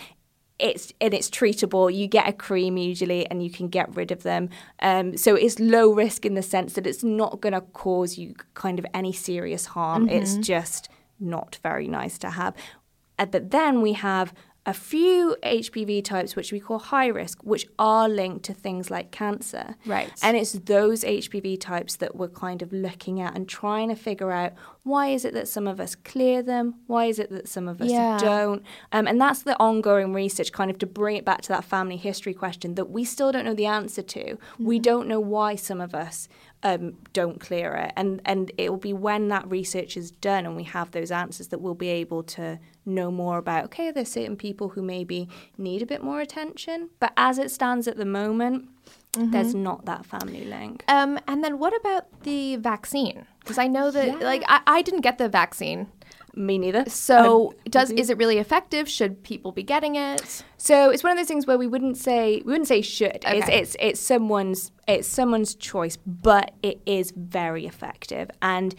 It's 0.61 0.93
and 1.01 1.13
it's 1.13 1.29
treatable. 1.29 1.93
You 1.93 2.07
get 2.07 2.29
a 2.29 2.33
cream 2.33 2.77
usually, 2.77 3.27
and 3.27 3.43
you 3.43 3.51
can 3.51 3.69
get 3.69 3.95
rid 3.97 4.13
of 4.13 4.23
them. 4.23 4.51
Um, 4.81 5.17
so 5.17 5.35
it's 5.35 5.59
low 5.59 5.93
risk 5.93 6.25
in 6.25 6.35
the 6.35 6.43
sense 6.43 6.75
that 6.75 6.87
it's 6.87 7.03
not 7.03 7.41
going 7.41 7.55
to 7.55 7.63
cause 7.63 8.19
you 8.19 8.35
kind 8.55 8.79
of 8.79 8.87
any 8.95 9.13
serious 9.13 9.67
harm. 9.67 10.09
It's 10.09 10.37
just 10.37 10.89
not 11.19 11.59
very 11.63 11.89
nice 11.89 12.19
to 12.19 12.31
have. 12.31 12.55
Uh, 13.19 13.27
but 13.27 13.51
then 13.51 13.83
we 13.83 13.95
have 13.95 14.33
a 14.71 14.73
few 14.73 15.37
HPV 15.43 16.05
types 16.05 16.37
which 16.37 16.53
we 16.53 16.61
call 16.61 16.79
high 16.79 17.09
risk, 17.09 17.41
which 17.43 17.67
are 17.77 18.09
linked 18.09 18.45
to 18.45 18.55
things 18.55 18.89
like 18.89 19.11
cancer. 19.11 19.75
Right. 19.85 20.09
And 20.23 20.37
it's 20.37 20.53
those 20.53 21.03
HPV 21.03 21.61
types 21.61 21.97
that 21.97 22.15
we're 22.15 22.29
kind 22.29 22.63
of 22.63 22.73
looking 22.73 23.21
at 23.21 23.35
and 23.37 23.49
trying 23.49 23.89
to 23.89 23.97
figure 23.97 24.31
out 24.31 24.53
why 24.85 25.09
is 25.09 25.25
it 25.25 25.35
that 25.35 25.49
some 25.49 25.67
of 25.67 25.81
us 25.81 25.97
clear 25.97 26.41
them? 26.41 26.77
Why 26.87 27.07
is 27.07 27.19
it 27.19 27.31
that 27.31 27.49
some 27.49 27.67
of 27.67 27.81
us 27.83 27.91
Yeah. 27.91 28.17
don't? 28.19 28.63
Um, 28.93 29.09
and 29.09 29.21
that's 29.21 29.43
the 29.43 29.59
ongoing 29.59 30.13
research, 30.15 30.53
kind 30.53 30.71
of 30.71 30.79
to 30.79 30.87
bring 30.87 31.17
it 31.17 31.25
back 31.25 31.41
to 31.43 31.49
that 31.49 31.65
family 31.65 31.97
history 31.97 32.33
question 32.33 32.77
that 32.77 32.91
we 32.91 33.05
still 33.05 33.33
don't 33.33 33.45
know 33.45 33.55
the 33.55 33.67
answer 33.67 34.03
to. 34.03 34.39
We 34.61 34.79
don't 34.79 35.09
know 35.09 35.21
why 35.21 35.57
some 35.57 35.81
of 35.81 35.97
us 35.97 36.29
um, 36.63 36.97
don't 37.13 37.41
clear 37.41 37.75
it. 37.75 37.93
And, 37.97 38.21
and 38.25 38.53
it 38.59 38.71
will 38.71 38.79
be 38.79 38.93
when 38.93 39.29
that 39.29 39.51
research 39.51 39.97
is 39.97 40.11
done 40.11 40.47
and 40.47 40.57
we 40.57 40.65
have 40.65 40.91
those 40.91 41.11
answers 41.11 41.49
that 41.49 41.61
we'll 41.61 41.75
be 41.75 41.89
able 41.89 42.23
to 42.25 42.59
know 42.85 43.11
more 43.11 43.39
about, 43.39 43.65
okay, 43.67 43.91
there's 43.91 44.11
certain 44.11 44.37
people 44.37 44.71
who 44.71 44.83
maybe 44.83 45.29
need 45.57 45.83
a 45.83 45.87
bit 45.87 46.03
more 46.03 46.21
attention. 46.21 46.91
But 46.99 47.13
as 47.17 47.39
it 47.39 47.51
stands 47.51 47.89
at 47.89 47.97
the 47.97 48.05
moment, 48.05 48.69
there's 49.13 49.55
not 49.55 49.87
that 49.87 50.07
family 50.07 50.45
link. 50.45 50.85
Um, 50.87 51.19
and 51.27 51.43
then 51.43 51.59
what 51.59 51.75
about 51.75 52.23
the 52.23 52.57
vaccine? 52.57 53.27
Because 53.41 53.59
I 53.59 53.67
know 53.67 53.91
that, 53.91 54.21
like, 54.21 54.45
I, 54.47 54.61
I 54.67 54.83
didn't 54.83 55.01
get 55.01 55.19
the 55.19 55.29
vaccine. 55.29 55.89
Me 56.41 56.57
neither. 56.57 56.89
So 56.89 57.51
Um, 57.51 57.57
does 57.69 57.91
is 57.91 58.09
it 58.09 58.17
really 58.17 58.39
effective? 58.39 58.89
Should 58.89 59.23
people 59.23 59.53
be 59.53 59.63
getting 59.63 59.97
it? 59.97 60.43
So 60.57 60.89
it's 60.89 61.03
one 61.03 61.13
of 61.13 61.19
those 61.19 61.29
things 61.29 61.47
where 61.47 61.59
we 61.59 61.67
wouldn't 61.67 61.99
say 61.99 62.37
we 62.47 62.53
wouldn't 62.53 62.69
say 62.69 62.81
should. 62.81 63.25
It's 63.27 63.49
it's 63.49 63.77
it's 63.79 64.01
someone's 64.01 64.73
it's 64.89 65.07
someone's 65.07 65.55
choice, 65.55 65.99
but 65.99 66.53
it 66.63 66.81
is 66.87 67.13
very 67.15 67.67
effective. 67.67 68.31
And 68.41 68.75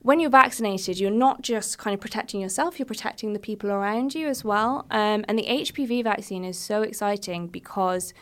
when 0.00 0.18
you're 0.18 0.30
vaccinated, 0.30 0.98
you're 0.98 1.12
not 1.12 1.42
just 1.42 1.78
kind 1.78 1.94
of 1.94 2.00
protecting 2.00 2.40
yourself; 2.40 2.80
you're 2.80 2.86
protecting 2.86 3.32
the 3.32 3.38
people 3.38 3.70
around 3.70 4.14
you 4.16 4.26
as 4.26 4.44
well. 4.44 4.86
Um, 4.90 5.24
and 5.28 5.38
the 5.38 5.46
HPV 5.46 6.02
vaccine 6.02 6.44
is 6.44 6.58
so 6.58 6.82
exciting 6.82 7.46
because 7.46 8.12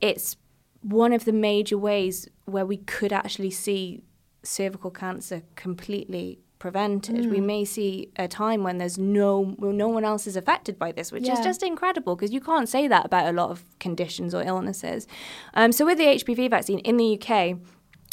it's 0.00 0.36
one 0.80 1.12
of 1.12 1.26
the 1.26 1.32
major 1.32 1.76
ways 1.76 2.26
where 2.46 2.64
we 2.64 2.78
could 2.78 3.12
actually 3.12 3.50
see 3.50 4.02
cervical 4.42 4.90
cancer 4.90 5.42
completely 5.56 6.38
prevented. 6.58 7.30
We 7.30 7.40
may 7.40 7.64
see 7.64 8.10
a 8.16 8.28
time 8.28 8.62
when 8.62 8.78
there's 8.78 8.98
no 8.98 9.54
no 9.58 9.88
one 9.88 10.04
else 10.04 10.26
is 10.26 10.36
affected 10.36 10.78
by 10.78 10.92
this, 10.92 11.12
which 11.12 11.28
is 11.28 11.40
just 11.40 11.62
incredible 11.62 12.16
because 12.16 12.32
you 12.32 12.40
can't 12.40 12.68
say 12.68 12.88
that 12.88 13.06
about 13.06 13.28
a 13.28 13.32
lot 13.32 13.50
of 13.50 13.64
conditions 13.78 14.34
or 14.34 14.42
illnesses. 14.42 15.06
Um, 15.54 15.72
so 15.72 15.84
with 15.84 15.98
the 15.98 16.04
HPV 16.04 16.50
vaccine 16.50 16.78
in 16.80 16.96
the 16.96 17.20
UK. 17.20 17.58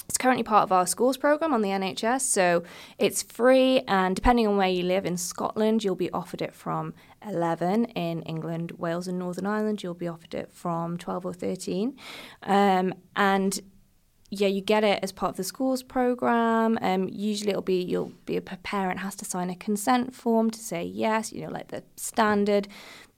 It's 0.10 0.18
currently 0.18 0.44
part 0.44 0.64
of 0.64 0.72
our 0.74 0.86
schools 0.86 1.16
program 1.16 1.54
on 1.54 1.62
the 1.62 1.70
NHS, 1.70 2.22
so 2.22 2.64
it's 3.00 3.24
free. 3.24 3.82
And 3.88 4.16
depending 4.16 4.46
on 4.46 4.58
where 4.58 4.68
you 4.68 4.84
live 4.84 5.06
in 5.06 5.16
Scotland, 5.16 5.84
you'll 5.84 5.96
be 5.96 6.12
offered 6.12 6.42
it 6.42 6.54
from 6.54 6.94
11. 7.26 7.86
In 7.86 8.22
England, 8.24 8.74
Wales, 8.78 9.08
and 9.08 9.18
Northern 9.18 9.48
Ireland, 9.48 9.82
you'll 9.82 9.94
be 9.94 10.08
offered 10.08 10.36
it 10.36 10.52
from 10.52 10.98
12 10.98 11.26
or 11.26 11.34
13. 11.34 11.98
Um, 12.44 12.94
and 13.16 13.62
yeah, 14.34 14.48
you 14.48 14.62
get 14.62 14.84
it 14.84 15.00
as 15.04 15.12
part 15.12 15.32
of 15.32 15.38
the 15.38 15.44
schools 15.44 15.84
program. 15.84 16.80
Um, 16.82 17.08
usually, 17.12 17.52
it'll 17.52 17.62
be 17.62 17.82
you'll 17.82 18.14
be 18.26 18.38
a 18.38 18.42
parent 18.42 19.00
has 19.00 19.16
to 19.16 19.26
sign 19.26 19.50
a 19.50 19.56
consent 19.56 20.16
form 20.16 20.50
to 20.50 20.60
say 20.60 20.84
yes. 20.84 21.32
You 21.32 21.42
know, 21.42 21.52
like 21.52 21.68
the 21.68 21.84
standard 21.96 22.68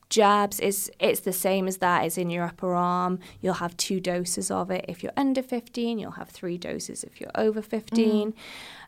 jabs 0.09 0.59
is 0.59 0.91
it's 0.99 1.21
the 1.21 1.33
same 1.33 1.67
as 1.67 1.77
that. 1.77 2.05
It's 2.05 2.17
in 2.17 2.29
your 2.29 2.43
upper 2.43 2.73
arm. 2.73 3.19
You'll 3.41 3.55
have 3.55 3.77
two 3.77 3.99
doses 3.99 4.51
of 4.51 4.69
it 4.71 4.85
if 4.87 5.03
you're 5.03 5.13
under 5.15 5.41
15. 5.41 5.97
You'll 5.97 6.11
have 6.11 6.29
three 6.29 6.57
doses 6.57 7.03
if 7.03 7.21
you're 7.21 7.31
over 7.35 7.61
15. 7.61 8.33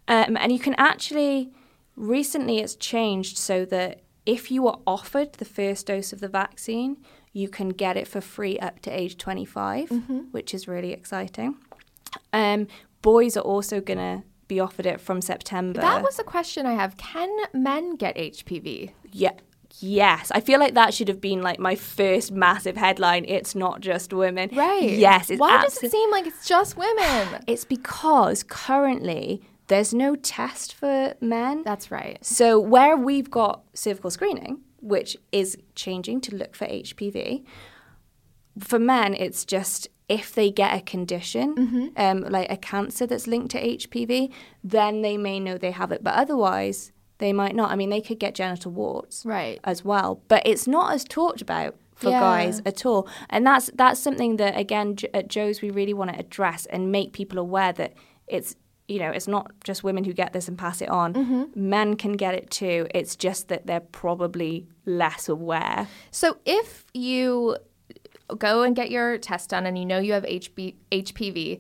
Um, 0.10 0.38
and 0.38 0.52
you 0.52 0.60
can 0.60 0.74
actually 0.76 1.52
recently 1.96 2.60
it's 2.60 2.76
changed 2.76 3.38
so 3.38 3.66
that 3.66 4.02
if 4.26 4.52
you 4.52 4.68
are 4.68 4.80
offered 4.86 5.34
the 5.34 5.46
first 5.46 5.88
dose 5.88 6.12
of 6.12 6.20
the 6.20 6.28
vaccine, 6.28 6.98
you 7.32 7.48
can 7.48 7.70
get 7.70 7.96
it 7.96 8.08
for 8.08 8.20
free 8.20 8.60
up 8.60 8.82
to 8.82 8.90
age 8.92 9.18
25, 9.18 9.90
which 10.32 10.54
is 10.54 10.68
really 10.68 10.92
exciting. 10.92 11.56
Um, 12.34 12.68
boys 13.02 13.38
are 13.38 13.42
also 13.42 13.82
going 13.82 14.00
to 14.00 14.24
be 14.48 14.60
offered 14.60 14.86
it 14.86 15.02
from 15.02 15.22
September. 15.22 15.82
That 15.82 16.02
was 16.02 16.20
a 16.20 16.24
question 16.24 16.66
I 16.66 16.74
have. 16.74 16.98
Can 16.98 17.30
men 17.54 17.96
get 17.96 18.16
HPV? 18.16 18.92
yeah. 19.12 19.32
Yes, 19.80 20.32
I 20.32 20.40
feel 20.40 20.60
like 20.60 20.74
that 20.74 20.94
should 20.94 21.08
have 21.08 21.22
been 21.22 21.44
like 21.44 21.60
my 21.60 21.76
first 21.76 22.32
massive 22.32 22.78
headline. 22.78 23.26
It's 23.28 23.54
not 23.54 23.80
just 23.80 24.12
women, 24.12 24.50
Right. 24.54 24.90
Yes, 24.90 25.30
it's 25.30 25.40
Why 25.40 25.62
does 25.62 25.78
it 25.84 25.92
seem 25.92 26.10
like 26.10 26.26
it's 26.26 26.48
just 26.48 26.76
women? 26.78 27.44
It's 27.48 27.64
because 27.66 28.42
currently 28.44 29.42
there's 29.68 29.94
no 29.94 30.16
test 30.16 30.74
for 30.74 31.14
men. 31.22 31.62
That's 31.64 31.92
right. 31.92 32.18
So 32.26 32.60
where 32.60 32.98
we've 32.98 33.30
got 33.30 33.64
cervical 33.74 34.10
screening, 34.10 34.62
which 34.82 35.16
is 35.32 35.58
changing 35.76 36.22
to 36.22 36.36
look 36.36 36.56
for 36.56 36.66
HPV, 36.66 37.44
for 38.60 38.80
men 38.80 39.14
it's 39.14 39.46
just 39.46 39.88
if 40.10 40.34
they 40.34 40.50
get 40.52 40.74
a 40.74 40.82
condition, 40.82 41.56
Mm-hmm. 41.56 41.88
um, 41.98 42.22
like 42.32 42.50
a 42.50 42.56
cancer 42.58 43.06
that's 43.06 43.28
linked 43.28 43.52
to 43.52 43.62
HPV, 43.62 44.32
then 44.64 45.02
they 45.02 45.18
may 45.18 45.38
know 45.40 45.58
they 45.58 45.72
have 45.72 45.92
it. 45.92 46.02
But 46.04 46.14
otherwise, 46.14 46.94
they 47.18 47.34
might 47.34 47.56
not. 47.56 47.72
I 47.72 47.76
mean, 47.76 47.90
they 47.90 48.00
could 48.00 48.18
get 48.20 48.34
genital 48.36 48.72
warts 48.72 49.26
Right. 49.26 49.60
as 49.66 49.84
well, 49.84 50.22
but 50.30 50.44
it's 50.46 50.66
not 50.68 50.94
as 50.94 51.04
talked 51.04 51.42
about 51.42 51.76
for 51.96 52.10
Yeah. 52.12 52.20
guys 52.22 52.62
at 52.66 52.86
all. 52.86 53.08
And 53.30 53.46
that's 53.46 53.70
that's 53.74 54.00
something 54.00 54.38
that 54.38 54.56
again 54.58 54.96
J- 54.96 55.10
at 55.14 55.28
Jo's 55.28 55.62
we 55.62 55.72
really 55.72 55.94
want 55.94 56.14
to 56.14 56.20
address 56.20 56.66
and 56.68 56.92
make 56.92 57.12
people 57.12 57.38
aware 57.40 57.74
that 57.74 57.94
it's 58.28 58.56
you 58.88 59.00
know 59.00 59.10
it's 59.12 59.28
not 59.28 59.52
just 59.66 59.84
women 59.84 60.04
who 60.06 60.14
get 60.14 60.32
this 60.32 60.48
and 60.48 60.58
pass 60.58 60.80
it 60.82 60.90
on. 60.90 61.14
Mm-hmm. 61.16 61.44
Men 61.70 61.96
can 61.98 62.14
get 62.14 62.34
it 62.36 62.50
too. 62.52 62.88
It's 62.94 63.16
just 63.18 63.48
that 63.50 63.66
they're 63.68 63.80
probably 63.82 64.68
less 64.86 65.28
aware. 65.28 65.88
So 66.12 66.38
if 66.46 66.86
you 66.94 67.58
go 68.36 68.64
and 68.64 68.76
get 68.76 68.92
your 68.92 69.18
test 69.18 69.50
done 69.50 69.66
and 69.66 69.78
you 69.78 69.86
know 69.86 70.00
you 70.00 70.14
have 70.14 70.24
HB, 70.24 70.76
HPV, 70.92 71.60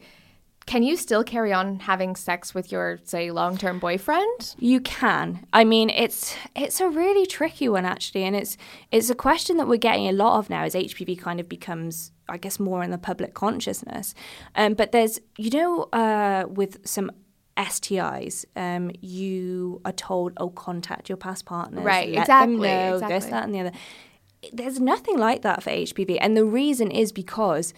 can 0.67 0.83
you 0.83 0.97
still 0.97 1.23
carry 1.23 1.53
on 1.53 1.79
having 1.79 2.15
sex 2.17 2.53
with 2.53 2.73
your 2.73 2.99
say 3.03 3.31
long-term 3.31 3.79
boyfriend? 3.79 4.55
You 4.59 4.81
can. 4.81 5.47
I 5.53 5.63
mean, 5.63 5.89
it's 5.89 6.35
it's 6.55 6.81
a 6.81 6.89
really 6.89 7.25
tricky 7.25 7.69
one 7.69 7.85
actually, 7.85 8.25
and 8.25 8.35
it's 8.35 8.57
it's 8.91 9.09
a 9.09 9.15
question 9.15 9.55
that 9.57 9.67
we're 9.67 9.77
getting 9.77 10.07
a 10.09 10.11
lot 10.11 10.39
of 10.39 10.49
now 10.49 10.63
as 10.63 10.75
HPV 10.75 11.19
kind 11.19 11.39
of 11.39 11.47
becomes, 11.47 12.11
I 12.27 12.37
guess, 12.37 12.59
more 12.59 12.83
in 12.83 12.91
the 12.91 12.97
public 12.97 13.33
consciousness. 13.33 14.13
Um, 14.55 14.73
but 14.73 14.91
there's, 14.91 15.21
you 15.37 15.51
know, 15.51 15.83
uh, 15.93 16.47
with 16.49 16.85
some 16.85 17.11
STIs, 17.55 18.45
um, 18.57 18.91
you 19.01 19.81
are 19.85 19.93
told, 19.93 20.33
oh, 20.37 20.49
contact 20.49 21.09
your 21.09 21.17
past 21.17 21.45
partners, 21.45 21.83
Right, 21.83 22.09
let 22.09 22.21
exactly, 22.21 22.67
them 22.67 22.99
know 22.99 23.07
this, 23.07 23.25
that, 23.25 23.43
and 23.45 23.55
the 23.55 23.59
other. 23.61 23.71
There's 24.53 24.79
nothing 24.79 25.17
like 25.17 25.41
that 25.41 25.63
for 25.63 25.69
HPV, 25.71 26.17
and 26.21 26.37
the 26.37 26.45
reason 26.45 26.91
is 26.91 27.11
because 27.11 27.73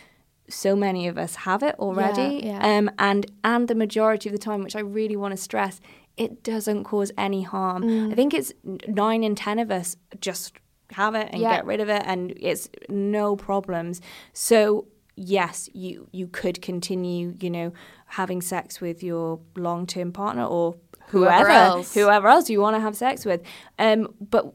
so 0.50 0.76
many 0.76 1.08
of 1.08 1.18
us 1.18 1.36
have 1.36 1.64
it 1.64 1.76
already, 1.80 2.42
yeah. 2.44 2.60
um, 2.78 2.90
and 3.00 3.26
and 3.44 3.68
the 3.68 3.76
majority 3.76 4.30
of 4.30 4.34
the 4.34 4.40
time, 4.40 4.64
which 4.64 4.76
I 4.76 4.82
really 4.82 5.16
want 5.16 5.32
to 5.34 5.38
stress, 5.38 5.80
it 6.18 6.44
doesn't 6.44 6.84
cause 6.84 7.12
any 7.18 7.44
harm. 7.44 7.84
Mm. 7.84 8.12
I 8.12 8.16
think 8.16 8.34
it's 8.34 8.52
nine 8.88 9.24
in 9.24 9.36
ten 9.36 9.60
of 9.60 9.72
us 9.72 9.96
just 10.20 10.54
have 10.92 11.14
it 11.16 11.30
and 11.32 11.42
Yeah. 11.42 11.58
get 11.58 11.66
rid 11.66 11.80
of 11.80 11.90
it, 11.90 12.02
and 12.06 12.34
it's 12.40 12.68
no 12.90 13.36
problems. 13.36 14.02
So 14.34 14.88
yes, 15.16 15.70
you 15.74 16.08
you 16.12 16.28
could 16.28 16.62
continue, 16.62 17.36
you 17.40 17.50
know, 17.50 17.72
having 18.08 18.42
sex 18.42 18.82
with 18.82 19.02
your 19.04 19.40
long 19.56 19.86
term 19.88 20.12
partner 20.12 20.46
or 20.46 20.76
Whoever 21.10 21.32
whoever 21.32 21.50
else. 21.50 21.94
whoever 21.94 22.28
else 22.28 22.50
you 22.50 22.60
want 22.62 22.76
to 22.76 22.80
have 22.82 22.96
sex 22.96 23.24
with, 23.26 23.42
um, 23.80 24.14
but 24.20 24.54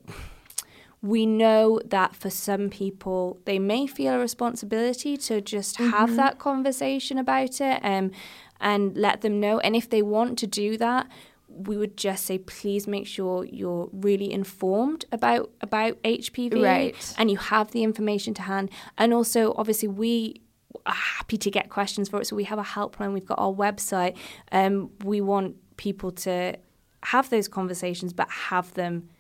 we 1.05 1.27
know 1.27 1.79
that 1.85 2.17
for 2.17 2.31
some 2.31 2.71
people, 2.71 3.39
they 3.45 3.59
may 3.59 3.87
feel 3.87 4.15
a 4.15 4.19
responsibility 4.19 5.19
to 5.19 5.43
just 5.43 5.77
have 5.77 6.17
that 6.17 6.39
conversation 6.39 7.19
about 7.19 7.61
it 7.61 7.79
um, 7.85 8.11
and 8.59 8.97
let 8.97 9.21
them 9.21 9.39
know. 9.39 9.59
And 9.59 9.77
if 9.77 9.91
they 9.91 10.01
want 10.01 10.39
to 10.39 10.47
do 10.47 10.79
that, 10.79 11.07
we 11.47 11.77
would 11.77 11.99
just 11.99 12.25
say, 12.25 12.39
please 12.39 12.87
make 12.87 13.07
sure 13.07 13.45
you're 13.45 13.91
really 13.93 14.33
informed 14.33 15.05
about 15.13 15.53
about 15.61 16.03
HPV, 16.05 16.63
Right. 16.63 17.15
And 17.19 17.31
you 17.31 17.37
have 17.37 17.73
the 17.73 17.83
information 17.83 18.33
to 18.35 18.43
hand. 18.43 18.71
And 18.97 19.13
also, 19.13 19.53
obviously, 19.59 19.89
we 19.89 20.41
are 20.87 20.95
happy 20.95 21.37
to 21.37 21.51
get 21.51 21.69
questions 21.69 22.09
for 22.09 22.23
it. 22.23 22.27
So 22.27 22.35
we 22.35 22.45
have 22.45 22.59
a 22.59 22.63
helpline. 22.63 23.13
We've 23.13 23.27
got 23.27 23.39
our 23.39 23.53
website. 23.53 24.17
Um, 24.53 24.91
we 25.05 25.21
want 25.21 25.57
people 25.77 26.13
to 26.13 26.57
have 27.03 27.29
those 27.29 27.47
conversations, 27.47 28.15
but 28.15 28.31
have 28.31 28.73
them 28.73 29.11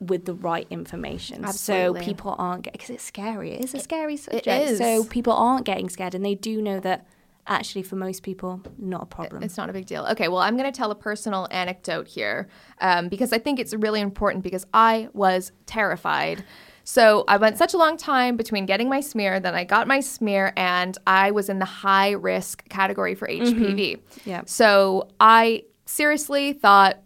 with 0.00 0.24
the 0.24 0.34
right 0.34 0.66
information. 0.70 1.44
Absolutely. 1.44 2.00
So 2.00 2.06
people 2.06 2.34
aren't 2.38 2.62
getting, 2.62 2.78
because 2.78 2.90
it's 2.90 3.04
scary. 3.04 3.52
It 3.52 3.64
is 3.64 3.74
a 3.74 3.80
scary 3.80 4.16
subject. 4.16 4.46
is. 4.46 4.78
So 4.78 5.04
people 5.04 5.34
aren't 5.34 5.66
getting 5.66 5.88
scared 5.88 6.14
and 6.14 6.24
they 6.24 6.34
do 6.34 6.60
know 6.62 6.80
that 6.80 7.06
actually 7.46 7.82
for 7.82 7.96
most 7.96 8.22
people, 8.22 8.62
not 8.78 9.02
a 9.02 9.06
problem. 9.06 9.42
It's 9.42 9.56
not 9.56 9.68
a 9.68 9.72
big 9.72 9.86
deal. 9.86 10.06
Okay, 10.12 10.28
well, 10.28 10.38
I'm 10.38 10.56
going 10.56 10.70
to 10.70 10.76
tell 10.76 10.90
a 10.90 10.94
personal 10.94 11.48
anecdote 11.50 12.08
here 12.08 12.48
um, 12.80 13.08
because 13.08 13.32
I 13.32 13.38
think 13.38 13.58
it's 13.58 13.74
really 13.74 14.00
important 14.00 14.42
because 14.42 14.66
I 14.72 15.08
was 15.12 15.52
terrified. 15.66 16.44
So 16.84 17.24
I 17.28 17.36
went 17.36 17.58
such 17.58 17.74
a 17.74 17.76
long 17.76 17.96
time 17.96 18.36
between 18.36 18.66
getting 18.66 18.88
my 18.88 19.00
smear, 19.00 19.38
then 19.38 19.54
I 19.54 19.64
got 19.64 19.86
my 19.86 20.00
smear, 20.00 20.52
and 20.56 20.96
I 21.06 21.30
was 21.30 21.48
in 21.48 21.58
the 21.58 21.64
high 21.64 22.12
risk 22.12 22.68
category 22.68 23.14
for 23.14 23.28
HPV. 23.28 24.00
Yeah. 24.24 24.42
So 24.46 25.08
I 25.20 25.64
seriously 25.86 26.52
thought 26.52 27.02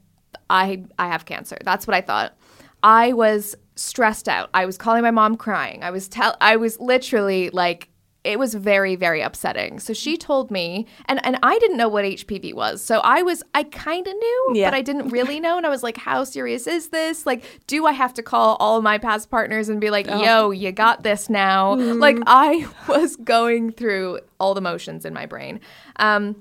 I 0.48 0.84
I 0.98 1.08
have 1.08 1.24
cancer. 1.24 1.58
That's 1.64 1.86
what 1.86 1.94
I 1.94 2.00
thought. 2.00 2.36
I 2.84 3.12
was 3.14 3.56
stressed 3.74 4.28
out. 4.28 4.50
I 4.54 4.66
was 4.66 4.78
calling 4.78 5.02
my 5.02 5.10
mom 5.10 5.36
crying. 5.36 5.82
I 5.82 5.90
was 5.90 6.06
tell 6.08 6.36
I 6.40 6.54
was 6.56 6.78
literally 6.78 7.50
like 7.50 7.88
it 8.22 8.38
was 8.38 8.54
very 8.54 8.94
very 8.96 9.20
upsetting. 9.20 9.80
So 9.80 9.92
she 9.92 10.16
told 10.16 10.50
me 10.50 10.86
and 11.06 11.18
and 11.26 11.38
I 11.42 11.58
didn't 11.58 11.76
know 11.76 11.88
what 11.88 12.04
HPV 12.04 12.54
was. 12.54 12.82
So 12.82 13.00
I 13.00 13.22
was 13.22 13.42
I 13.54 13.64
kind 13.64 14.06
of 14.06 14.14
knew, 14.14 14.52
Yeah. 14.54 14.70
but 14.70 14.76
I 14.76 14.82
didn't 14.82 15.08
really 15.08 15.40
know 15.40 15.56
and 15.56 15.66
I 15.66 15.70
was 15.70 15.82
like 15.82 15.96
how 15.96 16.24
serious 16.24 16.66
is 16.66 16.90
this? 16.90 17.26
Like 17.26 17.42
do 17.66 17.84
I 17.86 17.92
have 17.92 18.14
to 18.14 18.22
call 18.22 18.56
all 18.60 18.80
my 18.80 18.98
past 18.98 19.28
partners 19.30 19.68
and 19.68 19.80
be 19.80 19.90
like, 19.90 20.06
"Yo, 20.06 20.50
you 20.52 20.70
got 20.72 21.02
this 21.02 21.28
now?" 21.28 21.74
Like 21.74 22.18
I 22.26 22.66
was 22.88 23.16
going 23.16 23.72
through 23.72 24.20
all 24.38 24.54
the 24.54 24.60
motions 24.60 25.04
in 25.04 25.12
my 25.14 25.26
brain. 25.26 25.58
Um 25.96 26.36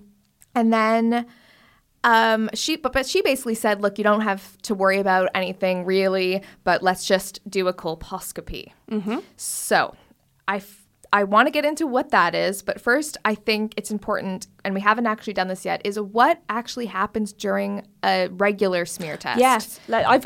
and 0.55 0.71
then 0.71 1.25
um, 2.03 2.49
she, 2.53 2.75
but, 2.75 2.93
but 2.93 3.05
she 3.05 3.21
basically 3.21 3.55
said, 3.55 3.81
look, 3.81 3.97
you 3.97 4.03
don't 4.03 4.21
have 4.21 4.57
to 4.63 4.75
worry 4.75 4.99
about 4.99 5.29
anything 5.33 5.85
really, 5.85 6.43
but 6.63 6.83
let's 6.83 7.05
just 7.05 7.39
do 7.49 7.67
a 7.67 7.73
colposcopy. 7.73 8.71
Mm-hmm. 8.89 9.19
So 9.37 9.95
I, 10.47 10.57
f- 10.57 10.85
I 11.11 11.23
want 11.23 11.47
to 11.47 11.51
get 11.51 11.63
into 11.63 11.85
what 11.85 12.09
that 12.09 12.33
is, 12.35 12.61
but 12.61 12.81
first 12.81 13.17
I 13.23 13.35
think 13.35 13.73
it's 13.77 13.91
important, 13.91 14.47
and 14.65 14.73
we 14.73 14.81
haven't 14.81 15.05
actually 15.05 15.33
done 15.33 15.47
this 15.47 15.63
yet, 15.63 15.81
is 15.85 15.99
what 15.99 16.41
actually 16.49 16.87
happens 16.87 17.31
during 17.33 17.87
a 18.03 18.29
regular 18.29 18.85
smear 18.85 19.15
test. 19.17 19.39
yes. 19.39 19.79
Like 19.87 20.05
I've 20.05 20.25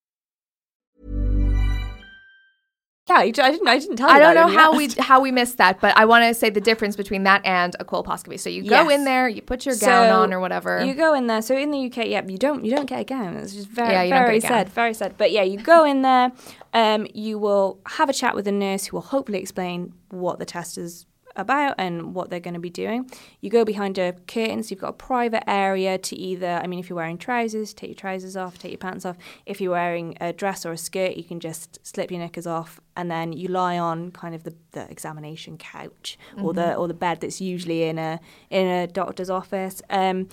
Yeah, 3.19 3.43
I 3.45 3.51
didn't 3.51 3.67
I 3.67 3.77
didn't 3.79 3.97
tell 3.97 4.09
you 4.09 4.15
I 4.15 4.19
don't 4.19 4.35
know 4.35 4.47
how 4.47 4.75
we 4.75 4.89
how 4.99 5.19
we 5.21 5.31
missed 5.31 5.57
that, 5.57 5.79
but 5.81 5.97
I 5.97 6.05
want 6.05 6.23
to 6.23 6.33
say 6.33 6.49
the 6.49 6.61
difference 6.61 6.95
between 6.95 7.23
that 7.23 7.45
and 7.45 7.75
a 7.79 7.85
colposcopy. 7.85 8.39
So 8.39 8.49
you 8.49 8.63
go 8.63 8.83
Yes. 8.87 8.91
in 8.99 9.05
there, 9.05 9.27
you 9.27 9.41
put 9.41 9.65
your 9.65 9.75
gown 9.75 10.07
So 10.09 10.21
on 10.21 10.33
or 10.33 10.39
whatever. 10.39 10.83
You 10.85 10.93
go 10.93 11.13
in 11.13 11.27
there. 11.27 11.41
So 11.41 11.55
in 11.55 11.71
the 11.71 11.85
UK, 11.87 12.07
yeah, 12.07 12.25
you 12.25 12.37
don't 12.37 12.63
you 12.65 12.71
don't 12.75 12.85
get 12.85 13.01
a 13.01 13.03
gown. 13.03 13.35
It's 13.37 13.53
just 13.53 13.67
very 13.69 13.93
Yeah, 13.93 14.03
you 14.03 14.09
don't 14.11 14.19
get 14.21 14.25
very 14.27 14.39
sad, 14.39 14.69
very 14.69 14.93
sad. 14.93 15.15
But 15.17 15.31
yeah, 15.31 15.43
you 15.43 15.57
go 15.59 15.85
in 15.85 16.01
there. 16.01 16.31
Um, 16.73 17.05
you 17.13 17.37
will 17.37 17.79
have 17.85 18.09
a 18.09 18.13
chat 18.13 18.33
with 18.35 18.47
a 18.47 18.51
nurse 18.51 18.85
who 18.85 18.97
will 18.97 19.01
hopefully 19.01 19.39
explain 19.39 19.93
what 20.09 20.39
the 20.39 20.45
test 20.45 20.77
is 20.77 21.05
about 21.35 21.75
and 21.77 22.13
what 22.13 22.29
they're 22.29 22.39
going 22.39 22.53
to 22.53 22.59
be 22.59 22.69
doing. 22.69 23.09
You 23.39 23.49
go 23.49 23.65
behind 23.65 23.97
a 23.97 24.13
curtain, 24.27 24.63
so 24.63 24.71
you've 24.71 24.79
got 24.79 24.89
a 24.89 24.93
private 24.93 25.49
area 25.49 25.97
to 25.97 26.15
either. 26.15 26.59
I 26.63 26.67
mean, 26.67 26.79
if 26.79 26.89
you're 26.89 26.97
wearing 26.97 27.17
trousers, 27.17 27.73
take 27.73 27.89
your 27.89 27.95
trousers 27.95 28.35
off, 28.35 28.57
take 28.57 28.71
your 28.71 28.77
pants 28.77 29.05
off. 29.05 29.17
If 29.45 29.61
you're 29.61 29.71
wearing 29.71 30.17
a 30.21 30.33
dress 30.33 30.65
or 30.65 30.71
a 30.71 30.77
skirt, 30.77 31.15
you 31.15 31.23
can 31.23 31.39
just 31.39 31.79
slip 31.85 32.11
your 32.11 32.19
knickers 32.19 32.47
off, 32.47 32.79
and 32.95 33.09
then 33.09 33.33
you 33.33 33.47
lie 33.47 33.77
on 33.77 34.11
kind 34.11 34.35
of 34.35 34.43
the, 34.43 34.55
the 34.71 34.89
examination 34.89 35.57
couch 35.57 36.17
or 36.41 36.53
the 36.53 36.75
or 36.75 36.87
the 36.87 36.93
bed 36.93 37.21
that's 37.21 37.41
usually 37.41 37.83
in 37.83 37.97
a 37.97 38.19
in 38.49 38.67
a 38.67 38.87
doctor's 38.87 39.29
office. 39.29 39.81
Um, 39.89 40.27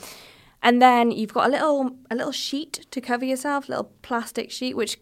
and 0.63 0.83
then 0.83 1.11
you've 1.11 1.33
got 1.33 1.47
a 1.47 1.51
little 1.51 1.91
a 2.11 2.15
little 2.15 2.33
sheet 2.33 2.87
to 2.91 3.01
cover 3.01 3.25
yourself, 3.25 3.69
a 3.69 3.73
little 3.73 3.93
plastic 4.03 4.51
sheet, 4.51 4.77
which 4.77 4.99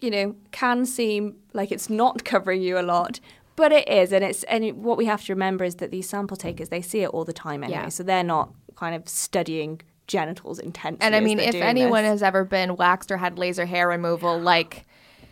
you 0.00 0.10
know 0.10 0.36
can 0.52 0.86
seem 0.86 1.36
like 1.52 1.70
it's 1.70 1.90
not 1.90 2.24
covering 2.32 2.62
you 2.62 2.78
a 2.78 2.82
lot, 2.82 3.20
but 3.56 3.72
it 3.72 3.88
is. 3.88 4.12
And 4.12 4.22
it's 4.24 4.42
and 4.44 4.64
it, 4.64 4.76
what 4.76 4.96
we 4.98 5.06
have 5.06 5.24
to 5.24 5.32
remember 5.32 5.64
is 5.64 5.76
that 5.76 5.90
these 5.90 6.08
sample 6.08 6.36
takers 6.36 6.68
they 6.68 6.82
see 6.82 7.00
it 7.02 7.08
all 7.08 7.24
the 7.24 7.32
time 7.32 7.64
anyway, 7.64 7.80
Yeah. 7.82 7.88
so 7.88 8.02
they're 8.02 8.22
not 8.22 8.50
kind 8.76 8.94
of 8.94 9.08
studying 9.08 9.80
genitals 10.06 10.58
intensely. 10.58 11.04
and 11.04 11.16
I 11.16 11.20
mean, 11.20 11.40
if 11.40 11.54
anyone 11.56 12.04
this. 12.04 12.10
has 12.10 12.22
ever 12.22 12.44
been 12.44 12.76
waxed 12.76 13.10
or 13.10 13.16
had 13.16 13.38
laser 13.38 13.66
hair 13.66 13.88
removal, 13.88 14.38
like 14.38 14.86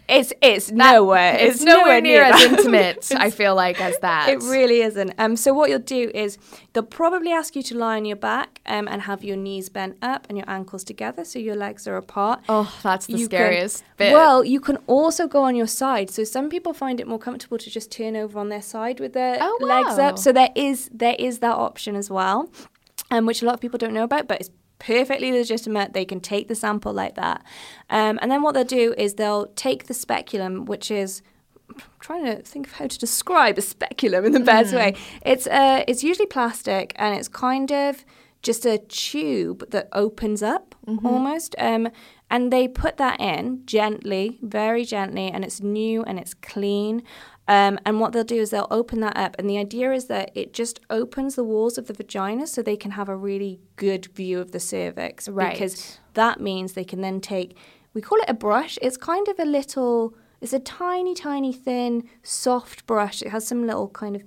it's 0.08 0.32
it's 0.42 0.70
nowhere. 0.70 1.36
it's, 1.38 1.62
nowhere, 1.62 2.00
near, 2.00 2.22
as 2.22 2.42
intimate. 2.50 3.10
I 3.16 3.30
feel 3.30 3.54
like 3.54 3.80
as 3.80 3.98
that. 4.00 4.28
It 4.28 4.40
really 4.42 4.82
isn't. 4.82 5.14
Um, 5.18 5.36
so 5.36 5.52
what 5.54 5.70
you'll 5.70 5.78
do 5.78 6.10
is 6.14 6.36
they'll 6.72 6.82
probably 6.82 7.32
ask 7.32 7.56
you 7.56 7.62
to 7.64 7.76
lie 7.76 7.96
on 7.96 8.04
your 8.04 8.16
back 8.16 8.60
um, 8.66 8.86
and 8.88 9.02
have 9.02 9.24
your 9.24 9.36
knees 9.36 9.68
bent 9.68 9.96
up 10.02 10.26
and 10.28 10.36
your 10.36 10.48
ankles 10.48 10.84
together 10.84 11.24
so 11.24 11.38
your 11.38 11.56
legs 11.56 11.86
are 11.88 11.96
apart. 11.96 12.40
Oh, 12.48 12.72
that's 12.82 13.06
the 13.06 13.12
You 13.12 13.28
can- 13.28 13.38
scariest 13.38 13.84
bit. 13.96 14.12
Well, 14.12 14.44
you 14.44 14.60
can 14.60 14.76
also 14.86 15.26
go 15.26 15.42
on 15.42 15.56
your 15.56 15.66
side. 15.66 16.10
So 16.10 16.24
some 16.24 16.50
people 16.50 16.74
find 16.74 17.00
it 17.00 17.06
more 17.06 17.18
comfortable 17.18 17.58
to 17.58 17.70
just 17.70 17.90
turn 17.90 18.14
over 18.16 18.38
on 18.38 18.48
their 18.50 18.62
side 18.62 19.00
with 19.00 19.12
their 19.14 19.38
Oh, 19.40 19.58
legs 19.60 19.96
wow. 19.98 20.08
up. 20.08 20.18
So 20.18 20.32
there 20.32 20.50
is 20.54 20.90
there 20.92 21.16
is 21.18 21.38
that 21.38 21.54
option 21.54 21.96
as 21.96 22.10
well, 22.10 22.50
um, 23.10 23.26
which 23.26 23.40
a 23.42 23.46
lot 23.46 23.54
of 23.54 23.60
people 23.60 23.78
don't 23.78 23.94
know 23.94 24.04
about, 24.04 24.28
but 24.28 24.40
it's 24.40 24.50
perfectly 24.86 25.30
legitimate. 25.32 25.92
They 25.92 26.04
can 26.04 26.20
take 26.20 26.48
the 26.48 26.54
sample 26.54 26.92
like 26.92 27.14
that, 27.14 27.42
um, 27.90 28.18
and 28.22 28.30
then 28.30 28.42
what 28.42 28.52
they'll 28.54 28.64
do 28.82 28.94
is 28.98 29.14
they'll 29.14 29.46
take 29.66 29.80
the 29.86 29.94
speculum, 29.94 30.64
which 30.66 30.90
is 30.90 31.22
I'm 31.70 31.80
trying 32.00 32.24
to 32.26 32.36
think 32.42 32.66
of 32.66 32.72
how 32.74 32.86
to 32.86 32.98
describe 32.98 33.56
a 33.58 33.62
speculum 33.62 34.24
in 34.26 34.32
the 34.32 34.40
best 34.52 34.72
Mm. 34.72 34.76
way. 34.80 34.90
It's 35.32 35.46
uh, 35.46 35.82
it's 35.88 36.02
usually 36.04 36.26
plastic 36.26 36.92
and 36.96 37.16
it's 37.18 37.28
kind 37.28 37.70
of 37.72 38.04
just 38.42 38.66
a 38.66 38.76
tube 39.08 39.70
that 39.70 39.88
opens 39.92 40.42
up 40.42 40.74
almost. 40.86 41.54
Um, 41.58 41.88
and 42.30 42.52
they 42.52 42.68
put 42.68 42.96
that 42.98 43.18
in 43.20 43.62
gently, 43.64 44.38
very 44.42 44.84
gently, 44.84 45.28
and 45.34 45.44
it's 45.44 45.60
new 45.62 46.02
and 46.04 46.18
it's 46.18 46.34
clean. 46.34 47.02
Um, 47.46 47.78
and 47.84 48.00
what 48.00 48.12
they'll 48.12 48.24
do 48.24 48.40
is 48.40 48.50
they'll 48.50 48.66
open 48.70 49.00
that 49.00 49.16
up, 49.16 49.36
and 49.38 49.50
the 49.50 49.58
idea 49.58 49.92
is 49.92 50.06
that 50.06 50.30
it 50.34 50.54
just 50.54 50.80
opens 50.88 51.34
the 51.34 51.44
walls 51.44 51.76
of 51.76 51.88
the 51.88 51.92
vagina 51.92 52.46
so 52.46 52.62
they 52.62 52.76
can 52.76 52.92
have 52.92 53.08
a 53.08 53.16
really 53.16 53.60
good 53.76 54.06
view 54.06 54.40
of 54.40 54.52
the 54.52 54.60
cervix. 54.60 55.28
Right. 55.28 55.52
Because 55.52 55.98
that 56.14 56.40
means 56.40 56.72
they 56.72 56.84
can 56.84 57.02
then 57.02 57.20
take, 57.20 57.56
we 57.92 58.00
call 58.00 58.18
it 58.20 58.30
a 58.30 58.34
brush. 58.34 58.78
It's 58.80 58.96
kind 58.96 59.28
of 59.28 59.38
a 59.38 59.44
little, 59.44 60.14
it's 60.40 60.54
a 60.54 60.58
tiny, 60.58 61.14
tiny, 61.14 61.52
thin, 61.52 62.08
soft 62.22 62.86
brush. 62.86 63.20
It 63.20 63.28
has 63.28 63.46
some 63.46 63.66
little 63.66 63.88
kind 63.88 64.16
of 64.16 64.22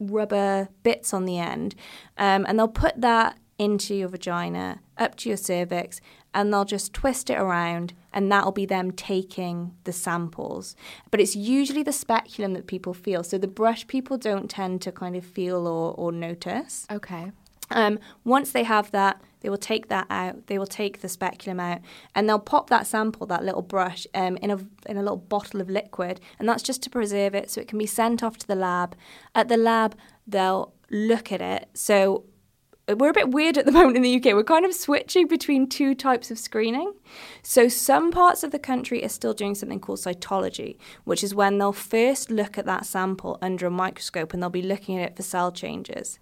rubber 0.00 0.70
bits 0.82 1.14
on 1.14 1.24
the 1.24 1.38
end, 1.38 1.76
um, 2.18 2.44
and 2.48 2.58
they'll 2.58 2.66
put 2.66 3.00
that 3.00 3.38
into 3.58 3.94
your 3.94 4.08
vagina, 4.08 4.80
up 4.98 5.14
to 5.18 5.28
your 5.28 5.38
cervix, 5.38 6.00
and 6.34 6.52
they'll 6.52 6.64
just 6.64 6.92
twist 6.92 7.30
it 7.30 7.38
around, 7.38 7.92
and 8.12 8.30
that'll 8.30 8.52
be 8.52 8.66
them 8.66 8.92
taking 8.92 9.74
the 9.84 9.92
samples. 9.92 10.76
But 11.10 11.20
it's 11.20 11.36
usually 11.36 11.82
the 11.82 11.92
speculum 11.92 12.54
that 12.54 12.66
people 12.66 12.94
feel. 12.94 13.22
So 13.22 13.38
the 13.38 13.48
brush 13.48 13.86
people 13.86 14.18
don't 14.18 14.50
tend 14.50 14.82
to 14.82 14.92
kind 14.92 15.16
of 15.16 15.24
feel 15.24 15.66
or, 15.66 15.94
or 15.94 16.12
notice. 16.12 16.86
Okay. 16.90 17.32
Um, 17.70 17.98
once 18.24 18.52
they 18.52 18.64
have 18.64 18.90
that, 18.90 19.20
they 19.40 19.48
will 19.48 19.56
take 19.56 19.88
that 19.88 20.06
out. 20.08 20.46
They 20.46 20.58
will 20.58 20.66
take 20.66 21.00
the 21.00 21.08
speculum 21.08 21.58
out, 21.58 21.80
and 22.14 22.28
they'll 22.28 22.38
pop 22.38 22.70
that 22.70 22.86
sample, 22.86 23.26
that 23.26 23.44
little 23.44 23.62
brush, 23.62 24.06
um, 24.14 24.36
in 24.36 24.50
a 24.50 24.58
in 24.86 24.96
a 24.96 25.02
little 25.02 25.16
bottle 25.16 25.60
of 25.60 25.68
liquid, 25.68 26.20
and 26.38 26.48
that's 26.48 26.62
just 26.62 26.82
to 26.84 26.90
preserve 26.90 27.34
it, 27.34 27.50
so 27.50 27.60
it 27.60 27.68
can 27.68 27.78
be 27.78 27.86
sent 27.86 28.22
off 28.22 28.36
to 28.38 28.46
the 28.46 28.54
lab. 28.54 28.94
At 29.34 29.48
the 29.48 29.56
lab, 29.56 29.96
they'll 30.26 30.74
look 30.90 31.32
at 31.32 31.40
it. 31.40 31.70
So 31.74 32.24
we're 32.88 33.10
a 33.10 33.14
bit 33.14 33.30
weird 33.30 33.58
at 33.58 33.66
the 33.66 33.72
moment 33.80 33.96
in 33.96 34.02
the 34.02 34.16
UK. 34.16 34.34
We're 34.34 34.44
kind 34.44 34.64
of 34.64 34.74
switching 34.74 35.28
between 35.28 35.68
two 35.68 35.94
types 35.94 36.30
of 36.30 36.38
screening. 36.38 36.92
So 37.42 37.68
some 37.68 38.10
parts 38.10 38.42
of 38.42 38.50
the 38.50 38.58
country 38.58 39.04
are 39.04 39.08
still 39.08 39.34
doing 39.34 39.54
something 39.54 39.80
called 39.80 40.00
cytology, 40.00 40.76
which 41.04 41.22
is 41.22 41.34
when 41.34 41.58
they'll 41.58 41.72
first 41.72 42.30
look 42.30 42.58
at 42.58 42.66
that 42.66 42.86
sample 42.86 43.38
under 43.40 43.66
a 43.66 43.70
microscope 43.70 44.32
and 44.32 44.42
they'll 44.42 44.50
be 44.50 44.62
looking 44.62 44.98
at 44.98 45.10
it 45.10 45.16
for 45.16 45.22
cell 45.22 45.52
changes. 45.52 46.18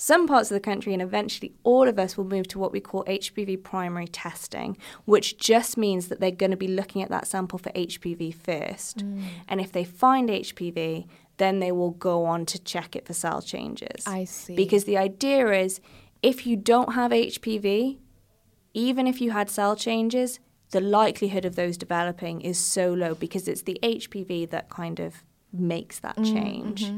Some 0.00 0.28
parts 0.28 0.48
of 0.48 0.54
the 0.54 0.60
country, 0.60 0.92
and 0.92 1.02
eventually 1.02 1.54
all 1.64 1.88
of 1.88 1.98
us, 1.98 2.16
will 2.16 2.24
move 2.24 2.46
to 2.48 2.58
what 2.60 2.70
we 2.70 2.78
call 2.78 3.02
HPV 3.06 3.64
primary 3.64 4.06
testing, 4.06 4.78
which 5.06 5.38
just 5.38 5.76
means 5.76 6.06
that 6.06 6.20
they're 6.20 6.30
going 6.30 6.52
to 6.52 6.56
be 6.56 6.68
looking 6.68 7.02
at 7.02 7.10
that 7.10 7.26
sample 7.26 7.58
for 7.58 7.70
HPV 7.70 8.32
first. 8.32 8.98
Mm. 8.98 9.24
And 9.48 9.60
if 9.60 9.72
they 9.72 9.82
find 9.82 10.28
HPV, 10.28 11.08
then 11.38 11.60
they 11.60 11.72
will 11.72 11.92
go 11.92 12.24
on 12.24 12.46
to 12.46 12.58
check 12.58 12.94
it 12.94 13.06
for 13.06 13.14
cell 13.14 13.40
changes. 13.40 14.06
I 14.06 14.24
see. 14.24 14.54
Because 14.54 14.84
the 14.84 14.98
idea 14.98 15.50
is 15.52 15.80
if 16.22 16.46
you 16.46 16.56
don't 16.56 16.94
have 16.94 17.10
HPV, 17.10 17.98
even 18.74 19.06
if 19.06 19.20
you 19.20 19.30
had 19.30 19.48
cell 19.48 19.74
changes, 19.74 20.40
the 20.70 20.80
likelihood 20.80 21.44
of 21.44 21.56
those 21.56 21.76
developing 21.76 22.40
is 22.42 22.58
so 22.58 22.92
low 22.92 23.14
because 23.14 23.48
it's 23.48 23.62
the 23.62 23.78
HPV 23.82 24.50
that 24.50 24.68
kind 24.68 25.00
of 25.00 25.22
makes 25.52 26.00
that 26.00 26.16
mm-hmm. 26.16 26.34
change. 26.34 26.92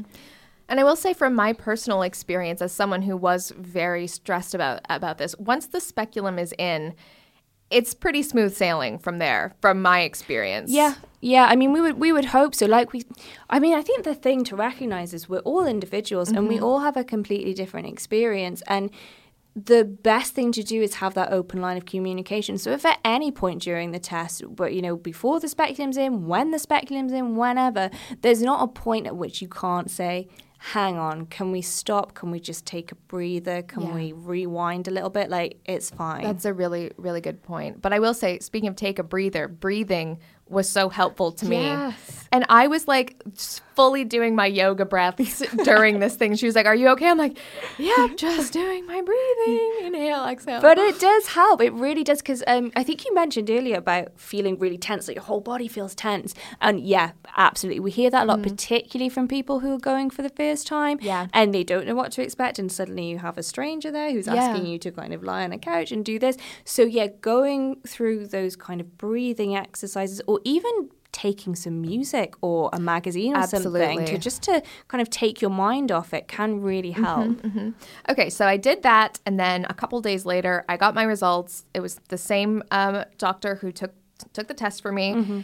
And 0.67 0.79
I 0.79 0.83
will 0.83 0.95
say 0.95 1.13
from 1.13 1.35
my 1.35 1.53
personal 1.53 2.01
experience 2.01 2.61
as 2.61 2.71
someone 2.71 3.01
who 3.01 3.17
was 3.17 3.51
very 3.57 4.07
stressed 4.07 4.53
about 4.53 4.81
about 4.89 5.17
this, 5.17 5.35
once 5.37 5.67
the 5.67 5.81
speculum 5.81 6.39
is 6.39 6.53
in, 6.57 6.93
it's 7.71 7.93
pretty 7.93 8.21
smooth 8.21 8.53
sailing 8.55 8.99
from 8.99 9.17
there 9.17 9.55
from 9.61 9.81
my 9.81 10.01
experience. 10.01 10.69
Yeah, 10.71 10.95
yeah. 11.21 11.45
I 11.45 11.55
mean, 11.55 11.71
we 11.71 11.81
would 11.81 11.99
we 11.99 12.11
would 12.11 12.25
hope 12.25 12.53
so. 12.53 12.65
Like 12.65 12.93
we, 12.93 13.03
I 13.49 13.59
mean, 13.59 13.73
I 13.73 13.81
think 13.81 14.03
the 14.03 14.15
thing 14.15 14.43
to 14.45 14.55
recognize 14.55 15.13
is 15.13 15.29
we're 15.29 15.39
all 15.39 15.65
individuals 15.65 16.29
and 16.29 16.47
we 16.47 16.55
mm-hmm. 16.55 16.65
all 16.65 16.79
have 16.79 16.97
a 16.97 17.03
completely 17.03 17.53
different 17.53 17.87
experience. 17.87 18.61
And 18.67 18.91
the 19.55 19.83
best 19.83 20.33
thing 20.33 20.51
to 20.53 20.63
do 20.63 20.81
is 20.81 20.95
have 20.95 21.13
that 21.15 21.31
open 21.31 21.61
line 21.61 21.77
of 21.77 21.85
communication. 21.85 22.57
So 22.57 22.71
if 22.71 22.85
at 22.85 22.99
any 23.03 23.31
point 23.31 23.61
during 23.61 23.91
the 23.91 23.99
test, 23.99 24.43
but 24.55 24.73
you 24.73 24.81
know, 24.81 24.95
before 24.95 25.39
the 25.39 25.47
speculum's 25.47 25.97
in, 25.97 26.27
when 26.27 26.51
the 26.51 26.59
speculum's 26.59 27.11
in, 27.11 27.35
whenever, 27.35 27.89
there's 28.21 28.41
not 28.41 28.63
a 28.63 28.67
point 28.67 29.07
at 29.07 29.15
which 29.15 29.41
you 29.41 29.47
can't 29.47 29.91
say. 29.91 30.29
Hang 30.63 30.99
on, 30.99 31.25
can 31.25 31.51
we 31.51 31.63
stop? 31.63 32.13
Can 32.13 32.29
we 32.29 32.39
just 32.39 32.67
take 32.67 32.91
a 32.91 32.95
breather? 32.95 33.63
Can 33.63 33.81
Yeah. 33.81 33.95
we 33.95 34.11
rewind 34.13 34.87
a 34.87 34.91
little 34.91 35.09
bit? 35.09 35.27
Like, 35.27 35.59
it's 35.65 35.89
fine. 35.89 36.21
That's 36.23 36.45
a 36.45 36.53
really, 36.53 36.91
really 36.97 37.19
good 37.19 37.41
point. 37.41 37.81
But 37.81 37.93
I 37.93 37.99
will 37.99 38.13
say, 38.13 38.37
speaking 38.37 38.69
of 38.69 38.75
take 38.75 38.99
a 38.99 39.03
breather, 39.03 39.47
breathing 39.47 40.19
was 40.51 40.69
so 40.69 40.89
helpful 40.89 41.31
to 41.33 41.45
me. 41.45 41.57
Yes. 41.63 42.17
And 42.33 42.45
I 42.47 42.67
was 42.67 42.87
like 42.87 43.21
fully 43.75 44.05
doing 44.05 44.35
my 44.35 44.45
yoga 44.45 44.85
breaths 44.85 45.43
during 45.65 45.99
this 45.99 46.15
thing. 46.15 46.35
She 46.35 46.45
was 46.45 46.55
like, 46.55 46.65
Are 46.65 46.75
you 46.75 46.87
okay? 46.89 47.09
I'm 47.09 47.17
like, 47.17 47.37
Yeah, 47.77 47.93
I'm 47.97 48.15
just 48.15 48.53
doing 48.61 48.85
my 48.85 49.01
breathing. 49.01 49.71
Inhale, 49.87 50.25
exhale. 50.27 50.61
But 50.61 50.77
it 50.77 50.97
does 50.99 51.27
help. 51.27 51.61
It 51.61 51.73
really 51.73 52.05
does 52.05 52.19
because 52.19 52.41
um, 52.47 52.71
I 52.75 52.83
think 52.83 53.03
you 53.03 53.13
mentioned 53.13 53.49
earlier 53.49 53.77
about 53.77 54.17
feeling 54.17 54.57
really 54.59 54.77
tense, 54.77 55.07
like 55.09 55.15
your 55.15 55.25
whole 55.25 55.41
body 55.41 55.67
feels 55.67 55.93
tense. 55.93 56.33
And 56.61 56.79
yeah, 56.79 57.11
absolutely. 57.35 57.81
We 57.81 57.91
hear 57.91 58.09
that 58.09 58.23
a 58.23 58.25
lot, 58.25 58.43
particularly 58.43 59.09
from 59.09 59.27
people 59.27 59.59
who 59.59 59.73
are 59.75 59.79
going 59.79 60.09
for 60.09 60.21
the 60.21 60.29
first 60.29 60.67
time. 60.67 60.99
Yeah. 61.01 61.27
And 61.33 61.53
they 61.53 61.65
don't 61.65 61.85
know 61.85 61.95
what 61.95 62.13
to 62.13 62.21
expect. 62.21 62.59
And 62.59 62.71
suddenly 62.71 63.09
you 63.09 63.17
have 63.17 63.37
a 63.37 63.43
stranger 63.43 63.91
there 63.91 64.11
who's 64.11 64.27
Yeah. 64.27 64.35
asking 64.35 64.67
you 64.67 64.77
to 64.79 64.91
kind 64.91 65.13
of 65.13 65.21
lie 65.23 65.43
on 65.43 65.51
a 65.51 65.57
couch 65.57 65.91
and 65.91 66.05
do 66.05 66.17
this. 66.17 66.37
So 66.63 66.83
yeah, 66.83 67.07
going 67.19 67.81
through 67.85 68.27
those 68.27 68.55
kind 68.55 68.79
of 68.79 68.97
breathing 68.97 69.53
exercises 69.55 70.21
or 70.27 70.39
even 70.43 70.89
taking 71.11 71.55
some 71.55 71.81
music 71.81 72.35
or 72.41 72.69
a 72.73 72.79
magazine 72.79 73.35
or 73.35 73.45
something 73.45 74.05
to 74.05 74.17
just 74.17 74.43
to 74.43 74.63
kind 74.87 75.01
of 75.01 75.09
take 75.09 75.41
your 75.41 75.51
mind 75.51 75.91
off 75.91 76.13
it 76.13 76.27
can 76.27 76.61
really 76.61 76.93
mm-hmm, 76.93 77.03
help. 77.03 77.41
Mm-hmm. 77.41 77.69
Okay, 78.09 78.29
so 78.29 78.47
I 78.47 78.57
did 78.57 78.83
that, 78.83 79.19
and 79.25 79.39
then 79.39 79.65
a 79.69 79.73
couple 79.73 79.99
days 80.01 80.25
later, 80.25 80.63
I 80.69 80.77
got 80.77 80.95
my 80.95 81.03
results. 81.03 81.65
It 81.73 81.81
was 81.81 81.99
the 82.07 82.17
same 82.17 82.63
um, 82.71 83.03
doctor 83.17 83.55
who 83.55 83.71
took 83.71 83.93
took 84.33 84.47
the 84.47 84.53
test 84.53 84.81
for 84.81 84.91
me, 84.91 85.13
mm-hmm. 85.13 85.41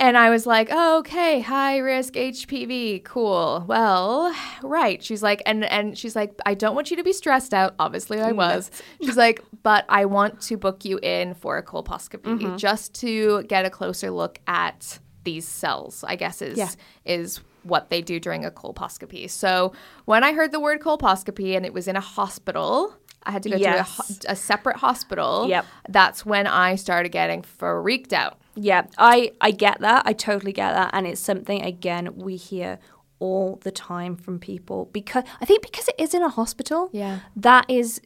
And 0.00 0.16
I 0.16 0.30
was 0.30 0.46
like, 0.46 0.68
oh, 0.72 0.98
"Okay, 1.00 1.40
high 1.40 1.76
risk 1.76 2.14
HPV, 2.14 3.04
cool." 3.04 3.64
Well, 3.68 4.34
right. 4.62 5.02
She's 5.02 5.22
like, 5.22 5.42
and 5.44 5.64
and 5.64 5.96
she's 5.96 6.16
like, 6.16 6.32
"I 6.46 6.54
don't 6.54 6.74
want 6.74 6.90
you 6.90 6.96
to 6.96 7.04
be 7.04 7.12
stressed 7.12 7.52
out." 7.52 7.74
Obviously, 7.78 8.20
I 8.20 8.28
mm-hmm. 8.28 8.38
was. 8.38 8.70
She's 9.02 9.18
like, 9.18 9.44
"But 9.62 9.84
I 9.90 10.06
want 10.06 10.40
to 10.42 10.56
book 10.56 10.86
you 10.86 10.98
in 11.02 11.34
for 11.34 11.58
a 11.58 11.62
colposcopy 11.62 12.38
mm-hmm. 12.38 12.56
just 12.56 12.94
to 12.96 13.42
get 13.44 13.66
a 13.66 13.70
closer 13.70 14.10
look 14.10 14.40
at 14.46 14.98
these 15.24 15.46
cells." 15.46 16.02
I 16.08 16.16
guess 16.16 16.40
is 16.40 16.56
Yeah. 16.56 16.70
is 17.04 17.40
what 17.62 17.90
they 17.90 18.00
do 18.00 18.18
during 18.18 18.46
a 18.46 18.50
colposcopy. 18.50 19.28
So 19.28 19.74
when 20.06 20.24
I 20.24 20.32
heard 20.32 20.50
the 20.50 20.60
word 20.60 20.80
colposcopy 20.80 21.54
and 21.54 21.66
it 21.66 21.74
was 21.74 21.86
in 21.88 21.94
a 21.94 22.00
hospital, 22.00 22.94
I 23.24 23.32
had 23.32 23.42
to 23.42 23.50
go 23.50 23.58
to 23.58 23.68
a, 23.68 23.86
a 24.28 24.36
separate 24.36 24.76
hospital. 24.76 25.46
Yep. 25.46 25.66
That's 25.90 26.24
when 26.24 26.46
I 26.46 26.76
started 26.76 27.10
getting 27.10 27.42
freaked 27.42 28.14
out. 28.14 28.39
Yeah, 28.54 28.86
I 28.98 29.32
I 29.40 29.50
get 29.50 29.80
that. 29.80 30.02
I 30.06 30.12
totally 30.12 30.52
get 30.52 30.72
that, 30.72 30.90
and 30.92 31.06
it's 31.06 31.20
something 31.20 31.62
again 31.62 32.16
we 32.16 32.36
hear 32.36 32.78
all 33.18 33.58
the 33.62 33.70
time 33.70 34.16
from 34.16 34.38
people 34.38 34.88
because 34.92 35.24
I 35.40 35.44
think 35.44 35.62
because 35.62 35.88
it 35.88 35.94
is 35.98 36.14
in 36.14 36.22
a 36.22 36.28
hospital. 36.28 36.88
Yeah. 36.92 37.20
that 37.36 37.66
is 37.68 38.00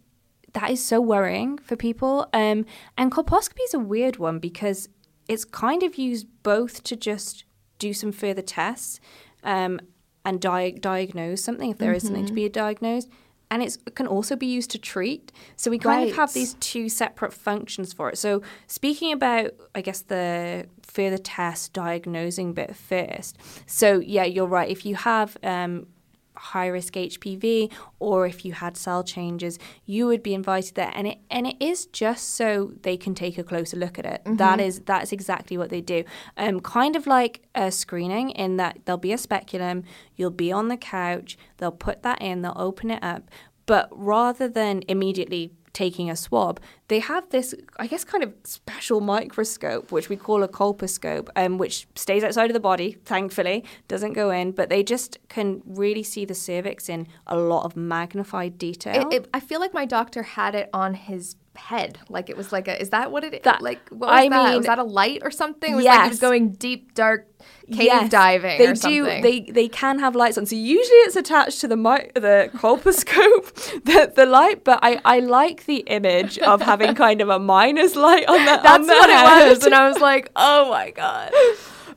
that 0.53 0.71
is 0.71 0.85
so 0.85 1.01
worrying 1.01 1.59
for 1.59 1.77
people. 1.77 2.29
Um, 2.33 2.65
and 2.97 3.11
colposcopy 3.11 3.65
is 3.65 3.75
a 3.75 3.79
weird 3.79 4.19
one 4.19 4.39
because 4.39 4.89
it's 5.29 5.45
kind 5.45 5.83
of 5.83 5.97
used 5.97 6.27
both 6.43 6.83
to 6.85 6.97
just 6.97 7.45
do 7.79 7.93
some 7.93 8.13
further 8.13 8.43
tests, 8.43 9.01
um, 9.43 9.81
and 10.25 10.41
di- 10.41 10.73
diagnose 10.73 11.43
something 11.43 11.71
if 11.71 11.79
there 11.79 11.93
is 11.93 12.05
something 12.05 12.27
to 12.27 12.33
be 12.33 12.49
diagnosed. 12.49 13.09
And 13.51 13.63
it 13.63 13.79
can 13.95 14.07
also 14.07 14.35
be 14.37 14.47
used 14.47 14.71
to 14.73 14.79
treat. 14.79 15.31
So 15.57 15.71
we 15.71 15.79
kind 15.79 16.09
of 16.09 16.17
have 16.17 16.33
these 16.33 16.55
two 16.55 16.89
separate 16.89 17.33
functions 17.33 17.93
for 17.93 18.09
it. 18.09 18.19
So 18.19 18.43
speaking 18.67 19.13
about, 19.13 19.53
I 19.75 19.81
guess, 19.81 20.01
the 20.03 20.67
further 20.83 21.19
test 21.19 21.73
diagnosing 21.73 22.53
bit 22.53 22.75
first. 22.75 23.39
So 23.67 24.01
yeah, 24.01 24.25
you're 24.25 24.47
right. 24.47 24.69
If 24.69 24.85
you 24.85 24.97
have 24.97 25.37
um, 25.43 25.87
high 26.37 26.67
risk 26.67 26.95
HPV 26.95 27.71
or 27.99 28.27
if 28.27 28.45
you 28.45 28.53
had 28.53 28.77
cell 28.77 29.03
changes, 29.05 29.59
you 29.85 30.07
would 30.07 30.23
be 30.23 30.35
invited 30.35 30.75
there. 30.75 30.93
And 30.95 31.07
it 31.07 31.19
and 31.31 31.47
it 31.47 31.57
is 31.61 31.87
just 31.87 32.31
so 32.31 32.73
they 32.83 32.97
can 32.97 33.15
take 33.15 33.39
a 33.39 33.45
closer 33.45 33.77
look 33.77 33.99
at 33.99 34.07
it. 34.07 34.23
That 34.39 34.61
is 34.61 34.81
that 34.81 35.03
is 35.03 35.13
exactly 35.13 35.57
what 35.57 35.71
they 35.71 35.81
do. 35.81 36.05
Um, 36.37 36.61
kind 36.61 36.97
of 36.97 37.07
like 37.07 37.43
a 37.55 37.71
screening 37.71 38.31
in 38.31 38.57
that 38.57 38.81
there'll 38.85 38.99
be 38.99 39.13
a 39.13 39.19
speculum, 39.19 39.85
you'll 40.17 40.31
be 40.31 40.53
on 40.53 40.69
the 40.69 40.77
couch, 40.77 41.39
they'll 41.59 41.73
put 41.73 42.03
that 42.03 42.21
in, 42.21 42.43
they'll 42.43 42.53
open 42.57 42.91
it 42.91 43.03
up, 43.03 43.31
but 43.67 43.89
rather 43.91 44.49
than 44.49 44.83
immediately 44.89 45.53
taking 45.75 46.09
a 46.09 46.17
swab, 46.17 46.59
they 46.89 47.01
have 47.01 47.29
this, 47.29 47.55
I 47.79 47.87
guess, 47.87 48.05
kind 48.05 48.25
of 48.25 48.33
special 48.45 49.01
microscope, 49.03 49.93
which 49.93 50.09
we 50.09 50.17
call 50.17 50.43
a 50.43 50.49
colposcope, 50.49 51.29
um, 51.37 51.59
which 51.59 51.87
stays 51.95 52.25
outside 52.25 52.49
of 52.49 52.55
the 52.55 52.61
body, 52.61 52.97
thankfully, 53.05 53.65
doesn't 53.89 54.15
go 54.15 54.31
in, 54.31 54.53
but 54.53 54.71
they 54.71 54.83
just 54.83 55.19
can 55.29 55.61
really 55.67 56.03
see 56.03 56.25
the 56.25 56.35
cervix 56.35 56.89
in 56.89 57.07
a 57.27 57.37
lot 57.37 57.65
of 57.65 57.77
magnified 57.77 58.57
detail. 58.57 59.09
It, 59.09 59.15
it, 59.15 59.29
I 59.35 59.41
feel 59.41 59.61
like 59.61 59.75
my 59.75 59.85
doctor 59.85 60.23
had 60.23 60.55
it 60.55 60.71
on 60.73 60.95
his 60.95 61.37
head. 61.57 61.99
Like 62.09 62.29
it 62.31 62.37
was 62.37 62.53
like 62.53 62.69
a. 62.69 62.81
Is 62.81 62.91
that 62.91 63.11
what 63.13 63.25
it? 63.25 63.43
That- 63.45 63.63
like 63.63 63.81
what 63.91 64.09
was 64.11 64.11
I 64.11 64.29
that? 64.29 64.45
mean- 64.49 64.57
was 64.59 64.67
that 64.67 64.79
a 64.79 64.85
light 64.85 65.21
or 65.23 65.31
something? 65.31 65.73
It 65.73 65.77
was 65.77 65.85
like 65.85 66.07
it 66.07 66.09
was 66.11 66.21
going 66.21 66.53
deep, 66.53 66.95
dark 66.95 67.29
cave 67.71 67.85
Yes, 67.85 68.11
diving. 68.11 68.59
They 68.59 68.67
or 68.67 68.75
do. 68.75 68.77
something. 68.81 69.23
They 69.23 69.41
they 69.41 69.69
can 69.69 69.99
have 69.99 70.15
lights 70.17 70.37
on. 70.39 70.47
So 70.47 70.57
usually 70.57 70.97
it's 70.99 71.17
attached 71.17 71.61
to 71.61 71.69
the 71.69 71.77
mi- 71.77 72.11
the 72.15 72.51
colposcope, 72.55 73.55
the 73.85 74.13
the 74.15 74.27
light. 74.27 74.65
But 74.65 74.81
I 74.83 75.01
I 75.05 75.21
like 75.21 75.67
the 75.67 75.79
image 75.87 76.39
of 76.39 76.61
having 76.63 76.95
kind 77.07 77.21
of 77.21 77.29
a 77.29 77.39
miner's 77.39 77.97
light 77.97 78.27
on 78.29 78.45
that 78.45 78.63
That's 78.63 78.81
on 78.81 78.87
the 78.87 78.93
what 78.95 79.11
it 79.11 79.49
was, 79.51 79.65
and 79.65 79.75
I 79.75 79.89
was 79.89 79.99
like, 80.01 80.31
oh 80.37 80.71
my 80.71 80.91
god. 80.91 81.33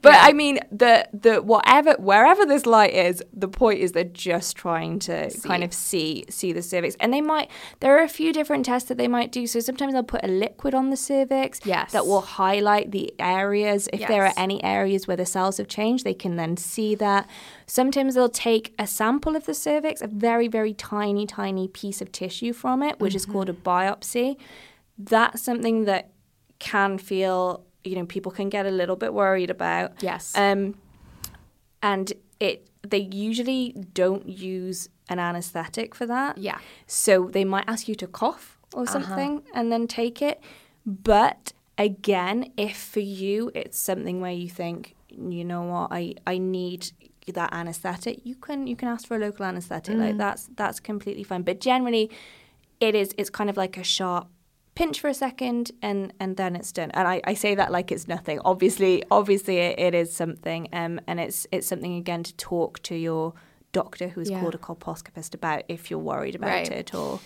But 0.01 0.13
Yeah. 0.13 0.21
I 0.23 0.33
mean, 0.33 0.59
the 0.71 1.07
the 1.13 1.41
whatever 1.41 1.95
wherever 1.99 2.45
this 2.45 2.65
light 2.65 2.93
is, 2.93 3.23
the 3.33 3.47
point 3.47 3.79
is 3.79 3.91
they're 3.91 4.03
just 4.03 4.55
trying 4.55 4.99
to 4.99 5.29
kind 5.43 5.63
of 5.63 5.73
see 5.73 6.25
see 6.29 6.53
the 6.53 6.61
cervix, 6.61 6.95
and 6.99 7.13
they 7.13 7.21
might. 7.21 7.49
There 7.79 7.97
are 7.97 8.03
a 8.03 8.09
few 8.09 8.33
different 8.33 8.65
tests 8.65 8.89
that 8.89 8.97
they 8.97 9.07
might 9.07 9.31
do. 9.31 9.47
So 9.47 9.59
sometimes 9.59 9.93
they'll 9.93 10.03
put 10.03 10.23
a 10.23 10.27
liquid 10.27 10.73
on 10.73 10.89
the 10.89 10.97
cervix, 10.97 11.59
Yes. 11.65 11.91
that 11.91 12.05
will 12.05 12.21
highlight 12.21 12.91
the 12.91 13.13
areas. 13.19 13.89
If 13.93 14.07
there 14.07 14.25
are 14.25 14.33
any 14.37 14.63
areas 14.63 15.07
where 15.07 15.17
the 15.17 15.25
cells 15.25 15.57
have 15.57 15.67
changed, 15.67 16.03
they 16.03 16.13
can 16.13 16.35
then 16.35 16.57
see 16.57 16.95
that. 16.95 17.27
Sometimes 17.65 18.15
they'll 18.15 18.29
take 18.29 18.73
a 18.79 18.87
sample 18.87 19.35
of 19.35 19.45
the 19.45 19.53
cervix, 19.53 20.01
a 20.01 20.07
very 20.07 20.47
very 20.47 20.73
tiny 20.73 21.25
tiny 21.25 21.67
piece 21.67 22.01
of 22.01 22.11
tissue 22.11 22.53
from 22.53 22.81
it, 22.83 22.99
which 22.99 23.15
is 23.15 23.25
called 23.25 23.49
a 23.49 23.53
mm-hmm. 23.53 23.69
biopsy. 23.69 24.37
That's 24.97 25.43
something 25.43 25.85
that 25.85 26.11
can 26.59 26.97
feel 26.97 27.66
you 27.87 27.95
know 27.95 28.05
people 28.05 28.31
can 28.31 28.49
get 28.49 28.65
a 28.65 28.71
little 28.71 28.95
bit 28.95 29.13
worried 29.13 29.49
about. 29.49 30.01
Yes. 30.01 30.33
um 30.35 30.75
and 31.81 32.13
it 32.39 32.69
they 32.83 32.99
usually 32.99 33.73
don't 33.93 34.27
use 34.27 34.89
an 35.09 35.19
anesthetic 35.19 35.95
for 35.95 36.05
that. 36.05 36.37
Yeah. 36.37 36.59
so 36.85 37.29
they 37.31 37.45
might 37.45 37.65
ask 37.67 37.87
you 37.87 37.95
to 37.95 38.07
cough 38.07 38.57
or 38.73 38.85
something 38.85 39.43
and 39.53 39.71
then 39.71 39.87
take 39.87 40.21
it. 40.21 40.41
But 40.85 41.53
again 41.77 42.51
if 42.57 42.77
for 42.77 42.99
you 42.99 43.51
it's 43.53 43.77
something 43.77 44.19
where 44.21 44.31
you 44.31 44.49
think 44.49 44.95
you 45.09 45.45
know 45.45 45.63
what? 45.63 45.87
I 45.91 46.15
i 46.25 46.37
need 46.37 46.91
that 47.33 47.51
anesthetic 47.53 48.21
you 48.23 48.35
can 48.35 48.67
you 48.67 48.75
can 48.75 48.87
ask 48.87 49.05
for 49.05 49.17
a 49.17 49.19
local 49.19 49.45
anesthetic 49.45 49.97
like 49.97 50.17
that's 50.17 50.49
that's 50.55 50.79
completely 50.79 51.23
fine. 51.23 51.43
But 51.43 51.59
generally 51.59 52.09
it 52.79 52.95
is 52.95 53.13
it's 53.17 53.29
kind 53.29 53.49
of 53.49 53.57
like 53.57 53.77
a 53.77 53.83
sharp 53.83 54.27
pinch 54.77 54.99
for 55.01 55.07
a 55.09 55.13
second 55.13 55.71
and 55.81 56.13
and 56.19 56.37
then 56.37 56.55
it's 56.55 56.71
done 56.71 56.91
and 56.91 57.07
i, 57.07 57.19
I 57.31 57.33
say 57.33 57.55
that 57.55 57.71
like 57.71 57.91
it's 57.91 58.07
nothing 58.07 58.39
obviously 58.45 59.03
obviously 59.09 59.57
it, 59.57 59.79
it 59.87 59.93
is 59.95 60.09
something 60.13 60.67
um 60.71 60.93
and 61.07 61.19
it's 61.19 61.47
it's 61.51 61.67
something 61.67 61.95
again 62.03 62.21
to 62.23 62.33
talk 62.35 62.71
to 62.83 62.95
your 62.95 63.33
doctor 63.71 64.07
who's 64.09 64.29
Yeah. 64.29 64.39
called 64.39 64.55
a 64.55 64.59
colposcopist 64.59 65.33
about 65.33 65.63
if 65.67 65.89
you're 65.89 65.99
worried 66.13 66.35
about 66.35 66.49
Right. 66.49 66.71
it 66.71 66.93
or 66.93 67.19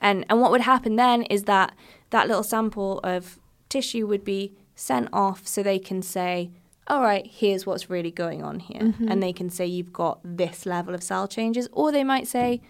and 0.00 0.24
and 0.28 0.40
what 0.40 0.50
would 0.50 0.62
happen 0.62 0.96
then 0.96 1.22
is 1.24 1.42
that 1.44 1.74
that 2.10 2.26
little 2.28 2.42
sample 2.42 3.00
of 3.14 3.38
tissue 3.68 4.06
would 4.06 4.24
be 4.24 4.52
sent 4.74 5.08
off 5.12 5.46
so 5.46 5.62
they 5.62 5.78
can 5.78 6.00
say 6.02 6.50
all 6.86 7.02
right 7.02 7.26
here's 7.26 7.64
what's 7.66 7.88
really 7.90 8.10
going 8.10 8.42
on 8.42 8.60
here 8.60 8.80
Mm-hmm. 8.82 9.08
and 9.10 9.22
they 9.22 9.32
can 9.32 9.50
say 9.50 9.64
you've 9.66 9.92
got 9.92 10.18
this 10.24 10.66
level 10.66 10.94
of 10.94 11.02
cell 11.02 11.26
changes 11.28 11.68
or 11.72 11.92
they 11.92 12.04
might 12.04 12.26
say 12.26 12.60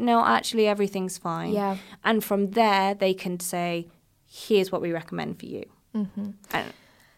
no 0.00 0.24
actually 0.24 0.66
everything's 0.66 1.18
fine 1.18 1.52
Yeah. 1.52 1.76
and 2.04 2.24
from 2.24 2.50
there 2.52 2.94
they 2.94 3.14
can 3.14 3.38
say 3.40 3.88
here's 4.26 4.70
what 4.72 4.80
we 4.80 4.92
recommend 4.92 5.38
for 5.38 5.46
you 5.46 5.64
Mm-hmm. 5.94 6.30
and 6.52 6.72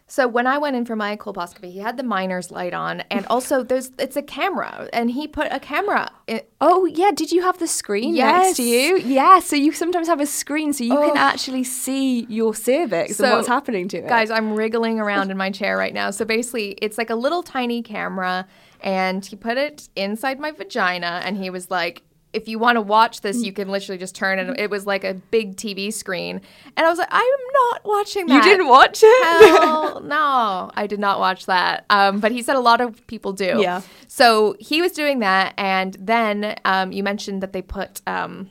So 0.07 0.27
when 0.27 0.45
I 0.47 0.57
went 0.59 0.75
in 0.75 0.85
for 0.85 0.95
my 0.95 1.15
colposcopy, 1.17 1.71
he 1.71 1.79
had 1.79 1.95
the 1.97 2.03
miner's 2.03 2.51
light 2.51 2.73
on, 2.73 3.01
and 3.09 3.25
also 3.33 3.63
there's 3.63 3.89
it's 3.97 4.15
a 4.15 4.21
camera, 4.21 4.87
and 4.93 5.09
he 5.17 5.27
put 5.27 5.47
a 5.51 5.59
camera. 5.59 6.03
In, 6.27 6.41
Oh 6.59 6.85
yeah, 6.85 7.11
did 7.21 7.31
you 7.31 7.41
have 7.47 7.57
the 7.57 7.67
screen 7.67 8.13
next 8.15 8.57
to 8.57 8.63
Yes. 8.63 8.73
you? 8.73 8.97
Yeah, 8.97 9.39
so 9.39 9.55
you 9.55 9.71
sometimes 9.71 10.07
have 10.07 10.19
a 10.19 10.25
screen 10.41 10.73
so 10.73 10.83
you 10.83 10.97
can 11.07 11.17
Oh. 11.17 11.31
actually 11.31 11.63
see 11.63 12.25
your 12.39 12.53
cervix 12.53 13.15
So, 13.15 13.23
and 13.25 13.33
what's 13.33 13.47
happening 13.47 13.87
to 13.93 13.97
it. 13.97 14.07
Guys, 14.17 14.29
I'm 14.29 14.53
wriggling 14.53 14.99
around 14.99 15.31
in 15.31 15.37
my 15.37 15.49
chair 15.59 15.77
right 15.83 15.93
now. 16.01 16.11
So 16.11 16.25
basically, 16.25 16.67
it's 16.85 16.97
like 17.01 17.09
a 17.17 17.19
little 17.25 17.41
tiny 17.41 17.81
camera, 17.81 18.45
and 18.81 19.25
he 19.25 19.35
put 19.35 19.57
it 19.57 19.89
inside 19.95 20.37
my 20.39 20.51
vagina, 20.51 21.21
and 21.25 21.37
he 21.37 21.49
was 21.49 21.71
like, 21.71 22.03
"If 22.33 22.47
you 22.47 22.59
want 22.59 22.75
to 22.77 22.81
watch 22.81 23.21
this, 23.21 23.43
you 23.43 23.53
can 23.53 23.69
literally 23.69 23.97
just 23.97 24.15
turn 24.15 24.39
it." 24.39 24.59
It 24.59 24.69
was 24.69 24.85
like 24.85 25.03
a 25.03 25.13
big 25.13 25.55
TV 25.55 25.93
screen, 25.93 26.41
and 26.75 26.85
I 26.85 26.89
was 26.89 26.99
like, 26.99 27.09
"I'm 27.11 27.39
not 27.53 27.85
watching 27.85 28.27
that." 28.27 28.43
you 28.43 28.51
didn't 28.51 28.67
watch 28.67 29.01
it? 29.03 29.59
Hell 29.61 30.01
no, 30.03 30.71
I 30.73 30.87
did 30.87 30.99
not 30.99 31.19
watch 31.19 31.45
that. 31.45 31.85
Um, 31.89 32.19
but 32.19 32.31
he 32.31 32.41
said 32.41 32.55
a 32.55 32.59
lot 32.59 32.81
of 32.81 33.05
people 33.07 33.33
do. 33.33 33.59
Yeah. 33.59 33.81
So 34.07 34.55
he 34.59 34.81
was 34.81 34.91
doing 34.91 35.19
that, 35.19 35.53
and 35.57 35.95
then 35.99 36.55
um, 36.65 36.91
you 36.91 37.03
mentioned 37.03 37.41
that 37.41 37.53
they 37.53 37.61
put. 37.61 38.01
Um, 38.07 38.49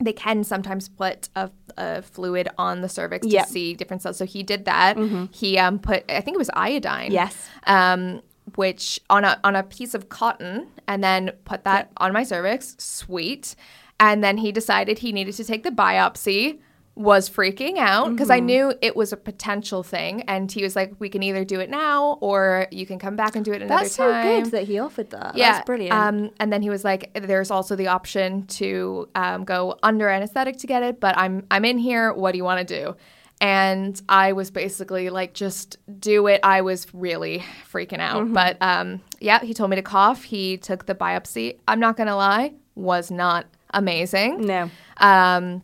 they 0.00 0.12
can 0.12 0.42
sometimes 0.42 0.88
put 0.88 1.28
a, 1.36 1.50
a 1.76 2.02
fluid 2.02 2.48
on 2.58 2.80
the 2.80 2.88
cervix 2.88 3.26
to 3.46 3.52
see 3.52 3.74
different 3.74 4.02
cells. 4.02 4.16
So 4.16 4.26
he 4.26 4.42
did 4.42 4.64
that. 4.64 4.96
He 5.30 5.56
um, 5.56 5.78
put, 5.78 6.04
I 6.10 6.20
think 6.20 6.34
it 6.34 6.38
was 6.38 6.50
iodine. 6.52 7.12
Yes. 7.12 7.48
Um, 7.66 8.20
which 8.56 9.00
on 9.10 9.24
a 9.24 9.38
on 9.44 9.56
a 9.56 9.62
piece 9.62 9.94
of 9.94 10.08
cotton, 10.08 10.68
and 10.86 11.02
then 11.02 11.32
put 11.44 11.64
that 11.64 11.90
on 11.96 12.12
my 12.12 12.24
cervix. 12.24 12.76
Sweet. 12.78 13.54
And 14.00 14.24
then 14.24 14.38
he 14.38 14.52
decided 14.52 14.98
he 14.98 15.12
needed 15.12 15.34
to 15.34 15.44
take 15.44 15.62
the 15.62 15.70
biopsy. 15.70 16.58
Was 16.96 17.28
freaking 17.28 17.76
out 17.78 18.10
because 18.10 18.30
I 18.30 18.38
knew 18.38 18.72
it 18.80 18.94
was 18.94 19.12
a 19.12 19.16
potential 19.16 19.82
thing, 19.82 20.22
and 20.28 20.52
he 20.52 20.62
was 20.62 20.76
like, 20.76 20.94
"We 21.00 21.08
can 21.08 21.24
either 21.24 21.44
do 21.44 21.58
it 21.58 21.68
now, 21.68 22.18
or 22.20 22.68
you 22.70 22.86
can 22.86 23.00
come 23.00 23.16
back 23.16 23.34
and 23.34 23.44
do 23.44 23.52
it 23.52 23.62
another 23.62 23.82
That's 23.82 23.96
so 23.96 24.12
time." 24.12 24.44
good 24.44 24.52
that 24.52 24.62
he 24.68 24.78
offered 24.78 25.10
that. 25.10 25.36
Yeah, 25.36 25.54
That's 25.54 25.64
brilliant. 25.64 25.92
Um, 25.92 26.30
and 26.38 26.52
then 26.52 26.62
he 26.62 26.70
was 26.70 26.84
like, 26.84 27.10
"There's 27.14 27.50
also 27.50 27.74
the 27.74 27.88
option 27.88 28.46
to 28.46 29.08
um, 29.16 29.42
go 29.42 29.76
under 29.82 30.08
anesthetic 30.08 30.58
to 30.58 30.68
get 30.68 30.84
it, 30.84 31.00
but 31.00 31.18
I'm 31.18 31.44
I'm 31.50 31.64
in 31.64 31.78
here. 31.78 32.12
What 32.12 32.30
do 32.30 32.38
you 32.38 32.44
want 32.44 32.64
to 32.68 32.80
do?" 32.80 32.94
And 33.40 34.00
I 34.08 34.32
was 34.32 34.50
basically 34.50 35.10
like, 35.10 35.34
"Just 35.34 35.76
do 36.00 36.26
it." 36.28 36.40
I 36.42 36.62
was 36.62 36.86
really 36.94 37.44
freaking 37.70 37.98
out, 38.00 38.24
Mm-hmm. 38.24 38.32
but 38.32 38.56
um, 38.60 39.00
yeah, 39.20 39.40
he 39.40 39.52
told 39.52 39.70
me 39.70 39.76
to 39.76 39.82
cough. 39.82 40.22
He 40.22 40.56
took 40.56 40.86
the 40.86 40.94
biopsy. 40.94 41.58
I'm 41.68 41.80
not 41.80 41.96
gonna 41.96 42.16
lie, 42.16 42.54
was 42.74 43.10
not 43.10 43.46
amazing. 43.74 44.46
no. 44.46 44.70
Um, 44.98 45.62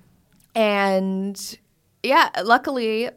and 0.55 1.59
yeah, 2.03 2.29
luckily 2.43 3.11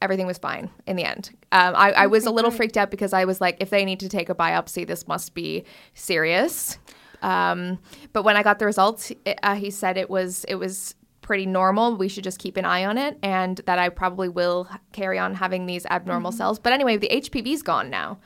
everything 0.00 0.26
was 0.26 0.38
fine 0.38 0.70
in 0.86 0.96
the 0.96 1.04
end. 1.04 1.30
Um, 1.52 1.74
I, 1.76 1.90
I 1.92 2.06
was 2.06 2.24
a 2.24 2.30
little 2.30 2.50
freaked 2.50 2.76
out 2.76 2.90
because 2.90 3.12
I 3.12 3.24
was 3.24 3.40
like, 3.40 3.56
if 3.60 3.70
they 3.70 3.84
need 3.84 4.00
to 4.00 4.08
take 4.08 4.28
a 4.28 4.34
biopsy, 4.34 4.86
this 4.86 5.08
must 5.08 5.34
be 5.34 5.64
serious. 5.94 6.78
Um, 7.20 7.78
but 8.12 8.22
when 8.22 8.36
I 8.36 8.42
got 8.44 8.58
the 8.60 8.66
results, 8.66 9.10
it, 9.24 9.38
uh, 9.42 9.56
he 9.56 9.70
said 9.70 9.96
it 9.96 10.08
was 10.08 10.44
it 10.44 10.54
was 10.54 10.94
pretty 11.28 11.44
normal. 11.44 11.94
We 11.94 12.08
should 12.08 12.24
just 12.24 12.38
keep 12.38 12.56
an 12.56 12.64
eye 12.64 12.86
on 12.86 12.96
it, 12.96 13.18
and 13.22 13.58
that 13.66 13.78
I 13.78 13.90
probably 13.90 14.30
will 14.30 14.66
carry 14.92 15.18
on 15.18 15.34
having 15.34 15.66
these 15.66 15.84
abnormal 15.84 16.32
cells. 16.32 16.58
But 16.58 16.72
anyway, 16.72 16.96
the 16.96 17.10
HPV's 17.12 17.62
gone 17.62 17.90
now. 17.90 18.18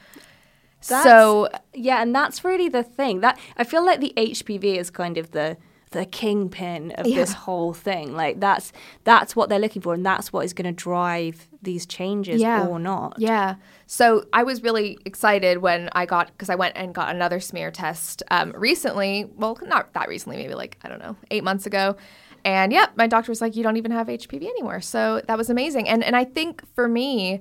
That's- 0.89 1.03
so 1.03 1.49
yeah, 1.75 2.01
and 2.01 2.15
that's 2.15 2.45
really 2.45 2.69
the 2.69 2.85
thing. 2.85 3.19
That 3.21 3.41
I 3.57 3.65
feel 3.65 3.85
like 3.85 3.99
the 3.99 4.15
HPV 4.17 4.79
is 4.79 4.89
kind 4.89 5.19
of 5.19 5.33
the 5.33 5.57
the 5.91 6.07
kingpin 6.07 6.93
of 6.93 7.05
this 7.05 7.33
whole 7.33 7.73
thing. 7.75 8.15
Like 8.15 8.39
that's 8.39 8.73
that's 9.03 9.35
what 9.35 9.49
they're 9.49 9.59
looking 9.59 9.83
for, 9.83 9.95
and 9.95 10.07
that's 10.07 10.33
what 10.33 10.45
is 10.45 10.53
going 10.53 10.73
to 10.73 10.73
drive 10.73 11.49
these 11.61 11.87
changes 11.87 12.41
yeah. 12.41 12.69
or 12.69 12.79
not. 12.79 13.17
Yeah. 13.19 13.57
So 13.89 14.27
I 14.33 14.45
was 14.45 14.63
really 14.63 14.97
excited 15.05 15.59
when 15.59 15.89
I 15.91 16.07
got 16.07 16.29
because 16.29 16.51
I 16.51 16.55
went 16.55 16.77
and 16.77 16.95
got 16.95 17.13
another 17.13 17.41
smear 17.41 17.73
test 17.73 18.23
um, 18.31 18.53
recently. 18.57 19.29
Well, 19.37 19.59
not 19.63 19.93
that 19.95 20.09
recently, 20.09 20.37
maybe 20.37 20.55
like 20.55 20.79
I 20.83 20.89
don't 20.89 21.01
know, 21.01 21.17
eight 21.33 21.43
months 21.43 21.67
ago. 21.67 21.97
And 22.45 22.73
yeah, 22.73 22.87
my 22.97 23.07
doctor 23.07 23.31
was 23.31 23.41
like, 23.41 23.57
"You 23.57 23.63
don't 23.63 23.77
even 23.77 23.93
have 23.93 24.09
HPV 24.09 24.45
anymore." 24.45 24.81
So 24.81 25.23
that 25.27 25.39
was 25.39 25.51
amazing. 25.51 25.89
And 25.89 26.03
and 26.03 26.17
I 26.17 26.25
think 26.25 26.63
for 26.75 26.89
me, 26.89 27.41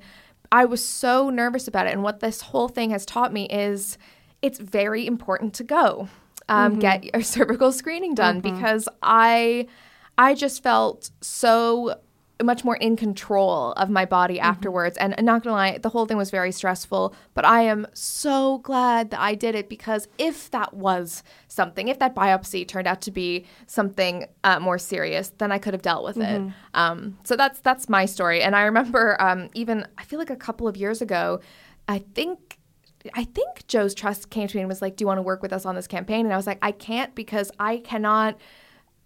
I 0.52 0.66
was 0.66 0.84
so 0.84 1.30
nervous 1.30 1.68
about 1.68 1.88
it. 1.88 1.94
And 1.94 2.04
what 2.04 2.20
this 2.20 2.42
whole 2.42 2.68
thing 2.68 2.92
has 2.92 3.06
taught 3.06 3.34
me 3.34 3.48
is 3.48 3.98
it's 4.42 4.60
very 4.60 5.06
important 5.06 5.54
to 5.56 5.64
go 5.64 6.10
um, 6.50 6.80
get 6.80 7.04
your 7.04 7.22
cervical 7.24 7.72
screening 7.72 8.14
done 8.14 8.42
because 8.42 8.88
I 9.02 9.68
I 10.18 10.34
just 10.36 10.62
felt 10.62 11.10
so 11.22 11.96
much 12.44 12.64
more 12.64 12.76
in 12.78 12.96
control 12.96 13.74
of 13.74 13.90
my 13.90 14.06
body 14.06 14.40
afterwards. 14.40 14.98
And, 14.98 15.14
and 15.18 15.26
not 15.26 15.44
gonna 15.44 15.56
lie, 15.56 15.78
the 15.78 15.90
whole 15.90 16.06
thing 16.06 16.18
was 16.18 16.32
very 16.32 16.52
stressful. 16.52 17.14
But 17.34 17.46
I 17.46 17.62
am 17.62 17.88
so 17.94 18.60
glad 18.60 19.12
that 19.12 19.20
I 19.20 19.36
did 19.36 19.56
it 19.56 19.70
because 19.70 20.08
if 20.18 20.50
that 20.52 20.74
was 20.74 21.24
something, 21.48 21.88
if 21.88 22.00
that 22.00 22.16
biopsy 22.16 22.68
turned 22.68 22.88
out 22.88 23.02
to 23.02 23.12
be 23.12 23.46
something 23.68 24.28
uh, 24.44 24.60
more 24.60 24.78
serious, 24.78 25.30
then 25.38 25.52
I 25.52 25.58
could 25.58 25.74
have 25.74 25.82
dealt 25.82 26.04
with 26.04 26.18
it. 26.18 26.42
Um, 26.74 27.18
so 27.24 27.36
that's 27.36 27.60
that's 27.60 27.90
my 27.90 28.06
story. 28.06 28.42
And 28.42 28.56
I 28.56 28.64
remember 28.64 29.16
um, 29.22 29.50
even 29.54 29.86
I 29.98 30.04
feel 30.04 30.20
like 30.20 30.30
a 30.30 30.36
couple 30.36 30.68
of 30.68 30.78
years 30.78 31.02
ago, 31.02 31.40
I 31.88 32.00
think 32.00 32.58
I 33.16 33.24
think 33.24 33.68
Jo's 33.68 33.94
Trust 33.96 34.30
came 34.30 34.48
to 34.48 34.56
me 34.56 34.62
and 34.62 34.70
was 34.70 34.82
like, 34.82 34.96
"Do 34.96 35.04
you 35.04 35.08
want 35.08 35.18
to 35.18 35.24
work 35.24 35.42
with 35.42 35.54
us 35.54 35.66
on 35.66 35.76
this 35.76 35.88
campaign?" 35.88 36.26
And 36.26 36.34
I 36.34 36.38
was 36.38 36.48
like, 36.48 36.60
"I 36.62 36.72
can't 36.72 37.14
because 37.16 37.52
I 37.60 37.78
cannot 37.78 38.38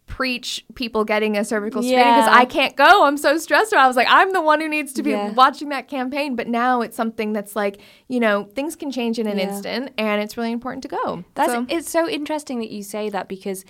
preach 0.08 0.64
people 0.76 1.04
getting 1.04 1.36
a 1.38 1.44
cervical 1.44 1.82
screening 1.82 2.00
because. 2.04 2.28
I 2.30 2.46
can't 2.46 2.76
go. 2.76 3.06
I'm 3.06 3.18
so 3.18 3.38
stressed 3.38 3.74
out." 3.74 3.80
I 3.84 3.88
was 3.88 3.96
like, 3.96 4.08
"I'm 4.10 4.32
the 4.34 4.42
one 4.42 4.62
who 4.62 4.70
needs 4.70 4.94
to 4.94 5.04
be 5.04 5.12
Yeah. 5.12 5.32
watching 5.32 5.70
that 5.70 5.88
campaign." 5.88 6.36
But 6.36 6.48
now 6.48 6.82
it's 6.82 6.96
something 6.96 7.34
that's 7.34 7.56
like, 7.56 7.80
you 8.08 8.20
know, 8.20 8.44
things 8.56 8.76
can 8.76 8.92
change 8.92 9.18
in 9.20 9.28
an 9.28 9.38
Yeah. 9.38 9.50
instant, 9.50 9.92
and 9.98 10.22
it's 10.22 10.38
really 10.38 10.52
important 10.52 10.84
to 10.84 10.90
go. 10.90 11.24
That's 11.34 11.52
So- 11.52 11.66
it's 11.70 11.90
so 11.90 12.08
interesting 12.08 12.60
that 12.60 12.70
you 12.72 12.84
say 12.84 13.10
that 13.10 13.28
because 13.28 13.66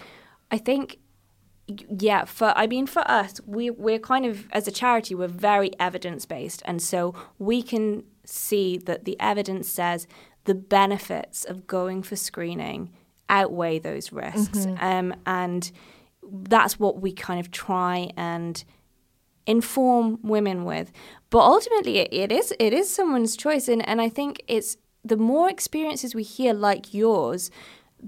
I 0.51 0.57
think 0.57 0.99
yeah, 1.67 2.25
for 2.25 2.53
I 2.55 2.67
mean 2.67 2.85
for 2.85 3.01
us, 3.09 3.41
we 3.47 3.71
we're 3.71 3.97
kind 3.97 4.25
of 4.25 4.45
as 4.51 4.67
a 4.67 4.71
charity, 4.71 5.15
we're 5.15 5.27
very 5.27 5.71
evidence 5.79 6.25
based, 6.27 6.61
and 6.65 6.79
so 6.81 7.15
we 7.39 7.63
can 7.63 8.03
see 8.23 8.77
that 8.77 9.05
the 9.05 9.19
evidence 9.19 9.67
says 9.67 10.07
the 10.43 10.53
benefits 10.53 11.43
of 11.43 11.65
going 11.65 12.03
for 12.03 12.15
screening 12.15 12.91
outweigh 13.29 13.79
those 13.79 14.11
risks, 14.11 14.67
Mm-hmm. 14.67 14.85
um, 14.85 15.15
and 15.25 15.71
that's 16.31 16.79
what 16.79 17.01
we 17.01 17.11
kind 17.11 17.39
of 17.39 17.51
try 17.51 18.09
and 18.17 18.63
inform 19.45 20.19
women 20.23 20.65
with. 20.65 20.91
But 21.29 21.39
ultimately, 21.39 21.99
it, 21.99 22.09
it 22.11 22.31
is 22.31 22.53
it 22.59 22.73
is 22.73 22.89
someone's 22.89 23.35
choice, 23.35 23.67
and 23.67 23.87
and 23.87 24.01
I 24.01 24.09
think 24.09 24.41
it's 24.47 24.77
the 25.03 25.17
more 25.17 25.49
experiences 25.49 26.15
we 26.15 26.23
hear 26.23 26.53
like 26.53 26.93
yours. 26.93 27.51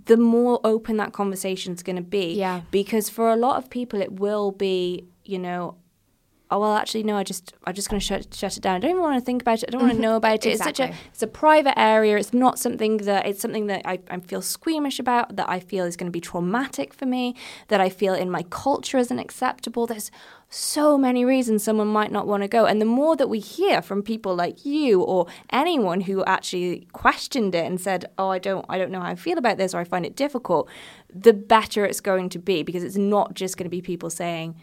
The 0.06 0.18
more 0.18 0.60
open 0.64 0.98
that 0.98 1.14
conversation 1.14 1.74
is 1.74 1.82
going 1.82 1.96
to 1.96 2.04
be, 2.04 2.34
Yeah. 2.34 2.62
Because 2.70 3.10
for 3.10 3.32
a 3.32 3.36
lot 3.36 3.58
of 3.58 3.70
people, 3.70 4.00
it 4.00 4.20
will 4.20 4.52
be, 4.52 5.06
you 5.24 5.40
know, 5.40 5.76
oh 6.50 6.60
well, 6.60 6.76
actually, 6.76 7.04
no, 7.04 7.18
I 7.18 7.24
just, 7.24 7.54
I'm 7.66 7.74
just 7.74 7.90
going 7.90 8.00
to 8.00 8.06
shut, 8.06 8.34
shut 8.34 8.56
it 8.56 8.62
down. 8.62 8.76
I 8.76 8.80
don't 8.80 8.92
even 8.92 9.02
want 9.02 9.20
to 9.20 9.26
think 9.26 9.42
about 9.42 9.64
it. 9.64 9.70
I 9.70 9.72
don't 9.72 9.82
want 9.82 9.96
to 9.96 10.00
know 10.00 10.16
about 10.16 10.46
it. 10.46 10.52
It's 10.52 10.64
such 10.64 10.80
a, 10.80 10.88
Mm-hmm. 10.88 11.08
It's 11.12 11.24
a 11.24 11.28
private 11.28 11.78
area. 11.78 12.18
It's 12.18 12.34
not 12.34 12.58
something 12.58 12.98
that, 12.98 13.26
it's 13.26 13.42
something 13.42 13.68
that 13.68 13.82
I, 13.86 14.00
I 14.10 14.20
feel 14.20 14.42
squeamish 14.42 15.00
about. 15.00 15.36
That 15.36 15.50
I 15.50 15.60
feel 15.60 15.86
is 15.86 15.98
going 15.98 16.08
to 16.08 16.12
be 16.12 16.22
traumatic 16.22 16.94
for 16.94 17.06
me. 17.06 17.36
That 17.68 17.82
I 17.82 17.90
feel 17.90 18.14
in 18.14 18.32
my 18.32 18.44
culture 18.44 18.98
isn't 18.98 19.20
acceptable. 19.20 19.88
There's 19.88 20.10
so 20.50 20.98
many 20.98 21.26
reasons 21.26 21.64
someone 21.64 21.88
might 21.88 22.12
not 22.12 22.28
want 22.28 22.44
to 22.44 22.48
go. 22.48 22.66
And 22.66 22.80
the 22.80 22.86
more 22.86 23.18
that 23.18 23.28
we 23.28 23.40
hear 23.40 23.82
from 23.82 24.02
people 24.02 24.34
like 24.34 24.66
you 24.66 25.02
or 25.02 25.28
anyone 25.50 26.02
who 26.02 26.24
actually 26.24 26.88
questioned 26.94 27.54
it 27.56 27.66
and 27.66 27.82
said, 27.82 28.06
"Oh, 28.18 28.30
I 28.30 28.40
don't, 28.40 28.66
I 28.70 28.78
don't 28.78 28.92
know 28.92 29.02
how 29.02 29.10
I 29.10 29.16
feel 29.16 29.38
about 29.38 29.58
this, 29.58 29.74
or 29.74 29.80
I 29.80 29.84
find 29.84 30.06
it 30.06 30.16
difficult," 30.16 30.70
the 31.14 31.34
better 31.34 31.86
it's 31.86 32.00
going 32.00 32.30
to 32.30 32.40
be 32.40 32.64
because 32.64 32.84
it's 32.84 32.96
not 32.96 33.34
just 33.34 33.58
going 33.58 33.66
to 33.66 33.70
be 33.70 33.82
people 33.82 34.10
saying 34.10 34.56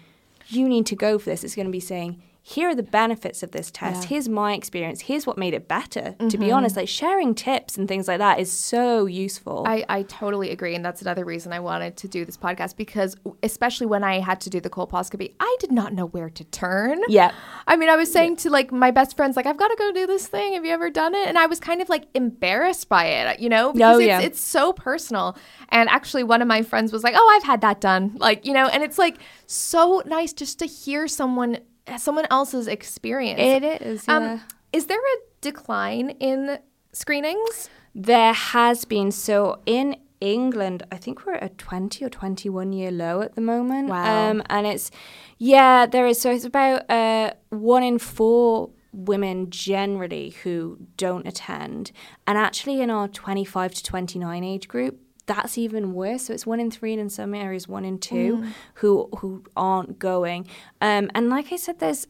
you 0.49 0.69
need 0.69 0.87
to 0.87 0.97
go 0.97 1.19
for 1.19 1.31
this. 1.31 1.45
It's 1.45 1.55
going 1.55 1.67
to 1.67 1.73
be 1.73 1.81
saying, 1.81 2.23
here 2.47 2.69
are 2.69 2.75
the 2.75 2.83
benefits 2.83 3.43
of 3.43 3.53
this 3.53 3.71
test. 3.71 4.05
Here's 4.05 4.29
my 4.29 4.53
experience. 4.53 5.01
Here's 5.01 5.27
what 5.27 5.39
made 5.39 5.55
it 5.55 5.67
better. 5.67 6.15
To 6.19 6.37
be 6.37 6.49
mm-hmm. 6.49 6.57
honest, 6.57 6.77
like 6.77 6.89
sharing 6.89 7.35
tips 7.35 7.79
and 7.79 7.89
things 7.89 8.07
like 8.07 8.19
that 8.19 8.39
is 8.39 8.53
so 8.53 9.07
useful. 9.07 9.65
I, 9.67 9.83
I 9.89 10.03
totally 10.03 10.51
agree. 10.51 10.75
And 10.75 10.85
that's 10.85 11.01
another 11.01 11.25
reason 11.25 11.55
I 11.55 11.61
wanted 11.61 11.97
to 11.97 12.07
do 12.07 12.27
this 12.27 12.37
podcast 12.37 12.77
because, 12.77 13.17
especially 13.43 13.87
when 13.87 14.05
I 14.05 14.21
had 14.21 14.43
to 14.43 14.51
do 14.51 14.61
the 14.61 14.69
colposcopy, 14.69 15.33
I 15.41 15.57
did 15.59 15.73
not 15.73 15.95
know 15.95 16.09
where 16.09 16.29
to 16.29 16.45
turn. 16.45 17.01
Yeah. 17.09 17.33
I 17.67 17.77
mean, 17.77 17.89
I 17.89 17.97
was 17.97 18.13
saying 18.13 18.37
to 18.37 18.51
like 18.51 18.71
my 18.71 18.91
best 18.91 19.17
friends, 19.17 19.37
like, 19.37 19.47
I've 19.47 19.57
got 19.57 19.69
to 19.69 19.77
go 19.79 19.91
do 19.93 20.07
this 20.07 20.27
thing. 20.27 20.53
Have 20.53 20.67
you 20.67 20.73
ever 20.73 20.91
done 20.91 21.15
it? 21.15 21.27
And 21.27 21.39
I 21.39 21.47
was 21.47 21.59
kind 21.59 21.81
of 21.81 21.89
like 21.89 22.09
embarrassed 22.13 22.91
by 22.91 23.07
it, 23.07 23.41
you 23.41 23.49
know, 23.49 23.71
oh, 23.71 23.73
because 23.73 24.01
it's, 24.01 24.07
yeah. 24.07 24.21
it's 24.21 24.41
so 24.41 24.75
personal. 24.75 25.35
And 25.71 25.89
actually, 25.89 26.25
one 26.25 26.43
of 26.43 26.49
my 26.49 26.61
friends 26.61 26.93
was 26.93 27.05
like, 27.05 27.15
Oh, 27.17 27.35
I've 27.35 27.45
had 27.45 27.63
that 27.63 27.81
done. 27.81 28.17
Like, 28.17 28.45
you 28.45 28.53
know, 28.53 28.67
and 28.67 28.83
it's 28.83 28.99
like 28.99 29.17
so 29.47 30.03
nice 30.05 30.35
just 30.35 30.59
to 30.59 30.67
hear 30.67 31.09
someone, 31.09 31.61
someone 31.99 32.26
else's 32.30 32.66
experience. 32.66 33.41
It 33.41 33.82
is, 33.82 34.05
yeah. 34.09 34.16
Um, 34.16 34.41
is 34.72 34.87
there 34.87 34.99
a 34.99 35.18
decline 35.41 36.11
in 36.20 36.59
screenings? 36.93 37.68
There 37.95 38.32
has 38.32 38.85
been. 38.85 39.12
So 39.12 39.61
in 39.66 39.97
England, 40.20 40.82
I 40.91 40.97
think 40.97 41.26
we're 41.26 41.35
at 41.35 41.43
a 41.45 41.49
20 41.51 42.05
or 42.05 42.09
21 42.09 42.72
year 42.72 42.91
low 42.91 43.20
at 43.20 43.35
the 43.35 43.41
moment. 43.41 43.89
Wow. 43.89 44.30
Um, 44.30 44.43
and 44.47 44.66
it's, 44.66 44.91
yeah, 45.39 45.87
there 45.87 46.07
is. 46.07 46.20
So 46.20 46.30
it's 46.32 46.45
about 46.45 46.89
uh, 46.91 47.35
one 47.51 47.82
in 47.82 47.99
four 47.99 48.70
women 48.93 49.51
generally 49.51 50.30
who 50.43 50.78
don't 50.97 51.26
attend. 51.26 51.93
And 52.26 52.39
actually, 52.39 52.80
in 52.80 52.91
our 52.91 53.09
25 53.09 53.74
to 53.74 53.82
29 53.82 54.45
age 54.45 54.68
group, 54.68 55.01
that's 55.27 55.57
even 55.59 55.95
worse. 55.95 56.27
So 56.27 56.35
it's 56.35 56.47
one 56.47 56.61
in 56.61 56.70
three, 56.70 56.93
and 56.93 57.01
in 57.01 57.11
some 57.11 57.35
areas, 57.35 57.66
one 57.66 57.85
in 57.85 57.99
two 57.99 58.45
who 58.75 59.09
who 59.18 59.45
aren't 59.57 59.99
going. 59.99 60.47
Um, 60.81 61.11
and 61.14 61.31
like 61.31 61.53
I 61.53 61.57
said, 61.57 61.79
there's 61.79 62.07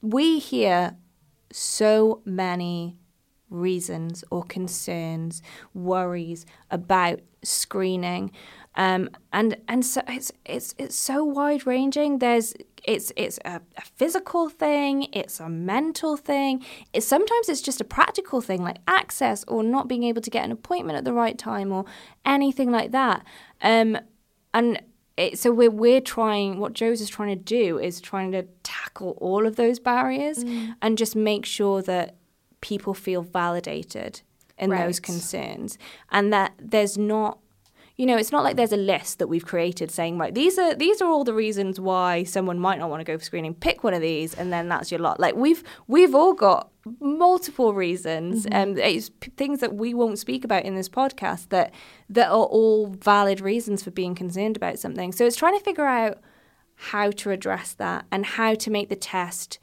we 0.00 0.38
hear 0.38 0.96
so 1.52 2.22
many 2.24 2.96
reasons 3.50 4.24
or 4.30 4.44
concerns, 4.44 5.42
worries 5.74 6.46
about 6.70 7.20
screening. 7.42 8.30
Um, 8.76 9.10
and 9.32 9.56
and 9.66 9.84
so 9.84 10.02
it's 10.08 10.30
it's 10.46 10.74
it's 10.78 10.96
so 10.96 11.24
wide 11.24 11.66
ranging. 11.66 12.18
There's 12.18 12.54
it's 12.84 13.12
it's 13.16 13.38
a, 13.44 13.60
a 13.76 13.82
physical 13.96 14.48
thing, 14.48 15.08
it's 15.12 15.40
a 15.40 15.48
mental 15.48 16.16
thing. 16.16 16.64
It's 16.92 17.06
sometimes 17.06 17.48
it's 17.48 17.60
just 17.60 17.80
a 17.80 17.84
practical 17.84 18.40
thing 18.40 18.62
like 18.62 18.78
access 18.86 19.44
or 19.48 19.62
not 19.62 19.88
being 19.88 20.04
able 20.04 20.22
to 20.22 20.30
get 20.30 20.44
an 20.44 20.52
appointment 20.52 20.96
at 20.96 21.04
the 21.04 21.12
right 21.12 21.36
time 21.36 21.72
or 21.72 21.84
anything 22.24 22.70
like 22.70 22.92
that. 22.92 23.24
Um, 23.60 23.98
and 24.54 24.80
it, 25.16 25.38
so 25.38 25.52
we're 25.52 25.70
we're 25.70 26.00
trying 26.00 26.58
what 26.58 26.72
Jo's 26.72 27.00
is 27.00 27.08
trying 27.08 27.36
to 27.36 27.42
do 27.42 27.78
is 27.78 28.00
trying 28.00 28.32
to 28.32 28.44
tackle 28.62 29.18
all 29.20 29.46
of 29.46 29.56
those 29.56 29.78
barriers 29.78 30.44
and 30.80 30.96
just 30.96 31.14
make 31.16 31.44
sure 31.44 31.82
that 31.82 32.16
people 32.60 32.94
feel 32.94 33.22
validated 33.22 34.22
in 34.56 34.70
those 34.70 35.00
concerns 35.00 35.78
and 36.10 36.32
that 36.32 36.52
there's 36.58 36.96
not 36.96 37.38
you 38.00 38.06
know 38.06 38.16
it's 38.16 38.32
not 38.32 38.42
like 38.42 38.56
there's 38.56 38.72
a 38.72 38.78
list 38.78 39.18
that 39.18 39.26
we've 39.26 39.44
created 39.44 39.90
saying 39.90 40.16
right 40.16 40.34
these 40.34 40.58
are 40.58 40.74
these 40.74 41.02
are 41.02 41.08
all 41.10 41.22
the 41.22 41.34
reasons 41.34 41.78
why 41.78 42.22
someone 42.22 42.58
might 42.58 42.78
not 42.78 42.88
want 42.88 43.00
to 43.00 43.04
go 43.04 43.18
for 43.18 43.22
screening. 43.22 43.52
Pick 43.52 43.84
one 43.84 43.92
of 43.92 44.00
these 44.00 44.32
and 44.32 44.50
then 44.50 44.70
that's 44.70 44.90
your 44.90 45.00
lot. 45.00 45.20
Like 45.20 45.36
we've 45.36 45.62
we've 45.86 46.14
all 46.14 46.32
got 46.32 46.70
multiple 46.98 47.74
reasons 47.74 48.46
mm-hmm. 48.46 48.54
um, 48.54 48.68
and 48.70 48.78
it's 48.78 49.10
p- 49.10 49.30
things 49.36 49.60
that 49.60 49.74
we 49.74 49.92
won't 49.92 50.18
speak 50.18 50.46
about 50.46 50.64
in 50.64 50.76
this 50.76 50.88
podcast 50.88 51.50
that 51.50 51.74
that 52.08 52.28
are 52.28 52.46
all 52.46 52.86
valid 52.86 53.42
reasons 53.42 53.82
for 53.82 53.90
being 53.90 54.14
concerned 54.14 54.56
about 54.56 54.78
something. 54.78 55.12
So 55.12 55.26
it's 55.26 55.36
trying 55.36 55.58
to 55.58 55.64
figure 55.64 55.84
out 55.84 56.20
how 56.76 57.10
to 57.10 57.30
address 57.30 57.74
that 57.74 58.06
and 58.10 58.24
how 58.24 58.54
to 58.54 58.70
make 58.70 58.88
the 58.88 58.96
test 58.96 59.58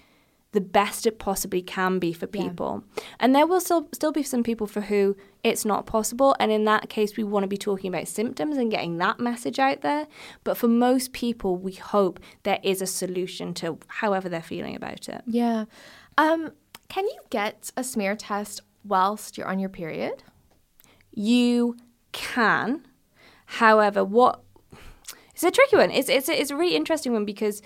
the 0.52 0.62
best 0.62 1.06
it 1.06 1.20
possibly 1.20 1.62
can 1.62 2.00
be 2.00 2.14
for 2.14 2.26
people. 2.26 2.84
And 3.20 3.36
there 3.36 3.48
will 3.48 3.62
still 3.62 3.90
still 3.94 4.12
be 4.12 4.22
some 4.22 4.44
people 4.44 4.68
for 4.68 4.82
who 4.82 5.16
it's 5.48 5.66
not 5.66 5.86
possible. 5.86 6.36
And 6.40 6.52
in 6.52 6.66
that 6.66 6.90
case, 6.90 7.18
we 7.18 7.24
want 7.24 7.44
to 7.44 7.48
be 7.48 7.58
talking 7.58 7.94
about 7.94 8.08
symptoms 8.08 8.58
and 8.58 8.72
getting 8.72 8.98
that 8.98 9.20
message 9.20 9.60
out 9.60 9.82
there. 9.82 10.08
But 10.44 10.58
for 10.58 10.68
most 10.68 11.14
people, 11.14 11.58
we 11.58 11.74
hope 11.74 12.20
there 12.44 12.60
is 12.64 12.82
a 12.82 12.88
solution 12.88 13.54
to 13.56 13.80
however 13.88 14.30
they're 14.30 14.42
feeling 14.42 14.76
about 14.76 15.10
it. 15.10 15.22
Yeah. 15.26 15.66
Um, 16.18 16.52
can 16.90 17.06
you 17.06 17.20
get 17.30 17.72
a 17.76 17.84
smear 17.84 18.16
test 18.16 18.62
whilst 18.84 19.38
you're 19.38 19.48
on 19.48 19.60
your 19.60 19.70
period? 19.70 20.24
You 21.12 21.78
can. 22.12 22.86
However, 23.46 24.04
what 24.04 24.42
it's 25.34 25.44
a 25.44 25.52
tricky 25.52 25.76
one. 25.76 25.92
It's 25.92 26.10
it's 26.10 26.30
it's 26.30 26.50
a 26.50 26.56
really 26.56 26.76
interesting 26.76 27.14
one 27.14 27.24
because 27.24 27.62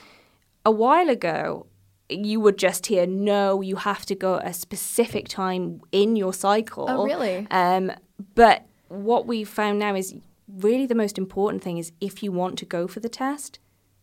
a 0.65 0.71
while 0.71 1.09
ago 1.09 1.67
you 2.11 2.39
would 2.39 2.57
just 2.57 2.87
hear 2.87 3.05
no, 3.05 3.61
you 3.61 3.77
have 3.77 4.05
to 4.07 4.15
go 4.15 4.35
at 4.35 4.47
a 4.47 4.53
specific 4.53 5.27
time 5.27 5.81
in 5.91 6.15
your 6.15 6.33
cycle. 6.33 6.85
Oh, 6.87 7.05
really? 7.05 7.47
Um, 7.51 7.91
but 8.35 8.65
what 8.87 9.25
we've 9.25 9.49
found 9.49 9.79
now 9.79 9.95
is 9.95 10.15
really 10.47 10.85
the 10.85 10.95
most 10.95 11.17
important 11.17 11.63
thing 11.63 11.77
is 11.77 11.91
if 12.01 12.21
you 12.21 12.31
want 12.31 12.57
to 12.59 12.65
go 12.65 12.87
for 12.87 12.99
the 12.99 13.09
test, 13.09 13.59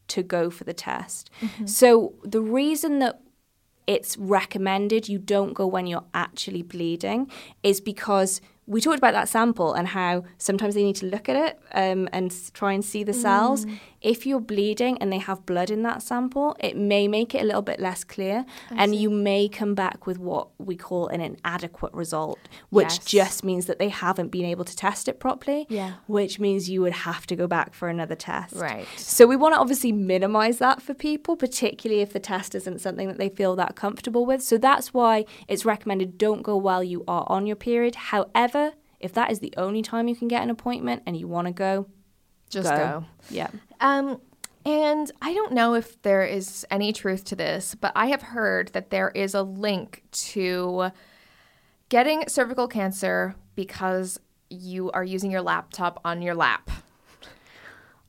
to 0.09 0.23
go 0.23 0.51
for 0.51 0.65
the 0.65 0.73
test. 0.73 1.31
So 1.67 2.15
the 2.25 2.41
reason 2.41 2.99
that 3.01 3.21
it's 3.87 4.17
recommended 4.19 5.09
you 5.09 5.19
don't 5.19 5.55
go 5.55 5.67
when 5.67 5.87
you're 5.87 6.05
actually 6.15 6.63
bleeding 6.63 7.31
is 7.63 7.81
because 7.81 8.41
we 8.67 8.83
talked 8.83 8.99
about 8.99 9.13
that 9.15 9.31
sample 9.31 9.73
and 9.73 9.89
how 9.89 10.25
sometimes 10.37 10.75
they 10.75 10.83
need 10.83 10.97
to 10.97 11.07
look 11.07 11.29
at 11.29 11.37
it 11.37 11.59
um, 11.73 12.07
and 12.13 12.35
try 12.53 12.73
and 12.73 12.85
see 12.85 13.03
the 13.03 13.15
cells. 13.15 13.65
If 14.01 14.27
you're 14.27 14.41
bleeding 14.41 14.97
and 14.99 15.13
they 15.13 15.19
have 15.19 15.45
blood 15.45 15.71
in 15.71 15.83
that 15.83 16.03
sample, 16.03 16.57
it 16.61 16.77
may 16.77 17.09
make 17.09 17.35
it 17.35 17.43
a 17.43 17.45
little 17.45 17.63
bit 17.63 17.81
less 17.81 18.05
clear, 18.05 18.45
and 18.71 18.95
you 18.95 19.11
may 19.11 19.49
come 19.49 19.75
back 19.75 20.07
with 20.07 20.19
what 20.19 20.49
we 20.59 20.77
call 20.77 21.09
an 21.09 21.21
inadequate 21.21 21.93
result, 21.93 22.39
which 22.71 22.85
Yes. 22.85 22.99
just 23.05 23.45
means 23.45 23.67
that 23.67 23.79
they 23.79 23.89
haven't 23.89 24.29
been 24.29 24.45
able 24.45 24.65
to 24.65 24.77
test 24.77 25.09
it 25.09 25.19
properly. 25.19 25.67
Yeah. 25.69 25.95
Which 26.07 26.39
means 26.39 26.71
you 26.71 26.81
would 26.83 26.93
have 26.93 27.27
to 27.27 27.37
go 27.37 27.47
back 27.47 27.75
for 27.75 27.89
another 27.89 28.15
test. 28.15 28.55
Right. 28.55 28.87
So 28.97 29.27
we 29.27 29.37
want 29.37 29.55
to 29.55 29.61
obviously 29.61 29.93
minimize 29.93 30.59
that 30.59 30.81
for 30.81 30.95
people, 30.95 31.37
particularly 31.37 32.03
if 32.03 32.13
the 32.13 32.21
test 32.21 32.55
isn't 32.55 32.81
something 32.81 33.09
that 33.09 33.19
they 33.19 33.29
feel 33.29 33.57
that 33.57 33.75
comfortable 33.75 34.25
with. 34.27 34.43
So 34.43 34.59
that's 34.59 34.95
why 34.95 35.25
it's 35.49 35.65
recommended 35.65 36.19
don't 36.19 36.43
go 36.43 36.57
while 36.57 36.85
you 36.85 37.05
are 37.09 37.25
on 37.29 37.47
your 37.47 37.57
period. 37.57 37.95
However, 37.97 38.73
if 39.01 39.13
that 39.15 39.31
is 39.31 39.41
the 39.41 39.55
only 39.57 39.83
time 39.83 40.09
you 40.09 40.17
can 40.17 40.29
get 40.29 40.43
an 40.43 40.51
appointment 40.51 41.03
and 41.07 41.17
you 41.17 41.29
want 41.29 41.47
to 41.47 41.53
go, 41.53 41.87
Just 42.51 42.69
go. 42.71 42.77
go. 42.77 43.05
Yeah. 43.31 43.49
Um, 43.81 44.21
and 44.65 45.11
I 45.23 45.33
don't 45.35 45.53
know 45.53 45.75
if 45.75 46.01
there 46.03 46.25
is 46.25 46.67
any 46.71 46.93
truth 46.93 47.25
to 47.27 47.37
this, 47.37 47.75
but 47.75 47.93
I 47.95 48.07
have 48.07 48.23
heard 48.23 48.69
that 48.69 48.91
there 48.91 49.11
is 49.11 49.35
a 49.35 49.43
link 49.43 50.03
to 50.13 50.91
getting 51.89 52.29
cervical 52.29 52.69
cancer 52.69 53.35
because 53.55 54.21
you 54.51 54.91
are 54.93 55.05
using 55.05 55.31
your 55.31 55.43
laptop 55.43 56.01
on 56.05 56.23
your 56.23 56.35
lap. 56.35 56.71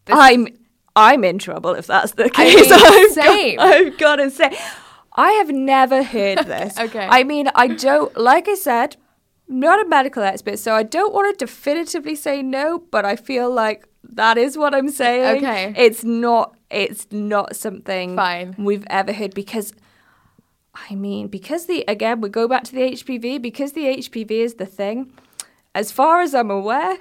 I'm 0.07 0.47
I'm 0.95 1.23
in 1.23 1.37
trouble 1.39 1.73
if 1.75 1.87
that's 1.87 2.13
the 2.13 2.29
case. 2.29 2.55
mean, 2.55 2.73
I've, 2.73 3.11
same. 3.11 3.57
Got, 3.57 3.73
I've 3.73 3.97
got 3.97 4.15
to 4.17 4.29
say, 4.29 4.57
I 5.13 5.31
have 5.33 5.49
never 5.49 6.03
heard 6.03 6.39
this. 6.45 6.77
Okay. 6.77 7.07
I 7.09 7.23
mean, 7.23 7.49
I 7.55 7.67
don't. 7.67 8.15
Like 8.17 8.47
I 8.47 8.55
said, 8.55 8.97
I'm 9.49 9.59
not 9.59 9.85
a 9.85 9.87
medical 9.87 10.23
expert, 10.23 10.59
so 10.59 10.73
I 10.73 10.83
don't 10.83 11.13
want 11.13 11.37
to 11.37 11.45
definitively 11.45 12.15
say 12.15 12.41
no. 12.41 12.79
But 12.79 13.05
I 13.05 13.15
feel 13.15 13.51
like 13.51 13.87
That 14.13 14.37
is 14.37 14.57
what 14.57 14.73
I'm 14.73 14.89
saying. 14.89 15.37
Okay. 15.37 15.73
It's 15.77 16.03
not 16.03 16.55
it's 16.69 17.07
not 17.11 17.55
something 17.55 18.15
Fine. 18.15 18.55
we've 18.57 18.85
ever 18.89 19.13
heard 19.13 19.33
because 19.33 19.73
I 20.89 20.95
mean, 20.95 21.27
because 21.27 21.65
the 21.65 21.83
again 21.87 22.21
we 22.21 22.29
go 22.29 22.47
back 22.47 22.63
to 22.65 22.71
the 22.73 22.81
HPV, 22.81 23.41
because 23.41 23.73
the 23.73 23.85
HPV 23.85 24.31
is 24.31 24.55
the 24.55 24.65
thing, 24.65 25.11
as 25.75 25.91
far 25.91 26.21
as 26.21 26.33
I'm 26.33 26.51
aware, 26.51 26.97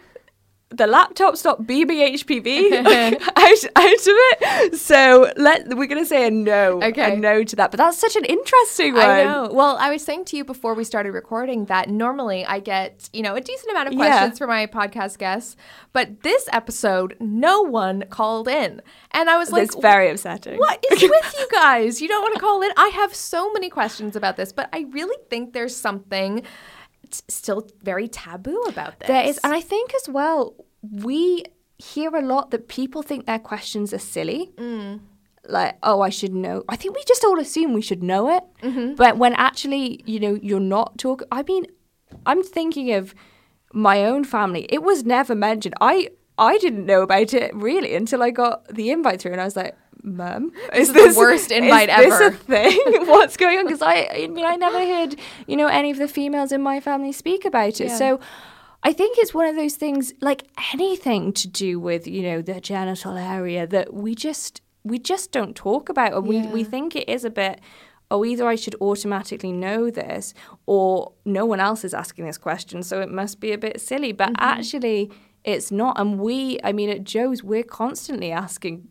the 0.71 0.87
laptop's 0.87 1.45
not 1.45 1.67
beaming 1.67 1.99
HPV 1.99 2.73
out, 2.73 2.87
out 2.87 3.17
of 3.17 3.65
it. 3.77 4.77
So 4.77 5.33
let 5.37 5.69
we're 5.75 5.87
gonna 5.87 6.05
say 6.05 6.27
a 6.27 6.31
no. 6.31 6.83
Okay. 6.83 7.15
A 7.15 7.17
no 7.17 7.43
to 7.43 7.57
that. 7.57 7.71
But 7.71 7.79
that's 7.79 7.97
such 7.97 8.17
an 8.17 8.25
interesting 8.27 8.93
one. 8.95 9.09
I 9.09 9.25
know. 9.25 9.49
Well, 9.51 9.79
I 9.79 9.91
was 9.91 10.05
saying 10.05 10.27
to 10.27 10.37
you 10.37 10.45
before 10.45 10.75
we 10.75 10.85
started 10.85 11.13
recording 11.13 11.65
that 11.67 11.89
normally 11.89 12.45
I 12.45 12.61
get, 12.61 13.09
you 13.15 13.23
know, 13.23 13.35
a 13.35 13.41
decent 13.41 13.71
amount 13.71 13.89
of 13.89 13.95
Yeah. 13.95 13.99
questions 14.19 14.39
for 14.39 14.47
my 14.47 14.67
podcast 14.67 15.17
guests, 15.17 15.57
but 15.95 16.23
this 16.23 16.49
episode, 16.53 17.17
no 17.19 17.63
one 17.63 18.05
called 18.11 18.47
in. 18.47 18.83
And 19.13 19.31
I 19.31 19.39
was 19.39 19.51
like, 19.51 19.63
It's 19.65 19.75
very 19.77 20.11
upsetting. 20.11 20.59
What 20.59 20.85
is 20.93 21.01
with 21.11 21.35
you 21.39 21.49
guys? 21.51 22.03
You 22.03 22.09
don't 22.09 22.21
want 22.23 22.35
to 22.35 22.41
call 22.41 22.61
in? 22.61 22.71
I 22.77 22.89
have 22.89 23.15
so 23.15 23.51
many 23.55 23.71
questions 23.71 24.17
about 24.17 24.37
this, 24.37 24.53
but 24.53 24.69
I 24.75 24.85
really 24.91 25.17
think 25.31 25.55
there's 25.55 25.75
something 25.75 26.43
still 27.15 27.69
very 27.83 28.09
taboo 28.09 28.61
about 28.69 28.99
this. 29.01 29.09
There 29.09 29.25
is, 29.25 29.39
and 29.45 29.53
I 29.53 29.61
think 29.61 29.95
as 29.95 30.09
well, 30.09 30.55
we 30.83 31.45
hear 31.79 32.15
a 32.15 32.23
lot 32.23 32.51
that 32.51 32.69
people 32.69 33.03
think 33.03 33.27
their 33.27 33.39
questions 33.39 33.95
are 33.95 33.99
silly. 33.99 34.53
Mm. 34.57 35.01
Like, 35.47 35.79
oh, 35.83 36.01
I 36.03 36.11
should 36.11 36.35
know. 36.35 36.65
I 36.69 36.77
think 36.77 36.95
we 36.95 37.03
just 37.05 37.25
all 37.25 37.39
assume 37.39 37.73
we 37.73 37.83
should 37.83 38.03
know 38.03 38.29
it. 38.37 38.45
Mm-hmm. 38.63 38.95
But 38.97 39.17
when 39.17 39.33
actually, 39.35 40.03
you 40.05 40.21
know, 40.21 40.39
you're 40.43 40.61
not 40.61 40.99
talking. 40.99 41.27
I 41.33 41.43
mean, 41.43 41.67
I'm 42.27 42.43
thinking 42.43 42.93
of 42.93 43.15
my 43.73 44.05
own 44.05 44.25
family. 44.25 44.67
It 44.69 44.83
was 44.83 45.05
never 45.05 45.35
mentioned. 45.35 45.75
I 45.81 46.11
I 46.37 46.59
didn't 46.59 46.87
know 46.87 47.03
about 47.03 47.35
it 47.35 47.55
really 47.55 47.95
until 47.95 48.23
I 48.23 48.31
got 48.31 48.69
the 48.69 48.91
invite 48.91 49.21
through, 49.21 49.33
and 49.33 49.41
I 49.41 49.45
was 49.45 49.57
like, 49.57 49.75
"Mum, 50.17 50.53
This 50.73 50.89
is 50.89 50.95
the 50.95 51.19
worst 51.19 51.51
invite 51.51 51.89
is 51.89 51.97
this 51.97 52.21
ever." 52.21 52.27
a 52.27 52.39
thing? 52.39 52.81
What's 53.07 53.37
going 53.37 53.59
on?" 53.59 53.67
Because 53.67 53.83
I, 53.83 54.09
I 54.13 54.27
mean, 54.27 54.45
I 54.45 54.57
never 54.57 54.79
heard, 54.79 55.17
you 55.47 55.57
know, 55.57 55.67
any 55.67 55.91
of 55.91 55.99
the 55.99 56.09
females 56.09 56.53
in 56.53 56.63
my 56.63 56.81
family 56.81 57.13
speak 57.13 57.45
about 57.45 57.81
it. 57.81 57.91
So. 57.91 58.21
I 58.81 58.93
think 58.93 59.19
it's 59.19 59.35
one 59.35 59.47
of 59.47 59.57
those 59.57 59.75
things, 59.75 60.13
like 60.21 60.45
anything 60.73 61.33
to 61.33 61.49
do 61.49 61.81
with, 61.81 62.07
you 62.07 62.23
know, 62.23 62.41
the 62.41 62.61
genital 62.61 63.17
area 63.17 63.67
that 63.67 63.93
we 63.93 64.15
just 64.15 64.63
we 64.85 64.99
just 64.99 65.33
don't 65.33 65.55
talk 65.55 65.89
about, 65.89 66.15
and 66.15 66.27
we 66.27 66.43
we 66.47 66.65
think 66.65 66.97
it 66.97 67.09
is 67.09 67.25
a 67.25 67.31
bit. 67.31 67.61
Oh, 68.11 68.25
either 68.25 68.47
I 68.47 68.55
should 68.55 68.75
automatically 68.81 69.53
know 69.53 69.91
this, 69.91 70.33
or 70.65 71.13
no 71.27 71.45
one 71.45 71.61
else 71.61 71.85
is 71.85 71.93
asking 71.93 72.25
this 72.25 72.39
question, 72.39 72.83
so 72.83 73.03
it 73.03 73.11
must 73.11 73.39
be 73.39 73.53
a 73.53 73.59
bit 73.59 73.81
silly. 73.81 74.13
But 74.13 74.31
mm-hmm. 74.31 74.45
actually, 74.45 75.11
it's 75.45 75.71
not. 75.71 76.01
And 76.01 76.19
we, 76.19 76.59
I 76.65 76.73
mean, 76.73 76.89
at 76.89 77.05
Jo's, 77.05 77.43
we're 77.43 77.63
constantly 77.63 78.33
asking 78.33 78.89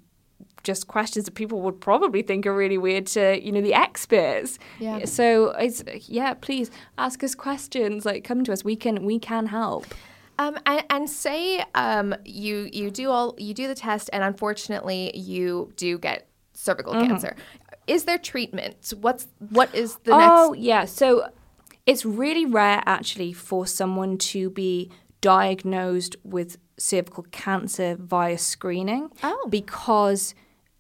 just 0.71 0.87
questions 0.87 1.23
that 1.25 1.35
people 1.41 1.59
would 1.65 1.79
probably 1.89 2.21
think 2.29 2.45
are 2.49 2.57
really 2.63 2.77
weird 2.87 3.05
to 3.15 3.23
you 3.45 3.51
know 3.55 3.61
the 3.69 3.73
experts 3.85 4.51
Yeah. 4.85 5.05
so 5.05 5.27
it's 5.65 5.79
yeah 6.19 6.31
please 6.47 6.67
ask 7.05 7.17
us 7.27 7.33
questions 7.47 8.05
like 8.09 8.19
come 8.29 8.43
to 8.47 8.51
us 8.55 8.61
we 8.71 8.75
can 8.83 8.95
we 9.11 9.17
can 9.29 9.45
help 9.59 9.85
Um, 10.45 10.55
and, 10.71 10.83
and 10.95 11.03
say 11.25 11.41
um, 11.85 12.07
you 12.41 12.55
you 12.79 12.87
do 13.01 13.05
all 13.15 13.29
you 13.45 13.53
do 13.61 13.65
the 13.73 13.79
test, 13.87 14.05
and 14.13 14.21
unfortunately 14.31 15.01
you 15.31 15.47
do 15.83 15.91
get 16.07 16.19
cervical 16.53 16.93
Mm-hmm. 16.93 17.07
cancer. 17.07 17.33
Is 17.95 18.01
there 18.07 18.19
treatment? 18.31 18.75
What's 19.05 19.23
what 19.59 19.69
is 19.81 19.89
the 20.05 20.11
oh 20.13 20.17
next? 20.19 20.31
Oh 20.41 20.49
yeah 20.71 20.83
so 21.01 21.07
it's 21.91 22.03
really 22.23 22.45
rare 22.61 22.81
actually 22.97 23.31
for 23.49 23.61
someone 23.79 24.13
to 24.33 24.41
be 24.63 24.71
diagnosed 25.31 26.15
with 26.23 26.57
cervical 26.77 27.23
cancer 27.43 27.89
via 27.99 28.37
screening 28.37 29.09
Oh. 29.23 29.47
because 29.49 30.35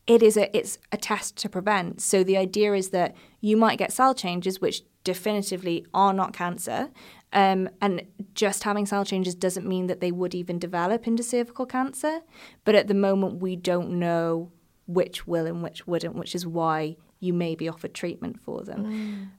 it 0.07 0.23
is 0.23 0.37
a 0.37 0.55
it's 0.57 0.79
a 0.91 0.97
test 0.97 1.37
to 1.37 1.49
prevent. 1.49 2.01
So 2.01 2.23
the 2.23 2.37
idea 2.37 2.73
is 2.73 2.89
that 2.89 3.15
you 3.41 3.57
might 3.57 3.77
get 3.77 3.91
cell 3.91 4.15
changes 4.15 4.59
which 4.59 4.83
definitively 5.03 5.85
are 5.93 6.13
not 6.13 6.33
cancer 6.33 6.89
um, 7.31 7.69
and 7.81 8.01
just 8.33 8.63
having 8.63 8.85
cell 8.85 9.05
changes 9.05 9.35
doesn't 9.35 9.65
mean 9.65 9.87
that 9.87 10.01
they 10.01 10.11
would 10.11 10.35
even 10.35 10.59
develop 10.59 11.07
into 11.07 11.23
cervical 11.23 11.65
cancer 11.65 12.19
but 12.65 12.75
at 12.75 12.89
the 12.89 12.93
moment 12.93 13.41
we 13.41 13.55
don't 13.55 13.89
know 13.89 14.51
which 14.85 15.25
will 15.25 15.45
and 15.45 15.63
which 15.63 15.87
wouldn't 15.87 16.15
which 16.15 16.35
is 16.35 16.45
why 16.45 16.97
you 17.21 17.33
may 17.33 17.55
be 17.55 17.67
offered 17.69 17.93
treatment 17.93 18.39
for 18.43 18.63
them. 18.63 18.83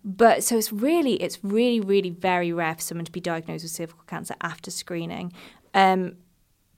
But 0.05 0.43
so 0.43 0.57
it's 0.57 0.73
really 0.73 1.14
it's 1.23 1.39
really 1.45 1.81
really 1.81 2.11
very 2.11 2.53
rare 2.53 2.75
for 2.75 2.81
someone 2.81 3.05
to 3.05 3.12
be 3.12 3.21
diagnosed 3.21 3.64
with 3.64 3.73
cervical 3.73 4.05
cancer 4.07 4.35
after 4.41 4.71
screening. 4.71 5.33
Um, 5.75 6.16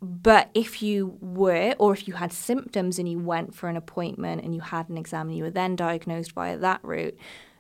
but 0.03 0.51
if 0.55 0.83
you 0.83 1.19
were, 1.21 1.75
or 1.79 1.93
if 1.93 2.09
you 2.09 2.15
had 2.15 2.33
symptoms 2.33 2.99
and 2.99 3.09
you 3.09 3.19
went 3.19 3.55
for 3.55 3.69
an 3.69 3.77
appointment 3.77 4.43
and 4.43 4.55
you 4.55 4.61
had 4.61 4.89
an 4.89 4.97
exam 4.97 5.29
and 5.29 5.37
you 5.37 5.45
were 5.45 5.51
then 5.51 5.77
diagnosed 5.77 6.33
via 6.33 6.57
that 6.57 6.81
route, 6.83 7.17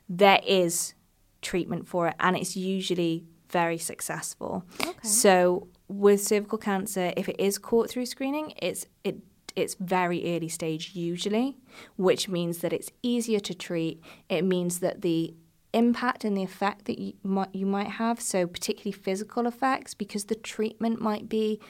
there 0.08 0.40
is 0.46 0.94
treatment 1.42 1.86
for 1.86 2.08
it 2.08 2.14
and 2.18 2.36
it's 2.36 2.56
usually 2.56 3.24
very 3.50 3.78
successful. 3.78 4.64
So 5.02 5.68
with 5.88 6.22
cervical 6.22 6.58
cancer, 6.58 7.12
if 7.16 7.28
it 7.28 7.38
is 7.38 7.58
caught 7.58 7.90
through 7.90 8.06
screening, 8.06 8.54
it's 8.56 8.86
it 9.04 9.18
it's 9.56 9.74
very 9.74 10.36
early 10.36 10.48
stage 10.48 10.94
usually, 10.94 11.56
which 11.96 12.28
means 12.28 12.58
that 12.58 12.72
it's 12.72 12.90
easier 13.02 13.40
to 13.40 13.52
treat. 13.52 14.00
It 14.28 14.44
means 14.44 14.78
that 14.78 15.02
the 15.02 15.34
impact 15.72 16.24
and 16.24 16.36
the 16.36 16.42
effect 16.42 16.84
that 16.86 16.98
you 16.98 17.14
might 17.22 17.52
you 17.52 17.66
might 17.66 17.88
have, 17.88 18.20
so 18.20 18.46
particularly 18.46 18.92
physical 18.92 19.46
effects, 19.46 19.94
because 19.94 20.26
the 20.26 20.36
treatment 20.36 21.00
might 21.00 21.28
be 21.28 21.60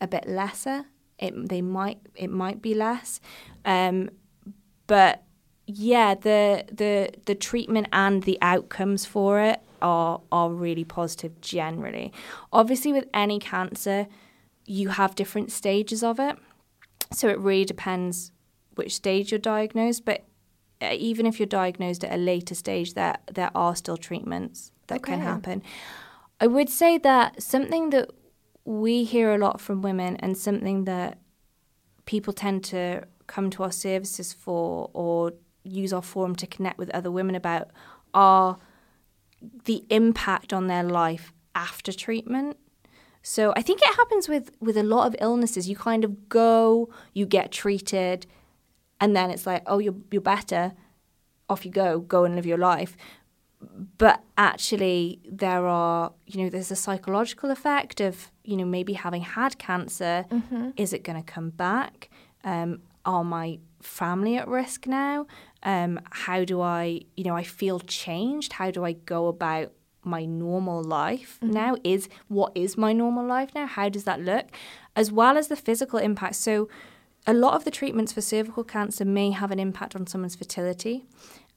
a 0.00 0.06
bit 0.06 0.28
lesser. 0.28 0.86
It 1.18 1.48
they 1.48 1.62
might 1.62 1.98
it 2.14 2.30
might 2.30 2.60
be 2.60 2.74
less, 2.74 3.20
um, 3.64 4.10
but 4.86 5.22
yeah, 5.66 6.14
the 6.14 6.64
the 6.70 7.10
the 7.26 7.34
treatment 7.34 7.88
and 7.92 8.24
the 8.24 8.38
outcomes 8.42 9.06
for 9.06 9.40
it 9.40 9.60
are 9.80 10.20
are 10.30 10.50
really 10.50 10.84
positive 10.84 11.40
generally. 11.40 12.12
Obviously, 12.52 12.92
with 12.92 13.08
any 13.14 13.38
cancer, 13.38 14.06
you 14.66 14.88
have 14.90 15.14
different 15.14 15.52
stages 15.52 16.02
of 16.02 16.18
it, 16.18 16.36
so 17.12 17.28
it 17.28 17.38
really 17.38 17.64
depends 17.64 18.32
which 18.74 18.94
stage 18.94 19.30
you're 19.30 19.38
diagnosed. 19.38 20.04
But 20.04 20.24
uh, 20.82 20.94
even 20.98 21.26
if 21.26 21.38
you're 21.38 21.46
diagnosed 21.46 22.04
at 22.04 22.12
a 22.12 22.18
later 22.18 22.54
stage, 22.54 22.94
there 22.94 23.18
there 23.32 23.50
are 23.54 23.76
still 23.76 23.96
treatments 23.96 24.72
that 24.88 25.02
can 25.02 25.20
happen. 25.20 25.62
I 26.40 26.46
would 26.46 26.68
say 26.68 26.98
that 26.98 27.42
something 27.42 27.90
that 27.90 28.10
we 28.64 29.04
hear 29.04 29.32
a 29.34 29.38
lot 29.38 29.60
from 29.60 29.82
women 29.82 30.16
and 30.16 30.36
something 30.36 30.84
that 30.84 31.18
people 32.06 32.32
tend 32.32 32.64
to 32.64 33.04
come 33.26 33.50
to 33.50 33.62
our 33.62 33.72
services 33.72 34.32
for 34.32 34.90
or 34.92 35.32
use 35.64 35.92
our 35.92 36.02
forum 36.02 36.34
to 36.36 36.46
connect 36.46 36.78
with 36.78 36.90
other 36.90 37.10
women 37.10 37.34
about 37.34 37.70
are 38.12 38.58
the 39.64 39.84
impact 39.90 40.52
on 40.52 40.66
their 40.66 40.82
life 40.82 41.32
after 41.54 41.92
treatment. 41.92 42.56
So 43.22 43.52
I 43.56 43.62
think 43.62 43.80
it 43.82 43.94
happens 43.96 44.28
with 44.28 44.50
with 44.60 44.76
a 44.76 44.82
lot 44.82 45.06
of 45.06 45.16
illnesses. 45.18 45.68
You 45.68 45.76
kind 45.76 46.04
of 46.04 46.28
go, 46.28 46.90
you 47.14 47.24
get 47.24 47.50
treated, 47.50 48.26
and 49.00 49.16
then 49.16 49.30
it's 49.30 49.46
like, 49.46 49.62
oh, 49.66 49.78
you're 49.78 49.94
you're 50.10 50.20
better. 50.20 50.74
Off 51.48 51.64
you 51.64 51.70
go, 51.70 52.00
go 52.00 52.24
and 52.24 52.36
live 52.36 52.46
your 52.46 52.58
life. 52.58 52.96
But 53.98 54.22
actually, 54.36 55.20
there 55.30 55.66
are, 55.66 56.12
you 56.26 56.42
know, 56.42 56.50
there's 56.50 56.70
a 56.70 56.76
psychological 56.76 57.50
effect 57.50 58.00
of, 58.00 58.30
you 58.44 58.56
know, 58.56 58.64
maybe 58.64 58.94
having 58.94 59.22
had 59.22 59.58
cancer. 59.58 60.26
Is 60.76 60.92
it 60.92 61.04
going 61.04 61.22
to 61.22 61.32
come 61.32 61.50
back? 61.50 62.10
Um, 62.44 62.80
are 63.04 63.24
my 63.24 63.58
family 63.82 64.36
at 64.36 64.48
risk 64.48 64.86
now? 64.86 65.26
Um, 65.62 66.00
how 66.10 66.44
do 66.44 66.60
I, 66.60 67.00
you 67.16 67.24
know, 67.24 67.36
I 67.36 67.42
feel 67.42 67.80
changed. 67.80 68.54
How 68.54 68.70
do 68.70 68.84
I 68.84 68.92
go 68.92 69.28
about 69.28 69.72
my 70.02 70.24
normal 70.24 70.82
life 70.82 71.38
now? 71.42 71.76
Is 71.84 72.08
what 72.28 72.52
is 72.54 72.76
my 72.76 72.92
normal 72.92 73.26
life 73.26 73.50
now? 73.54 73.66
How 73.66 73.88
does 73.88 74.04
that 74.04 74.20
look? 74.20 74.46
As 74.96 75.10
well 75.10 75.36
as 75.38 75.48
the 75.48 75.56
physical 75.56 75.98
impact. 75.98 76.36
So, 76.36 76.68
a 77.26 77.32
lot 77.32 77.54
of 77.54 77.64
the 77.64 77.70
treatments 77.70 78.12
for 78.12 78.20
cervical 78.20 78.64
cancer 78.64 79.02
may 79.02 79.30
have 79.30 79.50
an 79.50 79.58
impact 79.58 79.96
on 79.96 80.06
someone's 80.06 80.34
fertility. 80.36 81.06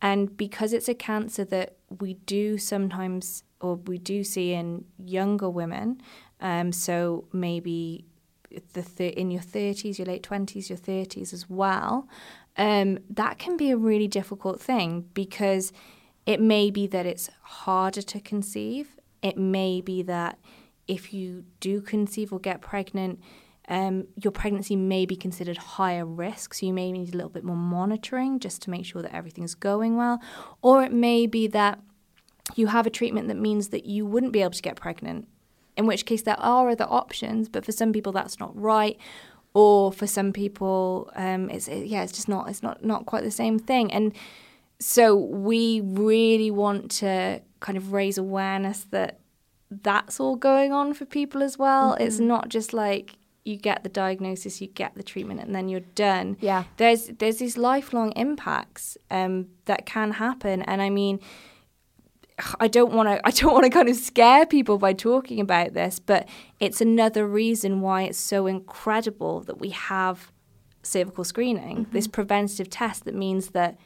And 0.02 0.36
because 0.38 0.74
it's 0.74 0.88
a 0.88 0.94
cancer 0.94 1.44
that 1.46 1.78
we 2.00 2.16
do 2.16 2.58
sometimes, 2.58 3.44
or 3.60 3.76
we 3.76 3.98
do 3.98 4.24
see 4.24 4.54
in 4.54 4.86
younger 4.98 5.50
women, 5.50 6.02
um, 6.40 6.72
so 6.72 7.26
maybe 7.34 8.06
the 8.74 8.84
th- 8.84 9.16
in 9.16 9.32
your 9.32 9.42
30s, 9.42 9.98
your 9.98 10.06
late 10.06 10.24
20s, 10.24 10.70
your 10.70 10.78
30s 10.78 11.34
as 11.34 11.50
well, 11.50 12.08
um, 12.58 13.00
that 13.10 13.38
can 13.40 13.58
be 13.58 13.72
a 13.72 13.78
really 13.78 14.08
difficult 14.08 14.62
thing 14.62 15.06
because 15.14 15.72
it 16.26 16.42
may 16.42 16.70
be 16.70 16.88
that 16.88 17.06
it's 17.06 17.30
harder 17.42 18.02
to 18.02 18.20
conceive. 18.20 18.98
It 19.22 19.38
may 19.38 19.82
be 19.82 20.02
that 20.04 20.38
if 20.88 21.14
you 21.14 21.46
do 21.60 21.82
conceive 21.82 22.32
or 22.32 22.40
get 22.40 22.62
pregnant, 22.62 23.20
um, 23.68 24.08
your 24.16 24.32
pregnancy 24.32 24.76
may 24.76 25.06
be 25.06 25.16
considered 25.16 25.58
higher 25.58 26.06
risk, 26.06 26.54
so 26.54 26.66
you 26.66 26.74
may 26.74 26.92
need 26.92 27.14
a 27.14 27.18
little 27.18 27.30
bit 27.30 27.44
more 27.44 27.56
monitoring 27.56 28.40
just 28.40 28.62
to 28.62 28.70
make 28.70 28.86
sure 28.86 29.02
that 29.02 29.14
everything's 29.14 29.56
going 29.56 29.98
well. 29.98 30.22
Or 30.62 30.84
it 30.84 30.94
may 30.94 31.28
be 31.28 31.48
that 31.48 31.80
you 32.56 32.68
have 32.68 32.88
a 32.88 32.90
treatment 32.90 33.28
that 33.28 33.38
means 33.38 33.70
that 33.70 33.86
you 33.86 34.06
wouldn't 34.06 34.32
be 34.32 34.42
able 34.42 34.52
to 34.52 34.62
get 34.62 34.78
pregnant, 34.78 35.28
in 35.76 35.86
which 35.86 36.06
case 36.06 36.22
there 36.22 36.40
are 36.40 36.70
other 36.70 36.86
options, 36.86 37.50
but 37.50 37.66
for 37.66 37.74
some 37.74 37.92
people 37.92 38.14
that's 38.14 38.40
not 38.40 38.58
right. 38.58 38.98
or 39.58 39.92
for 39.92 40.06
some 40.06 40.32
people, 40.34 41.10
um, 41.16 41.50
it's 41.50 41.68
it, 41.68 41.88
yeah, 41.88 42.04
it's 42.04 42.12
just 42.12 42.30
not 42.30 42.48
it's 42.48 42.62
not 42.62 42.86
not 42.86 43.08
quite 43.08 43.24
the 43.24 43.32
same 43.32 43.58
thing. 43.58 43.92
And 43.92 44.14
so 44.80 45.16
we 45.16 45.82
really 45.82 46.52
want 46.52 46.92
to 46.92 47.42
kind 47.60 47.76
of 47.76 47.92
raise 47.92 48.20
awareness 48.20 48.86
that 48.92 49.20
that's 49.72 50.20
all 50.20 50.36
going 50.36 50.72
on 50.72 50.94
for 50.94 51.06
people 51.06 51.42
as 51.42 51.58
well. 51.58 51.94
Mm-hmm. 51.94 52.04
It's 52.04 52.20
not 52.20 52.50
just 52.50 52.72
like 52.72 53.18
you 53.48 53.58
get 53.58 53.84
the 53.84 53.90
diagnosis, 53.90 54.62
you 54.62 54.68
get 54.68 54.96
the 54.96 55.04
treatment, 55.04 55.40
and 55.40 55.56
then 55.56 55.70
you're 55.70 55.80
done. 55.96 56.38
Yeah, 56.40 56.66
there's 56.78 57.08
there's 57.08 57.38
these 57.38 57.58
lifelong 57.58 58.12
impacts 58.12 58.98
um, 59.10 59.48
that 59.66 59.86
can 59.86 60.12
happen, 60.12 60.62
and 60.64 60.82
I 60.82 60.90
mean. 60.90 61.20
I 62.60 62.68
don't 62.68 62.94
want 62.94 63.10
to 63.10 63.20
I 63.28 63.32
don't 63.32 63.52
want 63.52 63.64
to 63.64 63.72
kind 63.72 63.90
of 63.90 63.96
scare 63.96 64.46
people 64.46 64.78
by 64.78 64.94
talking 64.94 65.40
about 65.40 65.74
this, 65.74 65.98
but 65.98 66.30
it's 66.60 66.82
another 66.82 67.28
reason 67.28 67.82
why 67.82 68.04
it's 68.04 68.20
so 68.20 68.46
incredible 68.46 69.40
that 69.40 69.60
we 69.60 69.70
have 69.70 70.32
cervical 70.84 71.24
screening, 71.24 71.78
mm-hmm. 71.78 71.92
this 71.92 72.08
preventative 72.08 72.70
test 72.70 73.06
that 73.06 73.16
means 73.16 73.50
that 73.50 73.78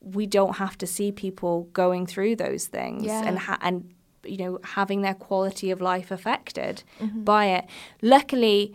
we 0.00 0.26
don't 0.26 0.56
have 0.56 0.78
to 0.78 0.86
see 0.86 1.10
people 1.10 1.64
going 1.72 2.06
through 2.06 2.36
those 2.36 2.66
things 2.66 3.04
yeah. 3.04 3.24
and 3.24 3.38
ha- 3.38 3.58
and 3.60 3.92
you 4.24 4.36
know 4.36 4.58
having 4.62 5.02
their 5.02 5.14
quality 5.14 5.70
of 5.70 5.80
life 5.80 6.10
affected 6.10 6.82
mm-hmm. 7.00 7.22
by 7.22 7.46
it. 7.46 7.66
Luckily, 8.02 8.74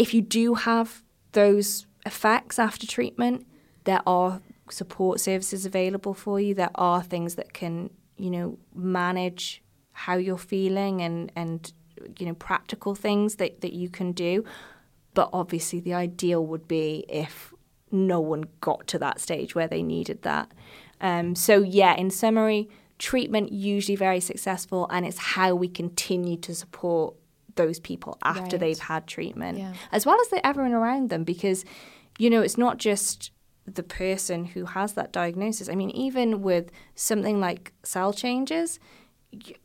if 0.00 0.14
you 0.14 0.22
do 0.22 0.54
have 0.54 1.02
those 1.32 1.86
effects 2.06 2.58
after 2.58 2.86
treatment, 2.86 3.46
there 3.84 4.00
are 4.06 4.40
support 4.70 5.20
services 5.20 5.66
available 5.66 6.14
for 6.14 6.40
you. 6.40 6.54
There 6.54 6.70
are 6.74 7.02
things 7.02 7.34
that 7.34 7.52
can 7.52 7.90
you 8.16 8.30
know 8.30 8.58
manage 8.74 9.62
how 9.92 10.16
you're 10.16 10.38
feeling 10.38 11.02
and 11.02 11.30
and 11.36 11.70
you 12.18 12.24
know 12.24 12.34
practical 12.34 12.94
things 12.94 13.34
that 13.36 13.60
that 13.60 13.74
you 13.74 13.90
can 13.90 14.12
do. 14.12 14.42
But 15.12 15.28
obviously, 15.34 15.80
the 15.80 15.92
ideal 15.92 16.46
would 16.46 16.66
be 16.66 17.04
if 17.06 17.52
no 17.90 18.20
one 18.20 18.44
got 18.62 18.86
to 18.86 18.98
that 19.00 19.20
stage 19.20 19.54
where 19.54 19.68
they 19.68 19.82
needed 19.82 20.22
that. 20.22 20.50
Um, 21.02 21.34
so, 21.34 21.60
yeah, 21.60 21.94
in 21.94 22.10
summary, 22.10 22.70
treatment 22.98 23.52
usually 23.52 23.96
very 23.96 24.20
successful, 24.20 24.86
and 24.88 25.04
it's 25.04 25.18
how 25.18 25.54
we 25.54 25.68
continue 25.68 26.38
to 26.38 26.54
support 26.54 27.16
those 27.62 27.78
people 27.90 28.12
after 28.22 28.56
right. 28.56 28.60
they've 28.60 28.84
had 28.92 29.02
treatment, 29.06 29.58
yeah. 29.58 29.74
as 29.92 30.02
well 30.06 30.18
as 30.20 30.28
the, 30.28 30.38
everyone 30.50 30.74
around 30.80 31.10
them, 31.10 31.22
because, 31.24 31.64
you 32.18 32.28
know, 32.32 32.42
it's 32.46 32.58
not 32.58 32.74
just 32.88 33.30
the 33.66 33.82
person 34.02 34.38
who 34.52 34.62
has 34.76 34.94
that 34.94 35.12
diagnosis. 35.12 35.68
I 35.68 35.74
mean, 35.80 35.90
even 36.06 36.42
with 36.42 36.66
something 36.94 37.40
like 37.40 37.72
cell 37.82 38.12
changes, 38.12 38.80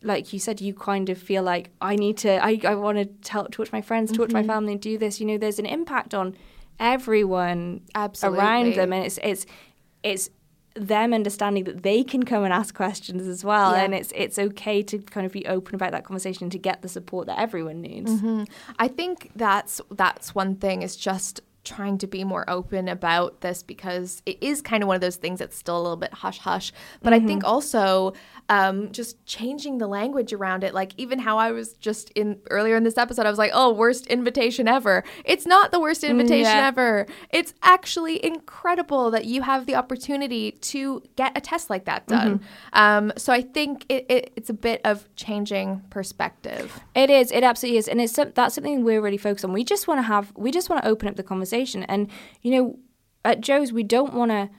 like 0.01 0.33
you 0.33 0.39
said, 0.39 0.61
you 0.61 0.73
kind 0.73 1.09
of 1.09 1.17
feel 1.17 1.43
like 1.53 1.65
I 1.81 1.95
need 1.95 2.17
to, 2.17 2.31
I, 2.49 2.51
I 2.63 2.75
want 2.75 2.97
to 2.99 3.05
tell, 3.29 3.45
talk 3.45 3.65
to 3.65 3.73
my 3.73 3.81
friends, 3.81 4.11
talk 4.11 4.27
mm-hmm. 4.27 4.37
to 4.37 4.43
my 4.43 4.53
family, 4.53 4.75
do 4.75 4.97
this. 4.97 5.19
You 5.19 5.25
know, 5.25 5.37
there's 5.39 5.59
an 5.59 5.65
impact 5.65 6.13
on 6.13 6.35
everyone 6.79 7.81
Absolutely. 7.95 8.39
around 8.39 8.75
them, 8.75 8.93
and 8.93 9.05
it's 9.05 9.17
it's 9.23 9.45
it's 10.03 10.29
them 10.75 11.13
understanding 11.13 11.63
that 11.63 11.83
they 11.83 12.03
can 12.03 12.23
come 12.23 12.43
and 12.43 12.53
ask 12.53 12.75
questions 12.75 13.27
as 13.27 13.43
well, 13.43 13.71
yeah. 13.71 13.83
and 13.83 13.95
it's 13.95 14.11
it's 14.15 14.37
okay 14.37 14.83
to 14.83 14.99
kind 14.99 15.25
of 15.25 15.31
be 15.31 15.45
open 15.47 15.75
about 15.75 15.91
that 15.91 16.03
conversation 16.03 16.49
to 16.49 16.57
get 16.57 16.81
the 16.81 16.89
support 16.89 17.27
that 17.27 17.39
everyone 17.39 17.81
needs. 17.81 18.11
Mm-hmm. 18.11 18.43
I 18.77 18.87
think 18.87 19.31
that's 19.35 19.81
that's 19.91 20.35
one 20.35 20.55
thing 20.55 20.81
is 20.81 20.95
just 20.95 21.41
trying 21.65 21.97
to 21.97 22.07
be 22.07 22.23
more 22.23 22.49
open 22.49 22.87
about 22.87 23.41
this 23.41 23.63
because 23.63 24.21
it 24.25 24.37
is 24.41 24.61
kind 24.61 24.83
of 24.83 24.87
one 24.87 24.95
of 24.95 25.01
those 25.01 25.17
things 25.17 25.39
that's 25.39 25.57
still 25.57 25.77
a 25.77 25.81
little 25.81 25.97
bit 25.97 26.13
hush 26.13 26.39
hush. 26.39 26.71
But 27.01 27.13
mm-hmm. 27.13 27.23
I 27.23 27.27
think 27.27 27.41
mm-hmm. 27.41 27.51
also 27.51 28.13
um, 28.49 28.91
just 28.91 29.23
changing 29.25 29.79
the 29.79 29.87
language 29.87 30.31
around 30.31 30.63
it, 30.63 30.73
like 30.73 30.93
even 30.97 31.19
how 31.19 31.37
I 31.37 31.51
was 31.51 31.73
just 31.73 32.11
in 32.11 32.39
earlier 32.49 32.75
in 32.75 32.83
this 32.83 32.97
episode, 32.97 33.25
I 33.25 33.29
was 33.29 33.39
like, 33.39 33.51
oh, 33.53 33.73
worst 33.73 34.07
invitation 34.07 34.67
ever. 34.67 35.03
It's 35.23 35.45
not 35.45 35.71
the 35.71 35.79
worst 35.79 36.03
mm, 36.03 36.09
invitation 36.09 36.43
yeah. 36.43 36.67
ever. 36.67 37.07
It's 37.31 37.53
actually 37.63 38.23
incredible 38.23 39.11
that 39.11 39.25
you 39.25 39.41
have 39.41 39.65
the 39.65 39.75
opportunity 39.75 40.51
to 40.51 41.01
get 41.15 41.35
a 41.35 41.41
test 41.41 41.69
like 41.69 41.85
that 41.85 42.07
done. 42.07 42.39
Mm-hmm. 42.39 42.79
Um, 42.79 43.13
so 43.17 43.33
I 43.33 43.41
think 43.41 43.85
it, 43.89 44.05
it, 44.09 44.33
it's 44.35 44.49
a 44.49 44.53
bit 44.53 44.81
of 44.83 45.07
changing 45.15 45.81
perspective. 45.89 46.79
It 46.93 47.09
is. 47.09 47.31
It 47.31 47.43
absolutely 47.43 47.79
is, 47.79 47.87
and 47.87 47.99
it's 47.99 48.13
that's 48.13 48.55
something 48.55 48.83
we're 48.83 49.01
really 49.01 49.17
focused 49.17 49.43
on. 49.43 49.53
We 49.53 49.63
just 49.63 49.87
want 49.87 49.99
to 49.99 50.03
have. 50.03 50.31
We 50.35 50.51
just 50.51 50.69
want 50.69 50.83
to 50.83 50.89
open 50.89 51.07
up 51.07 51.15
the 51.15 51.23
conversation, 51.23 51.54
and 51.63 52.09
you 52.41 52.51
know, 52.51 52.79
at 53.23 53.41
Jo's, 53.41 53.71
we 53.71 53.83
don't 53.83 54.13
want 54.13 54.31
to 54.31 54.49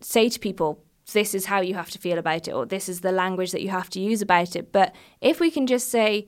say 0.00 0.28
to 0.28 0.38
people 0.38 0.82
this 1.12 1.34
is 1.34 1.46
how 1.46 1.60
you 1.60 1.74
have 1.74 1.90
to 1.90 1.98
feel 1.98 2.18
about 2.18 2.48
it 2.48 2.52
or 2.52 2.64
this 2.66 2.88
is 2.88 3.00
the 3.00 3.12
language 3.12 3.52
that 3.52 3.62
you 3.62 3.68
have 3.68 3.90
to 3.90 4.00
use 4.00 4.22
about 4.22 4.56
it 4.56 4.72
but 4.72 4.94
if 5.20 5.40
we 5.40 5.50
can 5.50 5.66
just 5.66 5.88
say 5.88 6.26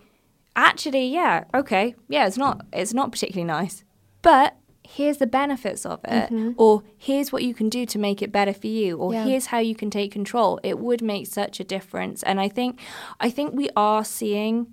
actually 0.56 1.06
yeah 1.06 1.44
okay 1.54 1.94
yeah 2.08 2.26
it's 2.26 2.36
not 2.36 2.64
it's 2.72 2.94
not 2.94 3.10
particularly 3.10 3.46
nice 3.46 3.84
but 4.22 4.56
here's 4.86 5.16
the 5.16 5.26
benefits 5.26 5.86
of 5.86 6.00
it 6.04 6.30
mm-hmm. 6.30 6.50
or 6.56 6.82
here's 6.98 7.32
what 7.32 7.42
you 7.42 7.54
can 7.54 7.68
do 7.68 7.86
to 7.86 7.98
make 7.98 8.20
it 8.20 8.30
better 8.30 8.52
for 8.52 8.66
you 8.66 8.96
or 8.98 9.12
yeah. 9.12 9.24
here's 9.24 9.46
how 9.46 9.58
you 9.58 9.74
can 9.74 9.90
take 9.90 10.12
control 10.12 10.60
it 10.62 10.78
would 10.78 11.00
make 11.00 11.26
such 11.26 11.58
a 11.58 11.64
difference 11.64 12.22
and 12.24 12.40
i 12.40 12.48
think 12.48 12.78
i 13.20 13.30
think 13.30 13.54
we 13.54 13.70
are 13.76 14.04
seeing 14.04 14.72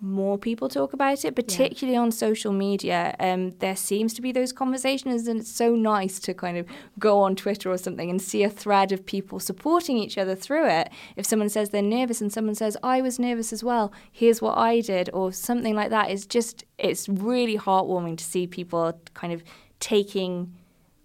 more 0.00 0.36
people 0.36 0.68
talk 0.68 0.92
about 0.92 1.24
it, 1.24 1.34
particularly 1.34 1.94
yeah. 1.94 2.02
on 2.02 2.12
social 2.12 2.52
media. 2.52 3.16
Um, 3.18 3.54
there 3.60 3.76
seems 3.76 4.12
to 4.14 4.22
be 4.22 4.30
those 4.30 4.52
conversations, 4.52 5.26
and 5.26 5.40
it's 5.40 5.50
so 5.50 5.74
nice 5.74 6.18
to 6.20 6.34
kind 6.34 6.58
of 6.58 6.66
go 6.98 7.20
on 7.20 7.34
Twitter 7.34 7.70
or 7.70 7.78
something 7.78 8.10
and 8.10 8.20
see 8.20 8.42
a 8.42 8.50
thread 8.50 8.92
of 8.92 9.06
people 9.06 9.40
supporting 9.40 9.96
each 9.96 10.18
other 10.18 10.34
through 10.34 10.68
it. 10.68 10.90
If 11.16 11.24
someone 11.24 11.48
says 11.48 11.70
they're 11.70 11.82
nervous 11.82 12.20
and 12.20 12.32
someone 12.32 12.54
says, 12.54 12.76
I 12.82 13.00
was 13.00 13.18
nervous 13.18 13.52
as 13.52 13.64
well, 13.64 13.90
here's 14.12 14.42
what 14.42 14.58
I 14.58 14.80
did, 14.80 15.08
or 15.14 15.32
something 15.32 15.74
like 15.74 15.90
that, 15.90 16.10
it's 16.10 16.26
just, 16.26 16.64
it's 16.78 17.08
really 17.08 17.56
heartwarming 17.56 18.18
to 18.18 18.24
see 18.24 18.46
people 18.46 19.00
kind 19.14 19.32
of 19.32 19.42
taking 19.80 20.52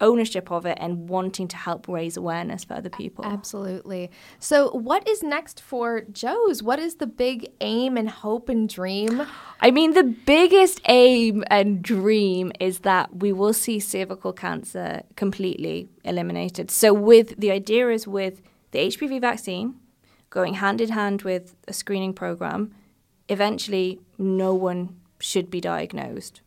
ownership 0.02 0.52
of 0.52 0.66
it 0.66 0.78
and 0.82 1.08
wanting 1.08 1.48
to 1.48 1.56
help 1.56 1.88
raise 1.88 2.18
awareness 2.18 2.64
for 2.64 2.74
other 2.74 2.90
people. 2.90 3.24
Absolutely. 3.24 4.12
So, 4.40 4.72
what 4.72 5.08
is 5.08 5.24
next 5.24 5.62
for 5.62 6.02
Jo's? 6.02 6.62
What 6.62 6.80
is 6.80 6.96
the 6.96 7.08
big 7.08 7.52
aim 7.62 7.96
and 7.96 8.10
hope 8.10 8.50
and 8.50 8.68
dream? 8.68 9.26
I 9.62 9.72
mean, 9.72 9.94
the 9.94 10.04
biggest 10.04 10.82
aim 10.86 11.44
and 11.48 11.82
dream 11.82 12.52
is 12.60 12.80
that 12.80 13.18
we 13.18 13.32
will 13.32 13.54
see 13.54 13.80
cervical 13.80 14.34
cancer 14.34 15.04
completely 15.16 15.90
eliminated. 16.04 16.72
So, 16.72 16.94
with 16.94 17.40
the 17.40 17.52
idea 17.52 17.90
is 17.90 18.08
with 18.08 18.42
the 18.72 18.80
HPV 18.80 19.22
vaccine 19.22 19.76
going 20.30 20.56
hand 20.56 20.82
in 20.82 20.90
hand 20.90 21.22
with 21.22 21.56
a 21.68 21.74
screening 21.74 22.14
program, 22.14 22.74
eventually 23.30 24.00
no 24.18 24.54
one 24.54 24.98
should 25.20 25.52
be 25.52 25.62
diagnosed 25.62 26.42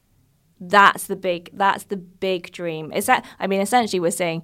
that's 0.61 1.07
the 1.07 1.17
big 1.17 1.51
that's 1.53 1.85
the 1.85 1.97
big 1.97 2.53
dream. 2.53 2.93
Is 2.93 3.07
that 3.07 3.25
I 3.39 3.47
mean 3.47 3.61
essentially 3.61 4.01
we're 4.01 4.11
saying 4.11 4.43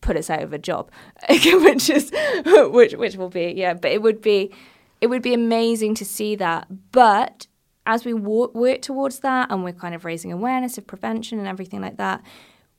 put 0.00 0.16
us 0.16 0.28
out 0.28 0.42
of 0.42 0.52
a 0.52 0.58
job, 0.58 0.90
which 1.28 1.88
is 1.88 2.12
which 2.44 2.94
which 2.94 3.16
will 3.16 3.30
be 3.30 3.52
yeah, 3.56 3.74
but 3.74 3.90
it 3.90 4.02
would 4.02 4.20
be 4.20 4.52
it 5.00 5.08
would 5.08 5.22
be 5.22 5.34
amazing 5.34 5.94
to 5.96 6.04
see 6.04 6.34
that. 6.36 6.66
But 6.92 7.46
as 7.86 8.04
we 8.04 8.14
work 8.14 8.82
towards 8.82 9.20
that 9.20 9.50
and 9.50 9.64
we're 9.64 9.72
kind 9.72 9.94
of 9.94 10.04
raising 10.04 10.32
awareness 10.32 10.78
of 10.78 10.86
prevention 10.86 11.38
and 11.38 11.48
everything 11.48 11.80
like 11.80 11.96
that, 11.96 12.22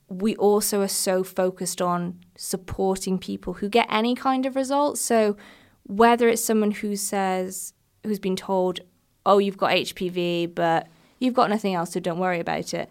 we 0.08 0.34
also 0.36 0.80
are 0.80 0.88
so 0.88 1.22
focused 1.22 1.82
on 1.82 2.20
supporting 2.36 3.18
people 3.18 3.54
who 3.54 3.68
get 3.68 3.86
any 3.90 4.14
kind 4.14 4.46
of 4.46 4.56
results. 4.56 5.00
So 5.00 5.36
whether 5.82 6.28
it's 6.28 6.42
someone 6.42 6.70
who 6.70 6.96
says 6.96 7.74
who's 8.04 8.18
been 8.18 8.36
told, 8.36 8.80
"Oh, 9.26 9.38
you've 9.38 9.58
got 9.58 9.72
HPV, 9.72 10.46
but 10.46 10.88
you've 11.24 11.34
got 11.34 11.50
nothing 11.50 11.74
else, 11.74 11.92
so 11.92 12.00
don't 12.00 12.18
worry 12.18 12.40
about 12.40 12.74
it. 12.74 12.90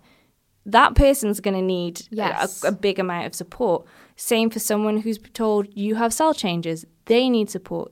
That 0.66 0.96
person's 0.96 1.40
going 1.40 1.56
to 1.56 1.62
need 1.62 2.08
yes. 2.10 2.64
a, 2.64 2.68
a 2.68 2.72
big 2.72 3.00
amount 3.00 3.28
of 3.28 3.36
support. 3.36 3.86
Same 4.16 4.50
for 4.50 4.60
someone 4.60 4.98
who's 4.98 5.20
told 5.34 5.68
you 5.76 5.96
have 5.96 6.14
cell 6.14 6.34
changes, 6.34 6.86
they 7.06 7.30
need 7.30 7.50
support. 7.50 7.92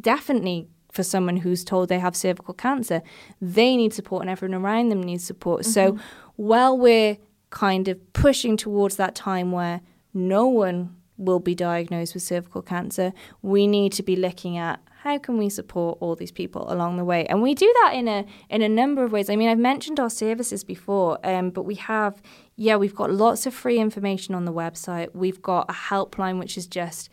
Definitely 0.00 0.68
for 0.92 1.02
someone 1.02 1.38
who's 1.38 1.64
told 1.64 1.88
they 1.88 1.98
have 1.98 2.14
cervical 2.14 2.54
cancer, 2.54 3.02
they 3.40 3.76
need 3.76 3.92
support 3.92 4.22
and 4.22 4.30
everyone 4.30 4.62
around 4.62 4.90
them 4.90 5.02
needs 5.02 5.24
support. 5.24 5.62
Mm-hmm. 5.62 5.72
So 5.72 5.98
while 6.36 6.76
we're 6.76 7.16
kind 7.50 7.88
of 7.88 8.12
pushing 8.12 8.56
towards 8.56 8.96
that 8.96 9.14
time 9.14 9.52
where 9.52 9.80
no 10.14 10.46
one 10.46 10.96
will 11.16 11.40
be 11.40 11.54
diagnosed 11.54 12.14
with 12.14 12.22
cervical 12.22 12.62
cancer, 12.62 13.12
we 13.40 13.66
need 13.66 13.92
to 13.94 14.02
be 14.02 14.16
looking 14.16 14.58
at 14.58 14.80
how 15.02 15.18
can 15.18 15.36
we 15.36 15.48
support 15.48 15.98
all 16.00 16.14
these 16.14 16.30
people 16.30 16.72
along 16.72 16.96
the 16.96 17.04
way? 17.04 17.26
And 17.26 17.42
we 17.42 17.54
do 17.54 17.72
that 17.82 17.92
in 17.94 18.06
a 18.06 18.24
in 18.48 18.62
a 18.62 18.68
number 18.68 19.02
of 19.02 19.10
ways. 19.10 19.28
I 19.28 19.34
mean, 19.34 19.48
I've 19.48 19.58
mentioned 19.58 19.98
our 19.98 20.08
services 20.08 20.62
before, 20.62 21.18
um, 21.26 21.50
but 21.50 21.64
we 21.64 21.74
have, 21.74 22.22
yeah, 22.54 22.76
we've 22.76 22.94
got 22.94 23.10
lots 23.10 23.44
of 23.44 23.52
free 23.52 23.80
information 23.80 24.32
on 24.32 24.44
the 24.44 24.52
website. 24.52 25.12
We've 25.12 25.42
got 25.42 25.68
a 25.68 25.72
helpline 25.72 26.38
which 26.38 26.56
is 26.56 26.68
just 26.68 27.10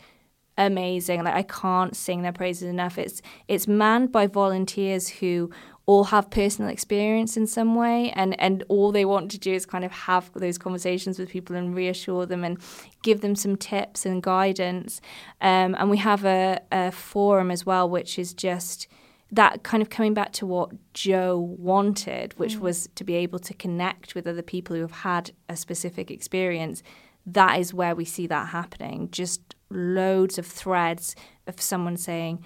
amazing. 0.56 1.24
Like 1.24 1.34
I 1.34 1.42
can't 1.42 1.96
sing 1.96 2.22
their 2.22 2.32
praises 2.32 2.68
enough. 2.68 2.96
It's 2.96 3.22
it's 3.48 3.66
manned 3.66 4.12
by 4.12 4.28
volunteers 4.28 5.08
who 5.08 5.50
all 5.90 6.04
have 6.04 6.30
personal 6.30 6.70
experience 6.70 7.36
in 7.36 7.46
some 7.48 7.74
way 7.74 8.12
and 8.12 8.40
and 8.40 8.62
all 8.68 8.92
they 8.92 9.04
want 9.04 9.28
to 9.28 9.38
do 9.38 9.52
is 9.52 9.66
kind 9.66 9.84
of 9.84 9.90
have 9.90 10.30
those 10.34 10.56
conversations 10.56 11.18
with 11.18 11.28
people 11.28 11.56
and 11.56 11.74
reassure 11.74 12.24
them 12.26 12.44
and 12.44 12.58
give 13.02 13.22
them 13.22 13.34
some 13.34 13.56
tips 13.56 14.06
and 14.06 14.22
guidance 14.22 15.00
um, 15.40 15.74
and 15.78 15.90
we 15.90 15.96
have 15.96 16.24
a, 16.24 16.60
a 16.70 16.92
forum 16.92 17.50
as 17.50 17.66
well 17.66 17.90
which 17.90 18.20
is 18.20 18.32
just 18.32 18.86
that 19.32 19.64
kind 19.64 19.82
of 19.82 19.90
coming 19.90 20.14
back 20.14 20.32
to 20.32 20.44
what 20.44 20.70
Jo 20.92 21.38
wanted, 21.38 22.36
which 22.36 22.56
mm. 22.56 22.60
was 22.60 22.88
to 22.96 23.04
be 23.04 23.14
able 23.14 23.38
to 23.38 23.54
connect 23.54 24.16
with 24.16 24.26
other 24.26 24.42
people 24.42 24.74
who 24.74 24.82
have 24.82 24.90
had 25.12 25.30
a 25.48 25.54
specific 25.54 26.10
experience, 26.10 26.82
that 27.24 27.60
is 27.60 27.72
where 27.72 27.94
we 27.94 28.04
see 28.04 28.26
that 28.26 28.48
happening. 28.48 29.08
Just 29.12 29.54
loads 29.70 30.36
of 30.36 30.46
threads 30.46 31.14
of 31.46 31.60
someone 31.60 31.96
saying, 31.96 32.44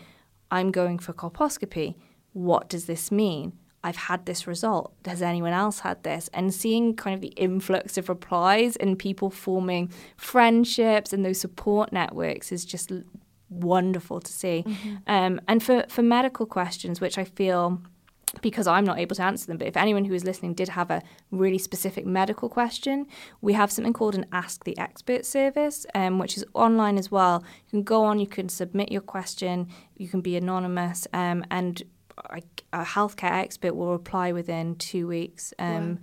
I'm 0.50 0.70
going 0.70 0.98
for 0.98 1.14
colposcopy. 1.14 1.94
What 2.34 2.68
does 2.68 2.84
this 2.84 3.10
mean? 3.10 3.54
I've 3.82 3.96
had 3.96 4.24
this 4.24 4.46
result. 4.46 4.94
Has 5.04 5.20
anyone 5.20 5.52
else 5.52 5.80
had 5.80 6.02
this? 6.04 6.30
And 6.32 6.54
seeing 6.54 6.94
kind 6.94 7.14
of 7.14 7.20
the 7.20 7.34
influx 7.36 7.98
of 7.98 8.08
replies 8.08 8.76
and 8.76 8.98
people 8.98 9.30
forming 9.30 9.90
friendships 10.16 11.12
and 11.12 11.24
those 11.24 11.40
support 11.40 11.92
networks 11.92 12.50
is 12.50 12.64
just 12.64 12.92
wonderful 13.50 14.20
to 14.20 14.32
see. 14.32 14.64
Mm-hmm. 14.66 14.94
Um, 15.06 15.40
and 15.48 15.62
for, 15.62 15.84
for 15.88 16.02
medical 16.02 16.46
questions, 16.46 17.00
which 17.00 17.18
I 17.18 17.24
feel 17.24 17.80
because 18.42 18.66
I'm 18.66 18.84
not 18.84 18.98
able 18.98 19.14
to 19.16 19.22
answer 19.22 19.46
them, 19.46 19.58
but 19.58 19.68
if 19.68 19.76
anyone 19.76 20.04
who 20.04 20.14
is 20.14 20.24
listening 20.24 20.54
did 20.54 20.70
have 20.70 20.90
a 20.90 21.02
really 21.30 21.58
specific 21.58 22.04
medical 22.04 22.48
question, 22.48 23.06
we 23.40 23.52
have 23.52 23.70
something 23.70 23.92
called 23.92 24.14
an 24.14 24.26
Ask 24.32 24.64
the 24.64 24.76
Expert 24.78 25.24
service, 25.24 25.86
um, 25.94 26.18
which 26.18 26.36
is 26.36 26.44
online 26.54 26.98
as 26.98 27.10
well. 27.10 27.44
You 27.66 27.70
can 27.70 27.82
go 27.82 28.02
on, 28.02 28.18
you 28.18 28.26
can 28.26 28.48
submit 28.48 28.90
your 28.90 29.02
question, 29.02 29.68
you 29.96 30.08
can 30.08 30.20
be 30.20 30.36
anonymous, 30.36 31.06
um, 31.12 31.44
and 31.50 31.82
a 32.72 32.84
healthcare 32.84 33.32
expert 33.32 33.74
will 33.74 33.92
reply 33.92 34.32
within 34.32 34.76
two 34.76 35.06
weeks. 35.06 35.52
Um, 35.58 35.94
wow. 35.94 35.98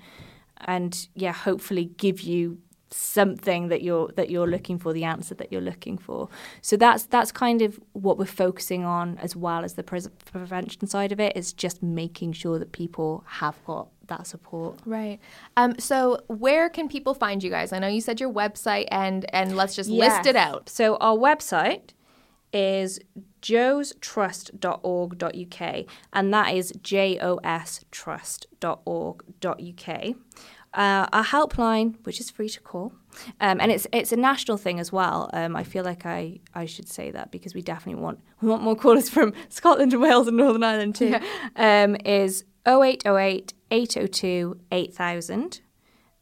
And 0.66 1.07
yeah, 1.16 1.34
hopefully 1.34 1.86
give 1.97 2.22
you 2.22 2.59
something 2.93 3.70
that 3.70 3.82
you're 3.82 4.09
that 4.16 4.30
you're 4.30 4.47
looking 4.47 4.78
for, 4.78 4.93
the 4.93 5.05
answer 5.05 5.34
that 5.36 5.51
you're 5.51 5.62
looking 5.62 5.97
for. 5.97 6.30
So 6.62 6.78
that's 6.78 7.03
that's 7.03 7.32
kind 7.32 7.62
of 7.62 7.80
what 7.93 8.18
we're 8.18 8.26
focusing 8.26 8.84
on, 8.84 9.18
as 9.20 9.36
well 9.36 9.64
as 9.64 9.74
the 9.74 9.84
pre- 9.84 10.01
prevention 10.26 10.88
side 10.88 11.12
of 11.12 11.20
it. 11.20 11.36
Is 11.36 11.53
just 11.53 11.82
making 11.82 12.34
sure 12.34 12.59
that 12.59 12.72
people 12.72 13.24
have 13.26 13.57
got 13.66 13.88
that 14.07 14.28
support. 14.28 14.80
Right. 14.86 15.20
Um, 15.57 15.80
so 15.80 16.22
where 16.28 16.70
can 16.70 16.89
people 16.89 17.14
find 17.14 17.41
you 17.41 17.49
guys? 17.49 17.74
I 17.74 17.80
know 17.80 17.88
you 17.88 18.01
said 18.01 18.20
your 18.20 18.32
website, 18.32 18.88
and 18.91 19.26
and 19.34 19.55
let's 19.55 19.76
just 19.76 19.89
yes. 19.89 20.18
list 20.18 20.28
it 20.28 20.36
out. 20.36 20.70
So 20.70 20.97
our 20.97 21.16
website 21.16 21.91
is 22.53 22.99
jostrust.org.uk, 23.42 25.86
and 26.14 26.34
that 26.34 26.56
is 26.56 26.74
J 26.82 27.20
O 27.22 27.36
S 27.44 27.84
trust.org.uk. 27.92 29.26
Uh, 30.74 31.06
our 31.12 31.26
helpline, 31.26 31.96
which 32.04 32.22
is 32.22 32.30
free 32.30 32.48
to 32.48 32.62
call, 32.62 32.94
um, 33.42 33.60
and 33.60 33.74
it's 33.74 33.86
it's 33.92 34.14
a 34.14 34.16
national 34.16 34.56
thing 34.56 34.80
as 34.80 34.89
well. 34.89 35.30
Um, 35.34 35.54
I 35.54 35.66
feel 35.66 35.84
like 35.84 36.06
I, 36.06 36.39
I 36.56 36.66
should 36.66 36.88
say 36.88 37.12
that 37.12 37.30
because 37.30 37.54
we 37.54 37.62
definitely 37.62 38.02
want 38.02 38.22
we 38.39 38.48
want 38.48 38.64
more 38.64 38.78
callers 38.78 39.10
from 39.10 39.34
Scotland 39.50 39.92
and 39.92 40.02
Wales 40.02 40.30
and 40.30 40.38
Northern 40.38 40.64
Ireland 40.64 40.96
too. 40.96 41.10
Yeah. 41.10 41.22
Um, 41.58 41.98
is 42.06 42.46
0808 42.66 43.54
802 43.70 44.60
8000. 44.72 45.60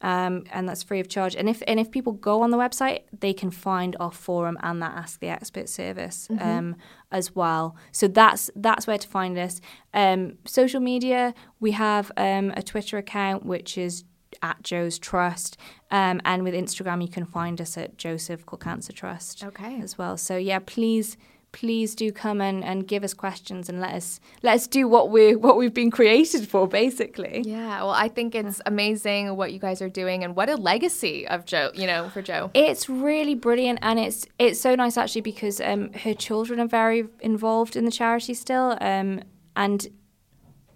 Um, 0.02 0.45
and 0.52 0.68
that's 0.68 0.82
free 0.82 1.00
of 1.00 1.10
charge. 1.10 1.36
And 1.36 1.50
if 1.50 1.62
and 1.68 1.80
if 1.80 1.91
people 1.91 2.14
go 2.14 2.41
on 2.41 2.52
the 2.52 2.58
website, 2.58 3.02
they 3.18 3.34
can 3.34 3.52
find 3.52 3.97
our 4.00 4.12
forum 4.12 4.58
and 4.62 4.82
that 4.82 4.95
Ask 4.95 5.20
the 5.20 5.28
Expert 5.28 5.68
service 5.68 6.28
mm-hmm. 6.32 6.47
um, 6.47 6.76
as 7.12 7.36
well. 7.36 7.76
So 7.91 8.08
that's 8.08 8.50
that's 8.56 8.88
where 8.88 8.97
to 8.97 9.08
find 9.08 9.38
us. 9.38 9.60
Um, 9.93 10.38
social 10.45 10.80
media, 10.80 11.34
we 11.60 11.72
have 11.72 12.12
um, 12.16 12.54
a 12.56 12.64
Twitter 12.64 12.97
account 12.97 13.45
which 13.45 13.78
is 13.78 14.06
at 14.41 14.64
Jo's 14.64 15.00
Trust. 15.00 15.58
Um, 15.91 16.22
and 16.24 16.43
with 16.43 16.54
Instagram, 16.54 17.02
you 17.02 17.10
can 17.10 17.26
find 17.26 17.60
us 17.60 17.78
at 17.78 17.97
Joseph 17.97 18.43
Cancer 18.60 18.93
Trust. 18.93 19.43
Okay. 19.43 19.82
As 19.82 19.97
well. 19.97 20.18
So 20.18 20.38
yeah, 20.38 20.60
please 20.66 21.18
please 21.52 21.95
do 21.95 22.12
come 22.12 22.41
and, 22.41 22.64
and 22.64 22.88
give 22.88 23.04
us 23.04 23.14
questions 23.14 23.70
and 23.70 23.80
let 23.80 23.93
us 23.93 24.20
let 24.43 24.56
us 24.56 24.68
do 24.68 24.88
what 24.88 25.10
we 25.10 25.36
what 25.36 25.58
we've 25.58 25.74
been 25.74 25.91
created 25.91 26.47
for 26.47 26.68
basically. 26.68 27.41
Yeah 27.45 27.82
well 27.82 27.91
i 27.91 28.08
think 28.08 28.36
it's 28.36 28.62
amazing 28.66 29.36
what 29.36 29.52
you 29.54 29.60
guys 29.60 29.82
are 29.82 29.89
doing 29.89 30.24
and 30.24 30.36
what 30.36 30.50
a 30.50 30.56
legacy 30.56 31.28
of 31.28 31.45
jo 31.45 31.72
you 31.74 31.88
know 31.88 32.10
for 32.10 32.22
jo 32.22 32.52
it's 32.54 32.89
really 32.89 33.36
brilliant 33.36 33.80
and 33.82 34.00
it's 34.00 34.26
it's 34.38 34.60
so 34.60 34.76
nice 34.76 34.97
actually 34.97 35.22
because 35.22 35.60
um, 35.62 35.91
her 35.93 36.14
children 36.14 36.60
are 36.60 36.68
very 36.68 37.08
involved 37.22 37.76
in 37.76 37.86
the 37.86 37.91
charity 37.91 38.34
still 38.34 38.78
um, 38.82 39.22
and 39.56 39.88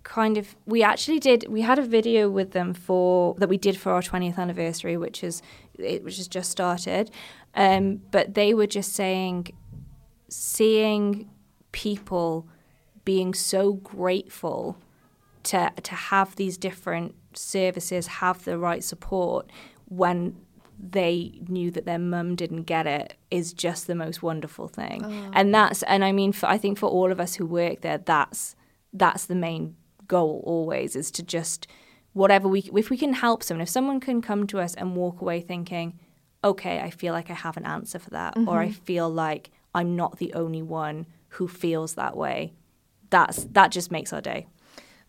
kind 0.03 0.37
of 0.37 0.55
we 0.65 0.83
actually 0.83 1.19
did 1.19 1.45
we 1.47 1.61
had 1.61 1.79
a 1.79 1.81
video 1.81 2.29
with 2.29 2.51
them 2.51 2.73
for 2.73 3.35
that 3.37 3.47
we 3.47 3.57
did 3.57 3.77
for 3.77 3.91
our 3.91 4.01
20th 4.01 4.37
anniversary 4.37 4.97
which 4.97 5.23
is 5.23 5.41
it 5.79 6.03
which 6.03 6.17
has 6.17 6.27
just 6.27 6.51
started. 6.51 7.11
Um, 7.55 8.01
but 8.11 8.33
they 8.33 8.53
were 8.53 8.67
just 8.67 8.93
saying 8.93 9.53
seeing 10.33 11.29
people 11.71 12.47
being 13.05 13.33
so 13.33 13.73
grateful 13.73 14.77
to 15.43 15.71
to 15.81 15.95
have 15.95 16.35
these 16.35 16.57
different 16.57 17.15
services 17.33 18.07
have 18.07 18.43
the 18.45 18.57
right 18.57 18.83
support 18.83 19.49
when 19.85 20.35
they 20.79 21.39
knew 21.47 21.71
that 21.71 21.85
their 21.85 21.99
mum 21.99 22.35
didn't 22.35 22.63
get 22.63 22.87
it 22.87 23.15
is 23.31 23.53
just 23.53 23.87
the 23.87 23.95
most 23.95 24.23
wonderful 24.23 24.67
thing 24.67 25.03
oh. 25.03 25.31
and 25.33 25.53
that's 25.53 25.83
and 25.83 26.03
i 26.03 26.11
mean 26.11 26.31
for, 26.31 26.47
i 26.47 26.57
think 26.57 26.77
for 26.77 26.89
all 26.89 27.11
of 27.11 27.19
us 27.19 27.35
who 27.35 27.45
work 27.45 27.81
there 27.81 27.97
that's 27.97 28.55
that's 28.91 29.25
the 29.25 29.35
main 29.35 29.75
goal 30.07 30.41
always 30.45 30.95
is 30.95 31.11
to 31.11 31.23
just 31.23 31.67
whatever 32.13 32.47
we 32.47 32.69
if 32.75 32.89
we 32.89 32.97
can 32.97 33.13
help 33.13 33.43
someone 33.43 33.61
if 33.61 33.69
someone 33.69 33.99
can 33.99 34.21
come 34.21 34.45
to 34.47 34.59
us 34.59 34.73
and 34.75 34.95
walk 34.95 35.21
away 35.21 35.41
thinking 35.41 35.97
okay 36.43 36.79
i 36.79 36.89
feel 36.89 37.13
like 37.13 37.29
i 37.29 37.33
have 37.33 37.57
an 37.57 37.65
answer 37.65 37.99
for 37.99 38.09
that 38.09 38.35
mm-hmm. 38.35 38.49
or 38.49 38.59
i 38.59 38.67
mm-hmm. 38.67 38.83
feel 38.83 39.09
like 39.09 39.51
i'm 39.73 39.95
not 39.95 40.17
the 40.17 40.33
only 40.33 40.61
one 40.61 41.05
who 41.29 41.47
feels 41.47 41.95
that 41.95 42.15
way 42.15 42.53
that's 43.09 43.43
that 43.45 43.71
just 43.71 43.91
makes 43.91 44.13
our 44.13 44.21
day 44.21 44.47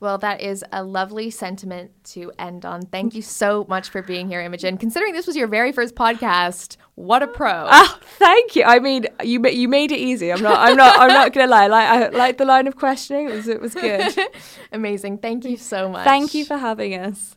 well, 0.05 0.19
that 0.19 0.43
is 0.43 0.63
a 0.71 0.85
lovely 0.85 1.31
sentiment 1.31 1.91
to 2.13 2.31
end 2.39 2.67
on. 2.67 2.85
Thank 2.85 3.15
you 3.15 3.23
so 3.23 3.65
much 3.71 3.89
for 3.89 4.03
being 4.03 4.29
here, 4.29 4.43
Imogen. 4.43 4.77
Considering 4.77 5.15
this 5.15 5.27
was 5.27 5.35
your 5.35 5.47
very 5.47 5.73
first 5.73 5.95
podcast, 5.95 6.77
what 6.95 7.23
a 7.23 7.27
pro! 7.27 7.67
Ah, 7.71 7.99
thank 8.19 8.55
you. 8.55 8.65
I 8.65 8.81
mean, 8.81 9.07
you 9.23 9.47
you 9.49 9.67
made 9.67 9.93
it 9.93 9.99
easy. 9.99 10.31
I'm 10.31 10.43
not. 10.43 10.59
I'm 10.59 10.77
not. 10.77 11.01
I'm 11.01 11.09
not 11.09 11.33
gonna 11.33 11.51
lie. 11.51 11.69
Like 11.69 11.89
I 11.89 12.09
like 12.09 12.37
the 12.37 12.45
line 12.45 12.67
of 12.67 12.77
questioning. 12.77 13.31
It 13.31 13.35
was 13.35 13.49
it 13.49 13.63
was 13.63 13.75
good. 13.75 14.15
Amazing. 14.73 15.19
Thank 15.19 15.47
you 15.47 15.57
so 15.57 15.89
much. 15.89 16.05
Thank 16.05 16.35
you 16.35 16.45
for 16.45 16.59
having 16.59 16.95
us. 16.95 17.37